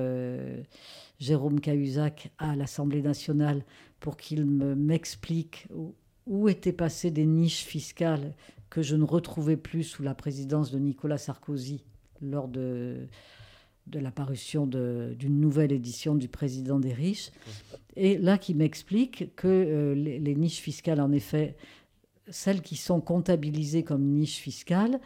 Jérôme 1.19 1.61
Cahuzac 1.61 2.31
à 2.37 2.55
l'Assemblée 2.57 3.01
nationale 3.01 3.63
pour 4.01 4.17
qu'il 4.17 4.45
m'explique 4.45 5.67
où, 5.73 5.95
où 6.27 6.49
étaient 6.49 6.73
passées 6.73 7.09
des 7.09 7.25
niches 7.25 7.63
fiscales 7.63 8.35
que 8.69 8.81
je 8.81 8.97
ne 8.97 9.05
retrouvais 9.05 9.55
plus 9.55 9.83
sous 9.83 10.03
la 10.03 10.13
présidence 10.13 10.69
de 10.69 10.79
Nicolas 10.79 11.17
Sarkozy 11.17 11.85
lors 12.21 12.49
de, 12.49 13.07
de 13.87 13.99
la 13.99 14.11
parution 14.11 14.67
d'une 14.67 15.39
nouvelle 15.39 15.71
édition 15.71 16.15
du 16.15 16.27
Président 16.27 16.79
des 16.79 16.93
riches. 16.93 17.31
Et 17.95 18.17
là, 18.17 18.37
qui 18.37 18.53
m'explique 18.53 19.35
que 19.35 19.47
euh, 19.47 19.93
les, 19.95 20.35
niches 20.35 20.59
fiscales, 20.59 21.01
en 21.01 21.11
effet, 21.11 21.55
celles 22.29 22.61
qui 22.61 22.77
sont 22.77 23.01
comptabilisées 23.01 23.83
comme 23.83 24.03
niches 24.03 24.37
fiscales, 24.37 24.99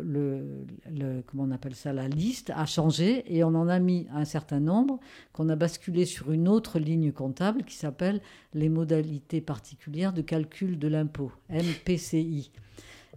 le, 0.00 0.64
le, 0.88 1.22
comment 1.26 1.42
on 1.44 1.50
appelle 1.50 1.74
ça, 1.74 1.92
la 1.92 2.06
liste 2.06 2.52
a 2.54 2.64
changé 2.64 3.24
et 3.26 3.42
on 3.42 3.48
en 3.48 3.66
a 3.66 3.80
mis 3.80 4.06
un 4.12 4.24
certain 4.24 4.60
nombre 4.60 5.00
qu'on 5.32 5.48
a 5.48 5.56
basculé 5.56 6.04
sur 6.04 6.30
une 6.30 6.46
autre 6.46 6.78
ligne 6.78 7.10
comptable 7.10 7.64
qui 7.64 7.74
s'appelle 7.74 8.20
les 8.54 8.68
modalités 8.68 9.40
particulières 9.40 10.12
de 10.12 10.22
calcul 10.22 10.78
de 10.78 10.86
l'impôt, 10.86 11.32
MPCI. 11.48 12.52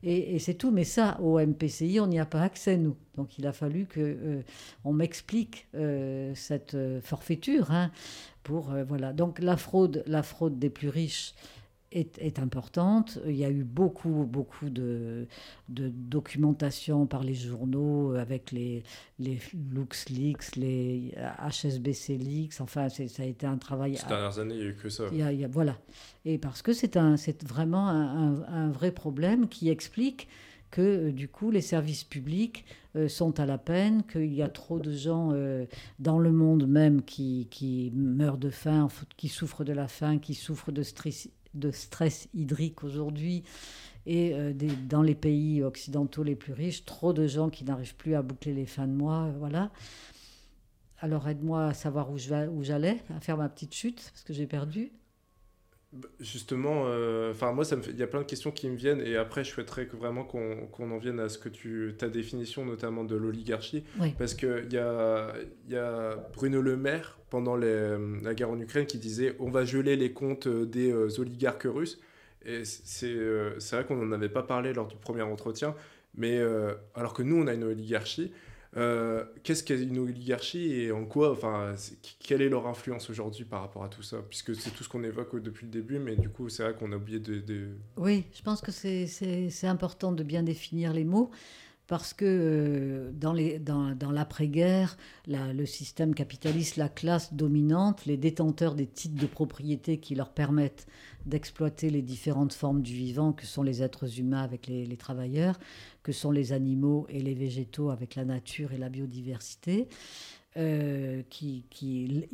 Et, 0.03 0.37
c'est 0.39 0.55
tout. 0.55 0.71
Mais 0.71 0.83
ça, 0.83 1.19
au 1.21 1.39
MPCI, 1.39 1.99
on 1.99 2.07
n'y 2.07 2.19
a 2.19 2.25
pas 2.25 2.41
accès, 2.41 2.77
nous. 2.77 2.95
Donc 3.15 3.37
il 3.37 3.47
a 3.47 3.53
fallu 3.53 3.85
qu'on 3.85 4.01
euh, 4.01 4.41
on 4.83 4.91
m'explique 4.93 5.67
euh, 5.75 6.33
cette 6.35 6.75
euh, 6.75 6.99
forfaiture. 7.01 7.71
Hein, 7.71 7.91
pour, 8.43 8.73
voilà. 8.87 9.13
Donc 9.13 9.39
la 9.39 9.55
fraude, 9.55 10.03
la 10.05 10.21
fraude 10.21 10.59
des 10.59 10.69
plus 10.69 10.89
riches, 10.89 11.33
est, 11.93 12.39
importante. 12.39 13.19
Il 13.25 13.35
y 13.35 13.45
a 13.45 13.49
eu 13.49 13.63
beaucoup, 13.63 14.25
beaucoup 14.25 14.69
de, 14.69 15.27
de, 15.69 15.89
documentation 15.89 17.05
par 17.05 17.23
les 17.23 17.33
journaux 17.33 18.13
avec 18.15 18.51
les, 18.51 18.83
les 19.19 19.39
LuxLeaks, 19.71 20.55
les 20.55 21.13
HSBC 21.39 22.17
Leaks. 22.17 22.61
Enfin, 22.61 22.89
ça 22.89 23.03
a 23.23 23.25
été 23.25 23.45
un 23.45 23.57
travail. 23.57 23.97
Ces 23.97 24.07
dernières 24.07 24.39
années, 24.39 24.55
il 24.55 24.59
n'y 24.61 24.65
a 24.65 24.69
eu 24.69 24.75
que 24.75 24.89
ça. 24.89 25.03
Il 25.11 25.17
y 25.17 25.43
a, 25.43 25.47
voilà. 25.47 25.77
Et 26.25 26.37
parce 26.37 26.61
que 26.61 26.73
c'est 26.73 26.97
vraiment 27.43 27.89
un, 27.89 28.43
un, 28.43 28.69
vrai 28.71 28.91
problème 28.91 29.47
qui 29.47 29.69
explique 29.69 30.27
que 30.73 30.81
euh, 30.81 31.11
du 31.11 31.27
coup 31.27 31.51
les 31.51 31.61
services 31.61 32.03
publics 32.03 32.65
euh, 32.95 33.07
sont 33.07 33.39
à 33.39 33.45
la 33.45 33.57
peine, 33.57 34.03
qu'il 34.03 34.33
y 34.33 34.41
a 34.41 34.49
trop 34.49 34.79
de 34.79 34.91
gens 34.91 35.29
euh, 35.31 35.65
dans 35.99 36.19
le 36.19 36.31
monde 36.31 36.67
même 36.67 37.03
qui, 37.03 37.47
qui 37.51 37.91
meurent 37.95 38.39
de 38.39 38.49
faim, 38.49 38.87
qui 39.15 39.29
souffrent 39.29 39.63
de 39.63 39.73
la 39.73 39.87
faim, 39.87 40.17
qui 40.17 40.33
souffrent 40.33 40.71
de 40.71 40.81
stress 40.81 41.29
de 41.53 41.71
stress 41.71 42.27
hydrique 42.33 42.83
aujourd'hui 42.83 43.43
et 44.05 44.33
euh, 44.33 44.53
dans 44.87 45.01
les 45.01 45.15
pays 45.15 45.63
occidentaux 45.63 46.23
les 46.23 46.35
plus 46.35 46.53
riches, 46.53 46.85
trop 46.85 47.13
de 47.13 47.27
gens 47.27 47.49
qui 47.49 47.63
n'arrivent 47.63 47.95
plus 47.95 48.15
à 48.15 48.21
boucler 48.21 48.53
les 48.53 48.65
fins 48.65 48.87
de 48.87 48.93
mois, 48.93 49.25
euh, 49.25 49.33
voilà. 49.37 49.71
Alors 50.99 51.27
aide-moi 51.27 51.67
à 51.67 51.73
savoir 51.73 52.11
où 52.11 52.17
j'allais, 52.17 53.01
à 53.15 53.19
faire 53.19 53.37
ma 53.37 53.49
petite 53.49 53.73
chute, 53.73 54.09
parce 54.11 54.23
que 54.23 54.33
j'ai 54.33 54.47
perdu. 54.47 54.91
Bah, 55.93 56.07
justement, 56.19 56.85
euh, 56.87 57.29
enfin 57.31 57.51
moi, 57.51 57.65
il 57.87 57.97
y 57.97 58.01
a 58.01 58.07
plein 58.07 58.21
de 58.21 58.25
questions 58.25 58.49
qui 58.49 58.67
me 58.67 58.75
viennent 58.75 58.99
et 58.99 59.15
après, 59.15 59.43
je 59.43 59.51
souhaiterais 59.51 59.85
que 59.85 59.95
vraiment 59.95 60.23
qu'on 60.23 60.91
en 60.91 60.97
vienne 60.97 61.19
à 61.19 61.29
ce 61.29 61.37
que 61.37 61.49
tu, 61.49 61.93
ta 61.99 62.09
définition 62.09 62.65
notamment 62.65 63.03
de 63.03 63.15
l'oligarchie, 63.15 63.83
parce 64.17 64.33
qu'il 64.33 64.69
y 64.71 64.77
a, 64.77 65.33
y 65.69 65.75
a 65.75 66.15
Bruno 66.33 66.63
Le 66.63 66.77
Maire 66.77 67.19
pendant 67.29 67.55
la 67.55 68.33
guerre 68.33 68.49
en 68.49 68.59
Ukraine 68.59 68.87
qui 68.87 68.97
disait 68.97 69.35
on 69.39 69.51
va 69.51 69.65
geler 69.65 69.95
les 69.95 70.13
comptes 70.13 70.47
des 70.47 70.91
euh, 70.91 71.19
oligarques 71.19 71.67
russes. 71.67 71.99
Et 72.43 72.65
c'est 72.65 73.15
vrai 73.71 73.85
qu'on 73.85 73.95
n'en 73.95 74.11
avait 74.13 74.29
pas 74.29 74.43
parlé 74.43 74.73
lors 74.73 74.87
du 74.87 74.95
premier 74.95 75.21
entretien, 75.21 75.75
mais 76.15 76.41
alors 76.95 77.13
que 77.13 77.23
nous, 77.23 77.41
on 77.41 77.47
a 77.47 77.53
une 77.53 77.63
oligarchie. 77.63 78.33
Euh, 78.75 79.23
qu'est-ce 79.43 79.63
qu'est 79.63 79.81
une 79.81 79.99
oligarchie 79.99 80.73
et 80.73 80.91
en 80.91 81.05
quoi, 81.05 81.31
enfin, 81.31 81.75
quelle 82.19 82.41
est 82.41 82.49
leur 82.49 82.67
influence 82.67 83.09
aujourd'hui 83.09 83.45
par 83.45 83.61
rapport 83.61 83.83
à 83.83 83.89
tout 83.89 84.01
ça? 84.01 84.17
Puisque 84.27 84.55
c'est 84.55 84.71
tout 84.71 84.83
ce 84.83 84.89
qu'on 84.89 85.03
évoque 85.03 85.41
depuis 85.41 85.65
le 85.65 85.71
début, 85.71 85.99
mais 85.99 86.15
du 86.15 86.29
coup, 86.29 86.49
c'est 86.49 86.63
vrai 86.63 86.73
qu'on 86.73 86.91
a 86.91 86.95
oublié 86.95 87.19
de, 87.19 87.69
Oui, 87.97 88.23
je 88.33 88.41
pense 88.41 88.61
que 88.61 88.71
c'est 88.71 89.67
important 89.67 90.11
de 90.11 90.23
bien 90.23 90.43
définir 90.43 90.93
les 90.93 91.03
mots 91.03 91.29
parce 91.87 92.13
que 92.13 92.25
euh, 92.25 93.11
dans, 93.13 93.33
les, 93.33 93.59
dans, 93.59 93.93
dans 93.93 94.11
l'après-guerre, 94.11 94.97
le 95.27 95.65
système 95.65 96.15
capitaliste, 96.15 96.77
la 96.77 96.89
classe 96.89 97.33
dominante, 97.33 98.05
les 98.05 98.17
détenteurs 98.17 98.73
des 98.73 98.87
titres 98.87 99.19
de 99.19 99.27
propriété 99.27 99.97
qui 99.97 100.15
leur 100.15 100.31
permettent 100.31 100.87
d'exploiter 101.25 101.89
les 101.89 102.01
différentes 102.01 102.53
formes 102.53 102.81
du 102.81 102.93
vivant 102.93 103.33
que 103.33 103.45
sont 103.45 103.63
les 103.63 103.81
êtres 103.81 104.19
humains 104.19 104.41
avec 104.41 104.67
les, 104.67 104.97
travailleurs, 104.97 105.59
que 106.03 106.11
sont 106.11 106.31
les 106.31 106.53
animaux 106.53 107.05
et 107.09 107.21
les 107.21 107.33
végétaux 107.33 107.89
avec 107.89 108.15
la 108.15 108.25
nature 108.25 108.73
et 108.73 108.77
la 108.77 108.89
biodiversité. 108.89 109.87
Euh, 110.55 111.23
qui, 111.31 111.65
qui 111.71 112.27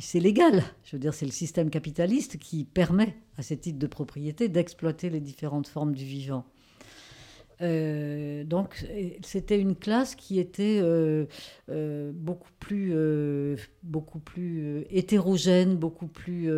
c'est 0.00 0.20
légal. 0.20 0.62
Je 0.84 0.96
veux 0.96 0.98
dire, 0.98 1.12
c'est 1.12 1.26
le 1.26 1.32
système 1.32 1.68
capitaliste 1.68 2.38
qui 2.38 2.64
permet 2.64 3.14
à 3.36 3.42
ces 3.42 3.58
titres 3.58 3.78
de 3.78 3.86
propriété 3.86 4.48
d'exploiter 4.48 5.10
les 5.10 5.20
différentes 5.20 5.68
formes 5.68 5.94
du 5.94 6.06
vivant. 6.06 6.46
Euh, 7.60 8.44
donc 8.44 8.86
c'était 9.22 9.58
une 9.58 9.76
classe 9.76 10.14
qui 10.14 10.38
était 10.38 10.80
euh, 10.82 11.26
beaucoup 12.14 12.52
plus, 12.58 12.94
beaucoup 13.82 14.18
plus 14.18 14.86
hétérogène, 14.88 15.76
beaucoup 15.76 16.08
plus 16.08 16.50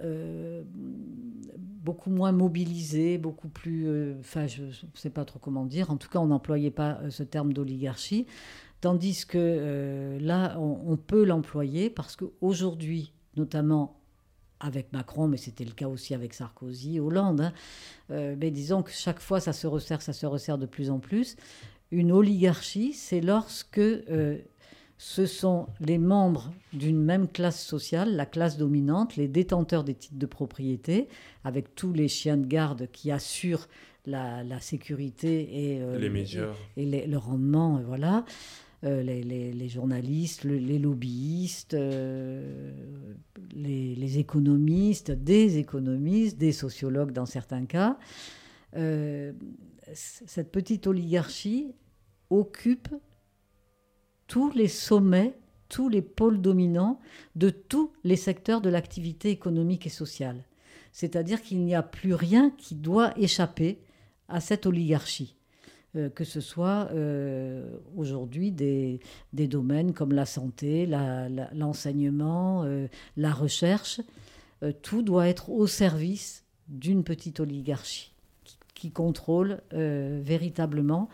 euh, 0.00 0.62
beaucoup 0.66 2.10
moins 2.10 2.32
mobilisé, 2.32 3.18
beaucoup 3.18 3.48
plus... 3.48 3.88
Euh, 3.88 4.14
enfin, 4.20 4.46
je 4.46 4.64
ne 4.64 4.70
sais 4.94 5.10
pas 5.10 5.24
trop 5.24 5.38
comment 5.38 5.64
dire. 5.64 5.90
En 5.90 5.96
tout 5.96 6.08
cas, 6.08 6.18
on 6.18 6.26
n'employait 6.26 6.70
pas 6.70 6.98
euh, 7.02 7.10
ce 7.10 7.22
terme 7.22 7.52
d'oligarchie. 7.52 8.26
Tandis 8.80 9.26
que 9.26 10.18
là, 10.20 10.56
on, 10.60 10.96
peut 10.96 11.24
l'employer 11.24 11.90
parce 11.90 12.14
qu'aujourd'hui, 12.14 13.12
notamment 13.36 13.98
avec 14.60 14.92
Macron, 14.92 15.26
mais 15.26 15.36
c'était 15.36 15.64
le 15.64 15.72
cas 15.72 15.88
aussi 15.88 16.14
avec 16.14 16.32
Sarkozy, 16.32 17.00
Hollande, 17.00 17.40
hein, 17.40 17.52
mais 18.08 18.52
disons 18.52 18.84
que 18.84 18.92
chaque 18.92 19.18
fois, 19.18 19.40
ça 19.40 19.52
se 19.52 19.66
resserre, 19.66 20.00
ça 20.00 20.12
se 20.12 20.26
resserre 20.26 20.58
de 20.58 20.66
plus 20.66 20.90
en 20.90 21.00
plus. 21.00 21.34
Une 21.90 22.12
oligarchie, 22.12 22.92
c'est 22.92 23.20
lorsque 23.20 23.80
ce 24.98 25.26
sont 25.26 25.68
les 25.80 25.96
membres 25.96 26.52
d'une 26.72 27.00
même 27.00 27.28
classe 27.28 27.64
sociale, 27.64 28.16
la 28.16 28.26
classe 28.26 28.58
dominante, 28.58 29.14
les 29.14 29.28
détenteurs 29.28 29.84
des 29.84 29.94
titres 29.94 30.18
de 30.18 30.26
propriété, 30.26 31.06
avec 31.44 31.76
tous 31.76 31.92
les 31.92 32.08
chiens 32.08 32.36
de 32.36 32.46
garde 32.46 32.88
qui 32.90 33.12
assurent 33.12 33.68
la, 34.06 34.60
sécurité 34.60 35.74
et, 35.74 35.82
euh, 35.82 35.98
les 35.98 36.10
médias. 36.10 36.52
et, 36.76 37.06
le 37.06 37.16
rendement, 37.16 37.80
voilà. 37.86 38.24
Euh, 38.84 39.02
les, 39.02 39.68
journalistes, 39.68 40.44
les 40.44 40.78
lobbyistes, 40.78 41.74
euh, 41.74 42.72
les, 43.54 44.18
économistes, 44.18 45.10
des 45.12 45.58
économistes, 45.58 46.38
des 46.38 46.52
sociologues 46.52 47.12
dans 47.12 47.26
certains 47.26 47.66
cas. 47.66 47.98
cette 48.72 50.50
petite 50.50 50.86
oligarchie 50.86 51.72
occupe 52.30 52.88
tous 54.28 54.52
les 54.52 54.68
sommets, 54.68 55.34
tous 55.68 55.88
les 55.88 56.02
pôles 56.02 56.40
dominants 56.40 57.00
de 57.34 57.50
tous 57.50 57.92
les 58.04 58.16
secteurs 58.16 58.60
de 58.60 58.70
l'activité 58.70 59.30
économique 59.30 59.86
et 59.86 59.90
sociale. 59.90 60.44
C'est-à-dire 60.92 61.42
qu'il 61.42 61.64
n'y 61.64 61.74
a 61.74 61.82
plus 61.82 62.14
rien 62.14 62.50
qui 62.56 62.74
doit 62.74 63.18
échapper 63.18 63.80
à 64.28 64.40
cette 64.40 64.66
oligarchie. 64.66 65.34
Euh, 65.96 66.10
que 66.10 66.24
ce 66.24 66.40
soit 66.40 66.88
euh, 66.92 67.66
aujourd'hui 67.96 68.52
des, 68.52 69.00
domaines 69.32 69.94
comme 69.94 70.12
la 70.12 70.26
santé, 70.26 70.86
l'enseignement, 71.54 72.62
la, 72.62 72.68
euh, 72.68 72.88
la 73.16 73.32
recherche, 73.32 74.00
tout 74.82 75.02
doit 75.02 75.28
être 75.28 75.50
au 75.50 75.68
service 75.68 76.44
d'une 76.66 77.04
petite 77.04 77.38
oligarchie 77.38 78.12
qui 78.74 78.90
contrôle 78.90 79.60
véritablement 79.70 81.08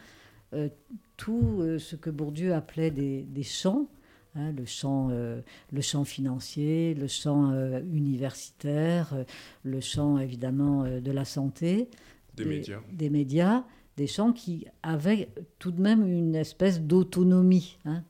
tout 1.16 1.58
euh, 1.60 1.78
ce 1.78 1.96
que 1.96 2.10
Bourdieu 2.10 2.54
appelait 2.54 2.90
des, 2.90 3.42
champs, 3.42 3.86
hein, 4.34 4.52
le, 4.52 4.64
champ, 4.64 5.08
euh, 5.10 5.40
le 5.72 5.80
champ 5.80 6.04
financier, 6.04 6.94
le 6.94 7.06
champ 7.06 7.50
euh, 7.52 7.80
universitaire, 7.92 9.14
le 9.62 9.80
champ 9.80 10.18
évidemment 10.18 10.84
de 10.84 11.12
la 11.12 11.24
santé, 11.24 11.88
des, 12.36 12.44
médias. 12.44 12.80
des 12.92 13.10
médias, 13.10 13.64
des 13.96 14.06
champs 14.06 14.32
qui 14.32 14.66
avaient 14.82 15.28
tout 15.58 15.70
de 15.70 15.80
même 15.80 16.06
une 16.06 16.34
espèce 16.34 16.80
d'autonomie. 16.80 17.78
Hein. 17.84 18.02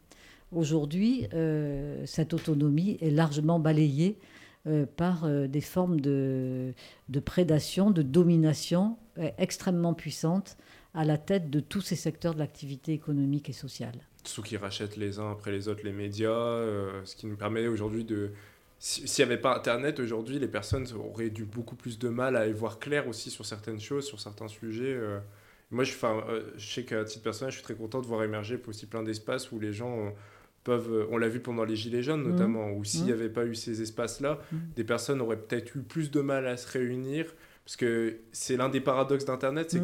Aujourd'hui, 0.51 1.27
cette 2.05 2.33
autonomie 2.33 2.97
est 3.01 3.11
largement 3.11 3.59
balayée 3.59 4.19
par 4.97 5.29
des 5.29 5.61
formes 5.61 6.01
de, 6.01 6.75
de, 7.09 7.21
prédation, 7.21 7.91
de 7.91 8.03
domination 8.03 8.97
extrêmement 9.37 9.95
puissantes 9.95 10.57
à 10.95 11.05
la 11.05 11.19
tête 11.19 11.51
de 11.51 11.61
tous 11.61 11.81
ces 11.81 11.97
secteurs 11.97 12.35
de 12.35 12.39
l'activité 12.39 12.93
économique 12.93 13.51
et 13.51 13.53
sociale. 13.53 13.97
Ceux 14.25 14.43
qui 14.43 14.57
rachètent 14.57 14.97
les 14.97 15.19
uns 15.19 15.33
après 15.33 15.51
les 15.51 15.69
autres 15.69 15.85
les 15.85 15.93
médias, 15.93 16.31
euh, 16.31 17.01
ce 17.05 17.17
qui 17.17 17.27
nous 17.27 17.37
permet 17.37 17.67
aujourd'hui 17.67 18.05
de... 18.05 18.31
S'il 18.79 19.25
n'y 19.25 19.33
avait 19.33 19.41
pas 19.41 19.57
Internet, 19.57 19.99
aujourd'hui, 19.99 20.39
les 20.39 20.49
personnes 20.49 20.87
auraient 20.93 21.31
du 21.31 21.45
beaucoup 21.45 21.77
plus 21.77 21.99
de 21.99 22.09
mal 22.09 22.37
à 22.37 22.47
y 22.47 22.53
voir 22.53 22.79
clair 22.79 23.09
aussi 23.09 23.31
sur 23.31 23.47
certaines 23.47 23.81
choses, 23.81 24.07
sur 24.07 24.21
certains 24.21 24.49
sujets. 24.49 24.93
Euh, 24.95 25.19
Moi, 25.71 25.85
je, 25.85 25.95
je 26.57 26.67
sais 26.73 26.85
qu'à 26.85 27.05
titre 27.05 27.25
personnel, 27.25 27.51
je 27.51 27.57
suis 27.57 27.65
très 27.65 27.75
content 27.75 28.01
de 28.01 28.07
voir 28.07 28.23
émerger 28.23 28.61
aussi 28.67 28.87
plein 28.87 29.03
d'espaces 29.03 29.51
où 29.53 29.59
les 29.59 29.73
gens 29.73 30.13
peuvent, 30.65 31.07
on 31.11 31.17
l'a 31.19 31.29
vu 31.29 31.41
pendant 31.41 31.65
les 31.65 31.77
Gilets 31.77 32.03
jaunes 32.03 32.23
mmh. 32.23 32.31
notamment, 32.31 32.73
où 32.73 32.85
s'il 32.85 33.05
n'y 33.05 33.11
mmh. 33.11 33.15
avait 33.15 33.29
pas 33.29 33.45
eu 33.47 33.55
ces 33.55 33.83
espaces-là, 33.83 34.41
mmh. 34.51 34.57
des 34.77 34.85
personnes 34.85 35.21
auraient 35.21 35.41
peut-être 35.41 35.77
eu 35.77 35.81
plus 35.81 36.11
de 36.11 36.21
mal 36.21 36.47
à 36.47 36.57
se 36.57 36.71
réunir, 36.71 37.27
parce 37.65 37.77
que 37.77 38.19
c'est 38.33 38.57
l'un 38.57 38.69
des 38.69 38.81
paradoxes 38.81 39.25
d'Internet, 39.25 39.71
c'est 39.71 39.83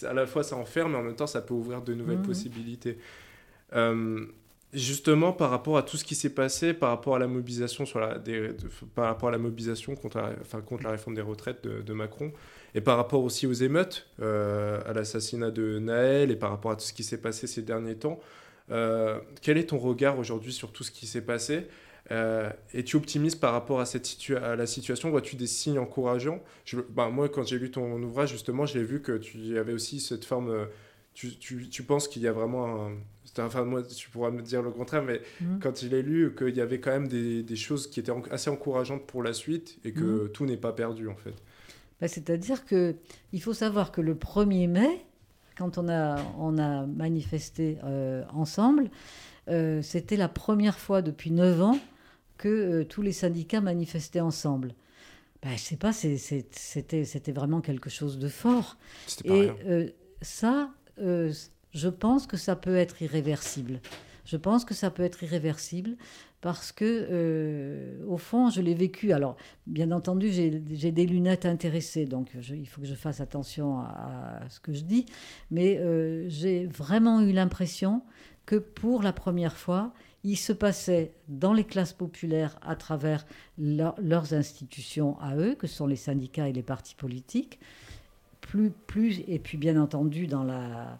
qu'à 0.00 0.12
la 0.12 0.26
fois 0.26 0.42
ça 0.42 0.56
enferme, 0.56 0.92
mais 0.92 0.98
en 0.98 1.02
même 1.02 1.16
temps 1.16 1.28
ça 1.28 1.40
peut 1.40 1.54
ouvrir 1.54 1.82
de 1.82 1.94
nouvelles 1.94 2.22
possibilités. 2.22 2.98
Euh, 3.74 4.26
justement, 4.72 5.32
par 5.32 5.50
rapport 5.50 5.76
à 5.76 5.82
tout 5.82 5.96
ce 5.96 6.04
qui 6.04 6.14
s'est 6.14 6.34
passé, 6.34 6.74
par 6.74 6.90
rapport 6.90 7.16
à 7.16 7.18
la 7.18 7.26
mobilisation, 7.26 7.86
sur 7.86 8.00
la, 8.00 8.18
par 8.94 9.06
rapport 9.06 9.28
à 9.28 9.32
la 9.32 9.38
mobilisation 9.38 9.94
contre 9.94 10.18
la, 10.18 10.32
enfin, 10.40 10.60
contre 10.60 10.84
la 10.84 10.90
réforme 10.90 11.14
des 11.14 11.22
retraites 11.22 11.66
de, 11.66 11.92
Macron, 11.92 12.32
et 12.74 12.80
par 12.80 12.96
rapport 12.96 13.22
aussi 13.22 13.46
aux 13.46 13.52
émeutes, 13.52 14.08
euh, 14.20 14.80
à 14.86 14.92
l'assassinat 14.92 15.50
de 15.50 15.78
Naël, 15.78 16.30
et 16.30 16.36
par 16.36 16.50
rapport 16.50 16.70
à 16.72 16.76
tout 16.76 16.84
ce 16.84 16.92
qui 16.92 17.04
s'est 17.04 17.20
passé 17.20 17.46
ces 17.46 17.62
derniers 17.62 17.96
temps, 17.96 18.18
euh, 18.70 19.18
quel 19.42 19.58
est 19.58 19.68
ton 19.68 19.78
regard 19.78 20.18
aujourd'hui 20.18 20.52
sur 20.52 20.72
tout 20.72 20.84
ce 20.84 20.90
qui 20.90 21.06
s'est 21.06 21.22
passé? 21.22 21.68
Euh, 22.12 22.50
Es-tu 22.72 22.96
optimiste 22.96 23.40
par 23.40 23.52
rapport 23.52 23.80
à, 23.80 23.86
cette 23.86 24.08
à 24.40 24.54
la 24.54 24.66
situation? 24.66 25.10
Vois-tu 25.10 25.36
des 25.36 25.46
signes 25.46 25.78
encourageants? 25.78 26.40
Je, 26.64 26.78
bah, 26.80 27.08
Moi, 27.08 27.28
quand 27.28 27.44
j'ai 27.44 27.58
lu 27.58 27.70
ton 27.70 28.00
ouvrage, 28.02 28.30
justement, 28.30 28.66
j'ai 28.66 28.84
vu 28.84 29.00
que 29.00 29.16
tu 29.18 29.58
avais 29.58 29.72
aussi 29.72 30.00
cette 30.00 30.24
forme... 30.24 30.50
Euh, 30.50 30.64
tu, 31.14 31.36
tu, 31.36 31.68
tu 31.68 31.82
penses 31.82 32.08
qu'il 32.08 32.22
y 32.22 32.28
a 32.28 32.32
vraiment 32.32 32.86
un... 32.86 32.92
Enfin, 33.38 33.64
moi, 33.64 33.82
tu 33.82 34.10
pourras 34.10 34.30
me 34.30 34.42
dire 34.42 34.62
le 34.62 34.70
contraire, 34.70 35.02
mais 35.02 35.20
mmh. 35.40 35.58
quand 35.60 35.82
il 35.82 35.94
est 35.94 36.02
lu, 36.02 36.34
qu'il 36.36 36.54
y 36.54 36.60
avait 36.60 36.80
quand 36.80 36.90
même 36.90 37.08
des, 37.08 37.42
des, 37.42 37.56
choses 37.56 37.88
qui 37.88 38.00
étaient 38.00 38.12
assez 38.30 38.50
encourageantes 38.50 39.06
pour 39.06 39.22
la 39.22 39.32
suite 39.32 39.78
et 39.84 39.92
que 39.92 40.24
mmh. 40.24 40.32
tout 40.32 40.44
n'est 40.44 40.56
pas 40.56 40.72
perdu, 40.72 41.08
en 41.08 41.16
fait. 41.16 41.34
Bah, 42.00 42.08
C'est-à-dire 42.08 42.64
qu'il 42.66 43.42
faut 43.42 43.54
savoir 43.54 43.92
que 43.92 44.00
le 44.00 44.14
1er 44.14 44.68
mai, 44.68 45.06
quand 45.56 45.78
on 45.78 45.88
a, 45.88 46.18
on 46.38 46.58
a 46.58 46.86
manifesté 46.86 47.78
euh, 47.84 48.24
ensemble, 48.32 48.90
euh, 49.48 49.82
c'était 49.82 50.16
la 50.16 50.28
première 50.28 50.78
fois 50.78 51.02
depuis 51.02 51.30
9 51.30 51.62
ans 51.62 51.78
que 52.42 52.48
euh, 52.48 52.84
tous 52.84 53.02
les 53.02 53.12
syndicats 53.12 53.60
manifestaient 53.60 54.20
ensemble. 54.20 54.74
Ben, 55.42 55.52
je 55.52 55.62
sais 55.62 55.76
pas, 55.76 55.92
c'était, 55.92 57.32
vraiment 57.32 57.60
quelque 57.60 57.88
chose 57.88 58.18
de 58.18 58.28
fort. 58.28 58.76
Et 59.24 59.48
ça, 60.20 60.70
je 60.98 61.88
pense 61.88 62.26
que 62.26 62.36
ça 62.36 62.54
peut 62.54 62.76
être 62.76 63.02
irréversible. 63.02 63.80
Je 64.24 64.36
pense 64.36 64.64
que 64.64 64.74
ça 64.74 64.90
peut 64.90 65.02
être 65.02 65.22
irréversible 65.22 65.96
parce 66.40 66.72
que, 66.72 66.84
euh, 67.10 68.04
au 68.06 68.18
fond, 68.18 68.50
je 68.50 68.60
l'ai 68.60 68.74
vécu. 68.74 69.12
Alors, 69.12 69.36
bien 69.66 69.92
entendu, 69.92 70.30
j'ai 70.30 70.50
des 70.92 71.06
lunettes 71.06 71.46
intéressées, 71.46 72.04
donc 72.04 72.30
il 72.34 72.68
faut 72.68 72.80
que 72.80 72.86
je 72.86 72.94
fasse 72.94 73.20
attention 73.20 73.78
à, 73.78 74.40
ce 74.48 74.60
que 74.60 74.72
je 74.72 74.82
dis, 74.82 75.06
mais 75.50 75.78
euh, 75.78 76.28
j'ai 76.28 76.66
vraiment 76.66 77.20
eu 77.20 77.32
l'impression 77.32 78.02
que 78.44 78.56
pour 78.56 79.02
la 79.02 79.12
première 79.12 79.56
fois, 79.56 79.92
il 80.24 80.36
se 80.36 80.52
passait 80.52 81.12
dans 81.28 81.52
les 81.52 81.64
classes 81.64 81.92
populaires 81.92 82.58
à 82.62 82.76
travers 82.76 83.26
leurs 83.58 84.34
institutions 84.34 85.18
à 85.20 85.36
eux, 85.36 85.54
que 85.54 85.66
sont 85.66 85.86
les 85.86 85.96
syndicats 85.96 86.48
et 86.48 86.52
les 86.52 86.62
partis 86.62 86.94
politiques, 86.94 87.58
plus, 88.86 89.22
et 89.28 89.38
puis 89.38 89.56
bien 89.56 89.80
entendu 89.80 90.26
dans, 90.26 90.44
la, 90.44 90.98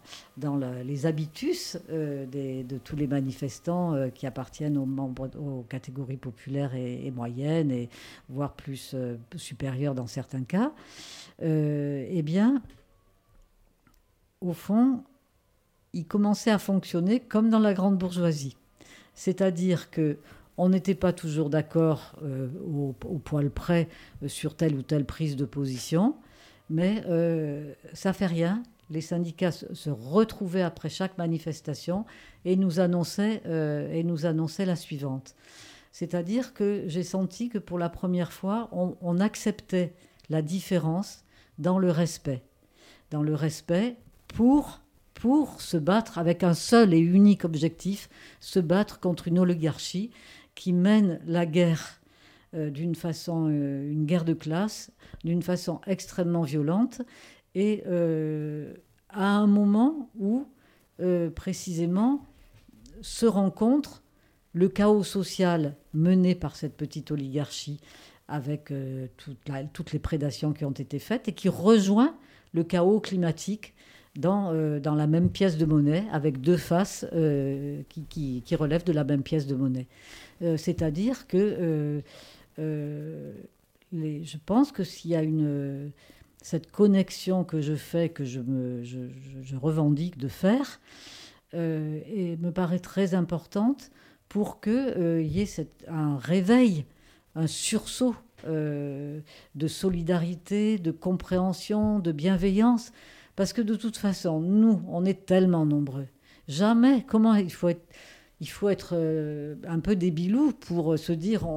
les 0.83 1.05
habitus 1.05 1.77
euh, 1.89 2.25
de 2.63 2.77
tous 2.77 2.95
les 2.95 3.07
manifestants 3.07 3.93
euh, 3.93 4.09
qui 4.09 4.25
appartiennent 4.25 4.77
aux 4.77 4.85
membres 4.85 5.29
aux 5.37 5.63
catégories 5.63 6.17
populaires 6.17 6.73
et, 6.73 7.11
moyennes, 7.11 7.71
et 7.71 7.89
voire 8.29 8.53
plus 8.53 8.91
euh, 8.93 9.17
supérieures 9.35 9.93
dans 9.93 10.07
certains 10.07 10.43
cas, 10.43 10.71
eh 11.41 12.21
bien, 12.23 12.61
au 14.41 14.53
fond, 14.53 15.03
ils 15.93 16.05
commençaient 16.05 16.51
à 16.51 16.59
fonctionner 16.59 17.19
comme 17.19 17.49
dans 17.49 17.59
la 17.59 17.73
grande 17.73 17.97
bourgeoisie. 17.97 18.55
C'est-à-dire 19.15 19.89
que 19.89 20.17
on 20.57 20.69
n'était 20.69 20.95
pas 20.95 21.13
toujours 21.13 21.49
d'accord 21.49 22.13
au, 22.21 22.93
au, 23.05 23.17
poil 23.17 23.49
près 23.49 23.87
sur 24.27 24.55
telle 24.55 24.75
ou 24.75 24.83
telle 24.83 25.03
prise 25.03 25.35
de 25.35 25.45
position, 25.45 26.15
mais 26.69 27.03
euh, 27.07 27.73
ça 27.93 28.13
fait 28.13 28.25
rien. 28.25 28.63
Les 28.89 29.01
syndicats 29.01 29.51
se 29.51 29.89
retrouvaient 29.89 30.61
après 30.61 30.89
chaque 30.89 31.17
manifestation 31.17 32.05
et 32.45 32.55
nous 32.55 32.79
annonçaient, 32.79 33.41
euh, 33.45 33.91
et 33.91 34.03
nous 34.03 34.25
annonçaient 34.25 34.65
la 34.65 34.75
suivante. 34.75 35.35
C'est-à-dire 35.91 36.53
que 36.53 36.83
j'ai 36.87 37.03
senti 37.03 37.49
que 37.49 37.59
pour 37.59 37.77
la 37.77 37.89
première 37.89 38.33
fois, 38.33 38.69
on, 38.71 39.19
acceptait 39.19 39.93
la 40.29 40.41
différence 40.41 41.23
dans 41.59 41.77
le 41.77 41.91
respect. 41.91 42.41
Dans 43.11 43.21
le 43.21 43.35
respect 43.35 43.95
pour, 44.27 44.81
pour 45.13 45.61
se 45.61 45.77
battre 45.77 46.17
avec 46.17 46.43
un 46.43 46.53
seul 46.53 46.93
et 46.93 46.99
unique 46.99 47.45
objectif, 47.45 48.09
se 48.39 48.59
battre 48.59 48.99
contre 48.99 49.27
une 49.27 49.39
oligarchie 49.39 50.11
qui 50.55 50.73
mène 50.73 51.19
la 51.25 51.45
guerre 51.45 52.01
euh, 52.55 52.69
d'une 52.69 52.93
façon, 52.93 53.47
euh, 53.49 53.91
une 53.91 54.05
guerre 54.05 54.25
de 54.25 54.33
classe, 54.33 54.91
d'une 55.23 55.41
façon 55.41 55.81
extrêmement 55.87 56.43
violente, 56.43 57.01
et 57.55 57.83
euh, 57.87 58.73
à 59.09 59.27
un 59.27 59.47
moment 59.47 60.09
où, 60.17 60.47
précisément, 61.35 62.25
se 63.01 63.25
rencontre 63.25 64.03
le 64.53 64.69
chaos 64.69 65.03
social 65.03 65.75
mené 65.93 66.33
par 66.33 66.55
cette 66.55 66.77
petite 66.77 67.11
oligarchie 67.11 67.79
avec 68.27 68.71
toutes 69.73 69.91
les 69.91 69.99
prédations 69.99 70.53
qui 70.53 70.63
ont 70.63 70.71
été 70.71 70.97
faites 70.99 71.27
et 71.27 71.33
qui 71.33 71.49
rejoint 71.49 72.15
le 72.53 72.63
chaos 72.63 73.01
climatique 73.01 73.72
dans, 74.15 74.79
dans 74.79 74.95
la 74.95 75.07
même 75.07 75.29
pièce 75.29 75.57
de 75.57 75.65
monnaie, 75.65 76.05
avec 76.11 76.39
deux 76.39 76.57
faces 76.57 77.05
qui, 77.89 78.03
qui, 78.05 78.41
qui, 78.45 78.55
relèvent 78.55 78.83
de 78.83 78.93
la 78.93 79.03
même 79.03 79.23
pièce 79.23 79.47
de 79.47 79.55
monnaie. 79.55 79.87
C'est-à-dire 80.57 81.27
que 81.27 82.01
euh, 83.93 84.23
je 84.23 84.37
pense 84.45 84.71
que 84.71 84.83
s'il 84.83 85.11
y 85.11 85.15
a 85.15 85.23
une, 85.23 85.91
cette 86.41 86.71
connexion 86.71 87.43
que 87.43 87.61
je 87.61 87.75
fais, 87.75 88.09
que 88.09 88.25
je, 88.25 88.39
me, 88.39 88.83
je, 88.83 89.55
revendique 89.55 90.17
de 90.17 90.27
faire, 90.27 90.79
euh, 91.53 91.99
et 92.07 92.37
me 92.37 92.51
paraît 92.51 92.79
très 92.79 93.13
importante 93.13 93.91
pour 94.29 94.61
qu'il 94.61 94.73
euh, 94.73 95.21
y 95.21 95.41
ait 95.41 95.45
cette, 95.45 95.85
un 95.87 96.17
réveil, 96.17 96.85
un 97.35 97.47
sursaut 97.47 98.15
de 98.45 99.67
solidarité, 99.67 100.77
de 100.77 100.91
compréhension, 100.91 101.99
de 101.99 102.11
bienveillance. 102.11 102.91
Parce 103.35 103.53
que 103.53 103.61
de 103.61 103.75
toute 103.75 103.97
façon, 103.97 104.39
nous, 104.39 104.83
on 104.87 105.05
est 105.05 105.25
tellement 105.25 105.65
nombreux. 105.65 106.07
Jamais, 106.47 107.05
comment 107.07 107.35
il 107.35 107.51
faut 107.51 107.69
être, 107.69 107.85
il 108.41 108.49
faut 108.49 108.69
être 108.69 108.95
un 109.67 109.79
peu 109.79 109.95
débilou 109.95 110.51
pour 110.51 110.99
se 110.99 111.13
dire 111.13 111.47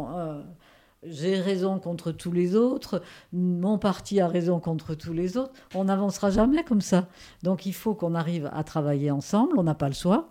j'ai 1.02 1.40
raison 1.40 1.78
contre 1.78 2.12
tous 2.12 2.32
les 2.32 2.54
autres, 2.56 3.02
mon 3.32 3.78
parti 3.78 4.20
a 4.20 4.28
raison 4.28 4.60
contre 4.60 4.94
tous 4.94 5.12
les 5.12 5.36
autres. 5.36 5.52
On 5.74 5.84
n'avancera 5.84 6.30
jamais 6.30 6.64
comme 6.64 6.80
ça. 6.80 7.08
Donc 7.42 7.66
il 7.66 7.74
faut 7.74 7.94
qu'on 7.94 8.14
arrive 8.14 8.50
à 8.52 8.64
travailler 8.64 9.10
ensemble, 9.10 9.58
on 9.58 9.62
n'a 9.62 9.74
pas 9.74 9.88
le 9.88 9.94
choix, 9.94 10.30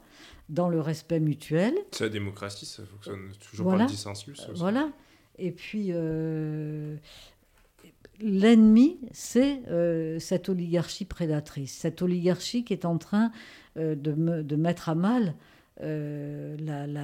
dans 0.50 0.70
le 0.70 0.82
respect 0.82 1.20
mutuel. 1.20 1.76
C'est 1.92 2.06
la 2.06 2.10
démocratie, 2.10 2.66
ça 2.66 2.84
fonctionne 2.86 3.32
toujours 3.50 3.70
par 3.70 3.78
le 3.78 3.86
dissensus. 3.86 4.48
Voilà. 4.56 4.90
Et 5.38 5.52
puis, 5.52 5.88
euh, 5.90 6.96
l'ennemi, 8.20 9.00
c'est 9.12 9.62
euh, 9.70 10.20
cette 10.20 10.50
oligarchie 10.50 11.06
prédatrice, 11.06 11.74
cette 11.74 12.02
oligarchie 12.02 12.64
qui 12.64 12.74
est 12.74 12.86
en 12.86 12.98
train 12.98 13.32
euh, 13.78 13.96
de, 13.96 14.14
me, 14.14 14.44
de 14.44 14.56
mettre 14.56 14.90
à 14.90 14.96
mal 14.96 15.36
euh, 15.82 16.56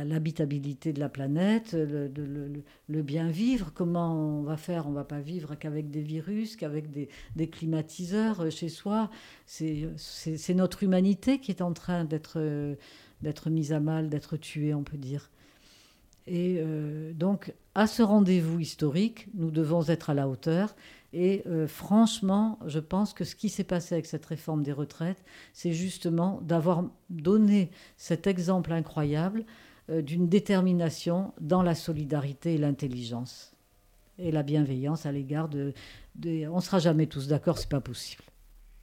l'habitabilité 0.05 0.93
de 0.93 0.99
la 1.01 1.09
planète, 1.09 1.73
le, 1.73 3.01
bien 3.01 3.29
vivre. 3.29 3.71
Comment 3.73 4.39
on 4.39 4.43
va 4.43 4.55
faire? 4.55 4.87
On 4.87 4.91
va 4.91 5.03
pas 5.03 5.19
vivre 5.19 5.55
qu'avec 5.55 5.91
des 5.91 6.01
virus, 6.01 6.55
qu'avec 6.55 6.89
des, 6.89 7.47
climatiseurs 7.49 8.49
chez 8.49 8.69
soi. 8.69 9.09
C'est 9.45 10.53
notre 10.55 10.83
humanité 10.83 11.39
qui 11.39 11.51
est 11.51 11.61
en 11.61 11.73
train 11.73 12.05
d'être 12.05 13.49
mise 13.49 13.73
à 13.73 13.81
mal, 13.81 14.09
d'être 14.09 14.37
tuée, 14.37 14.73
on 14.73 14.83
peut 14.83 14.97
dire. 14.97 15.29
Et 16.27 16.63
donc, 17.13 17.53
à 17.75 17.87
ce 17.87 18.01
rendez-vous 18.03 18.59
historique, 18.59 19.27
nous 19.33 19.51
devons 19.51 19.83
être 19.89 20.11
à 20.11 20.13
la 20.13 20.29
hauteur 20.29 20.75
et 21.13 21.43
euh, 21.45 21.67
franchement, 21.67 22.57
je 22.65 22.79
pense 22.79 23.13
que 23.13 23.25
ce 23.25 23.35
qui 23.35 23.49
s'est 23.49 23.65
passé 23.65 23.95
avec 23.95 24.05
cette 24.05 24.25
réforme 24.25 24.63
des 24.63 24.71
retraites, 24.71 25.23
c'est 25.53 25.73
justement 25.73 26.39
d'avoir 26.41 26.85
donné 27.09 27.69
cet 27.97 28.27
exemple 28.27 28.71
incroyable 28.71 29.43
euh, 29.89 30.01
d'une 30.01 30.29
détermination 30.29 31.33
dans 31.41 31.63
la 31.63 31.75
solidarité 31.75 32.53
et 32.53 32.57
l'intelligence 32.57 33.53
et 34.17 34.31
la 34.31 34.43
bienveillance 34.43 35.05
à 35.05 35.11
l'égard 35.11 35.49
de, 35.49 35.73
On 36.47 36.55
ne 36.55 36.61
sera 36.61 36.79
jamais 36.79 37.07
tous 37.07 37.27
d'accord, 37.27 37.57
c'est 37.57 37.69
pas 37.69 37.81
possible. 37.81 38.23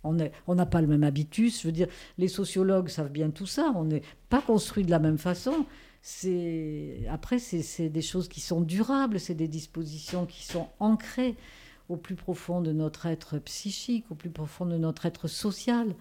On 0.04 0.14
n'a 0.54 0.66
pas 0.66 0.80
le 0.80 0.86
même 0.86 1.04
habitus. 1.04 1.62
Je 1.62 1.68
veux 1.68 1.72
dire, 1.72 1.88
les 2.16 2.28
sociologues 2.28 2.88
savent 2.88 3.10
bien 3.10 3.30
tout 3.30 3.46
ça. 3.46 3.72
On 3.74 3.84
n'est 3.84 4.02
pas 4.30 4.40
construit 4.40 4.84
de 4.84 4.90
la 4.90 4.98
même 4.98 5.18
façon. 5.18 5.66
Après, 7.10 7.38
c'est 7.38 7.88
des 7.88 8.02
choses 8.02 8.28
qui 8.28 8.40
sont 8.40 8.62
durables, 8.62 9.20
c'est 9.20 9.34
des 9.34 9.48
dispositions 9.48 10.24
qui 10.24 10.44
sont 10.44 10.68
ancrées 10.80 11.36
au 11.88 11.96
plus 11.96 12.16
profond 12.16 12.60
de 12.60 12.72
notre 12.72 13.06
être 13.06 13.38
psychique, 13.38 14.10
au 14.10 14.14
plus 14.14 14.30
profond 14.30 14.66
de 14.66 14.76
notre 14.76 15.06
être 15.06 15.28
social. 15.28 15.94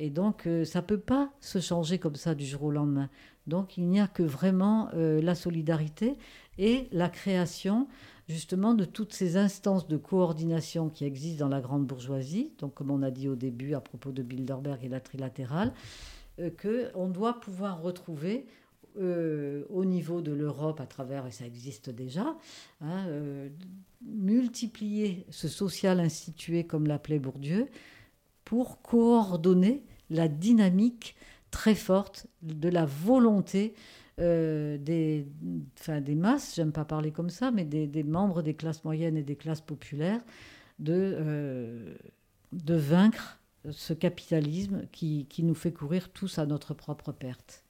Et 0.00 0.10
donc, 0.10 0.46
euh, 0.46 0.64
ça 0.64 0.80
ne 0.80 0.86
peut 0.86 0.98
pas 0.98 1.30
se 1.40 1.60
changer 1.60 1.98
comme 1.98 2.14
ça 2.14 2.34
du 2.34 2.46
jour 2.46 2.64
au 2.64 2.70
lendemain. 2.70 3.10
Donc, 3.46 3.76
il 3.76 3.86
n'y 3.86 4.00
a 4.00 4.06
que 4.06 4.22
vraiment 4.22 4.88
euh, 4.94 5.20
la 5.20 5.34
solidarité 5.34 6.16
et 6.58 6.88
la 6.92 7.08
création, 7.08 7.88
justement, 8.28 8.74
de 8.74 8.84
toutes 8.84 9.12
ces 9.12 9.36
instances 9.36 9.88
de 9.88 9.96
coordination 9.96 10.88
qui 10.88 11.04
existent 11.04 11.46
dans 11.46 11.50
la 11.50 11.60
grande 11.60 11.86
bourgeoisie. 11.86 12.52
Donc, 12.58 12.74
comme 12.74 12.90
on 12.90 13.02
a 13.02 13.10
dit 13.10 13.28
au 13.28 13.36
début 13.36 13.74
à 13.74 13.80
propos 13.80 14.12
de 14.12 14.22
Bilderberg 14.22 14.84
et 14.84 14.88
la 14.88 15.00
trilatérale, 15.00 15.72
euh, 16.38 16.50
qu'on 16.50 17.08
doit 17.08 17.40
pouvoir 17.40 17.82
retrouver 17.82 18.46
au 18.96 19.84
niveau 19.84 20.20
de 20.22 20.32
l'Europe 20.32 20.80
à 20.80 20.86
travers, 20.86 21.24
et 21.24 21.30
ça 21.30 21.46
existe 21.46 21.88
déjà, 21.88 22.36
hein, 22.80 23.06
multiplier 24.02 25.26
ce 25.30 25.48
social 25.48 26.00
institué, 26.00 26.64
comme 26.64 26.86
l'appelait 26.86 27.18
Bourdieu, 27.18 27.68
pour 28.44 28.80
coordonner 28.80 29.82
la 30.10 30.28
dynamique 30.28 31.16
très 31.50 31.74
forte 31.74 32.26
de 32.42 32.68
la 32.68 32.84
volonté 32.84 33.74
euh, 34.20 34.78
des, 34.78 35.26
enfin, 35.78 36.00
des 36.00 36.14
masses, 36.14 36.54
j'aime 36.56 36.72
pas 36.72 36.84
parler 36.84 37.12
comme 37.12 37.30
ça, 37.30 37.50
mais 37.50 37.64
des, 37.64 38.02
membres 38.02 38.42
des 38.42 38.54
classes 38.54 38.84
moyennes 38.84 39.16
et 39.16 39.22
des 39.22 39.36
classes 39.36 39.60
populaires, 39.60 40.20
de, 40.78 41.14
euh, 41.18 41.94
de 42.52 42.74
vaincre 42.74 43.38
ce 43.70 43.92
capitalisme 43.92 44.86
qui, 44.92 45.26
qui, 45.28 45.42
nous 45.42 45.54
fait 45.54 45.72
courir 45.72 46.10
tous 46.10 46.38
à 46.38 46.46
notre 46.46 46.74
propre 46.74 47.12
perte. 47.12 47.64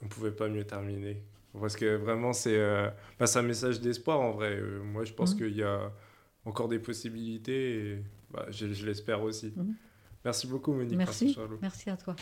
On 0.00 0.04
ne 0.04 0.10
pouvait 0.10 0.32
pas 0.32 0.48
mieux 0.48 0.64
terminer. 0.64 1.22
Parce 1.58 1.76
que 1.76 1.96
vraiment, 1.96 2.32
c'est 2.32 2.56
euh, 2.56 2.88
bah, 3.18 3.26
un 3.34 3.42
message 3.42 3.80
d'espoir 3.80 4.20
en 4.20 4.30
vrai. 4.30 4.60
moi, 4.84 5.04
je 5.04 5.12
pense 5.12 5.34
mmh. 5.34 5.38
qu'il 5.38 5.56
y 5.56 5.62
a 5.62 5.92
encore 6.44 6.68
des 6.68 6.78
possibilités 6.78 7.74
et 7.74 8.04
bah, 8.30 8.46
je, 8.50 8.72
je 8.72 8.86
l'espère 8.86 9.22
aussi. 9.22 9.52
Mmh. 9.56 9.72
Merci 10.24 10.46
beaucoup, 10.46 10.72
Monique. 10.72 10.96
Merci, 10.96 11.36
merci 11.60 11.90
à 11.90 11.96
toi. 11.96 12.14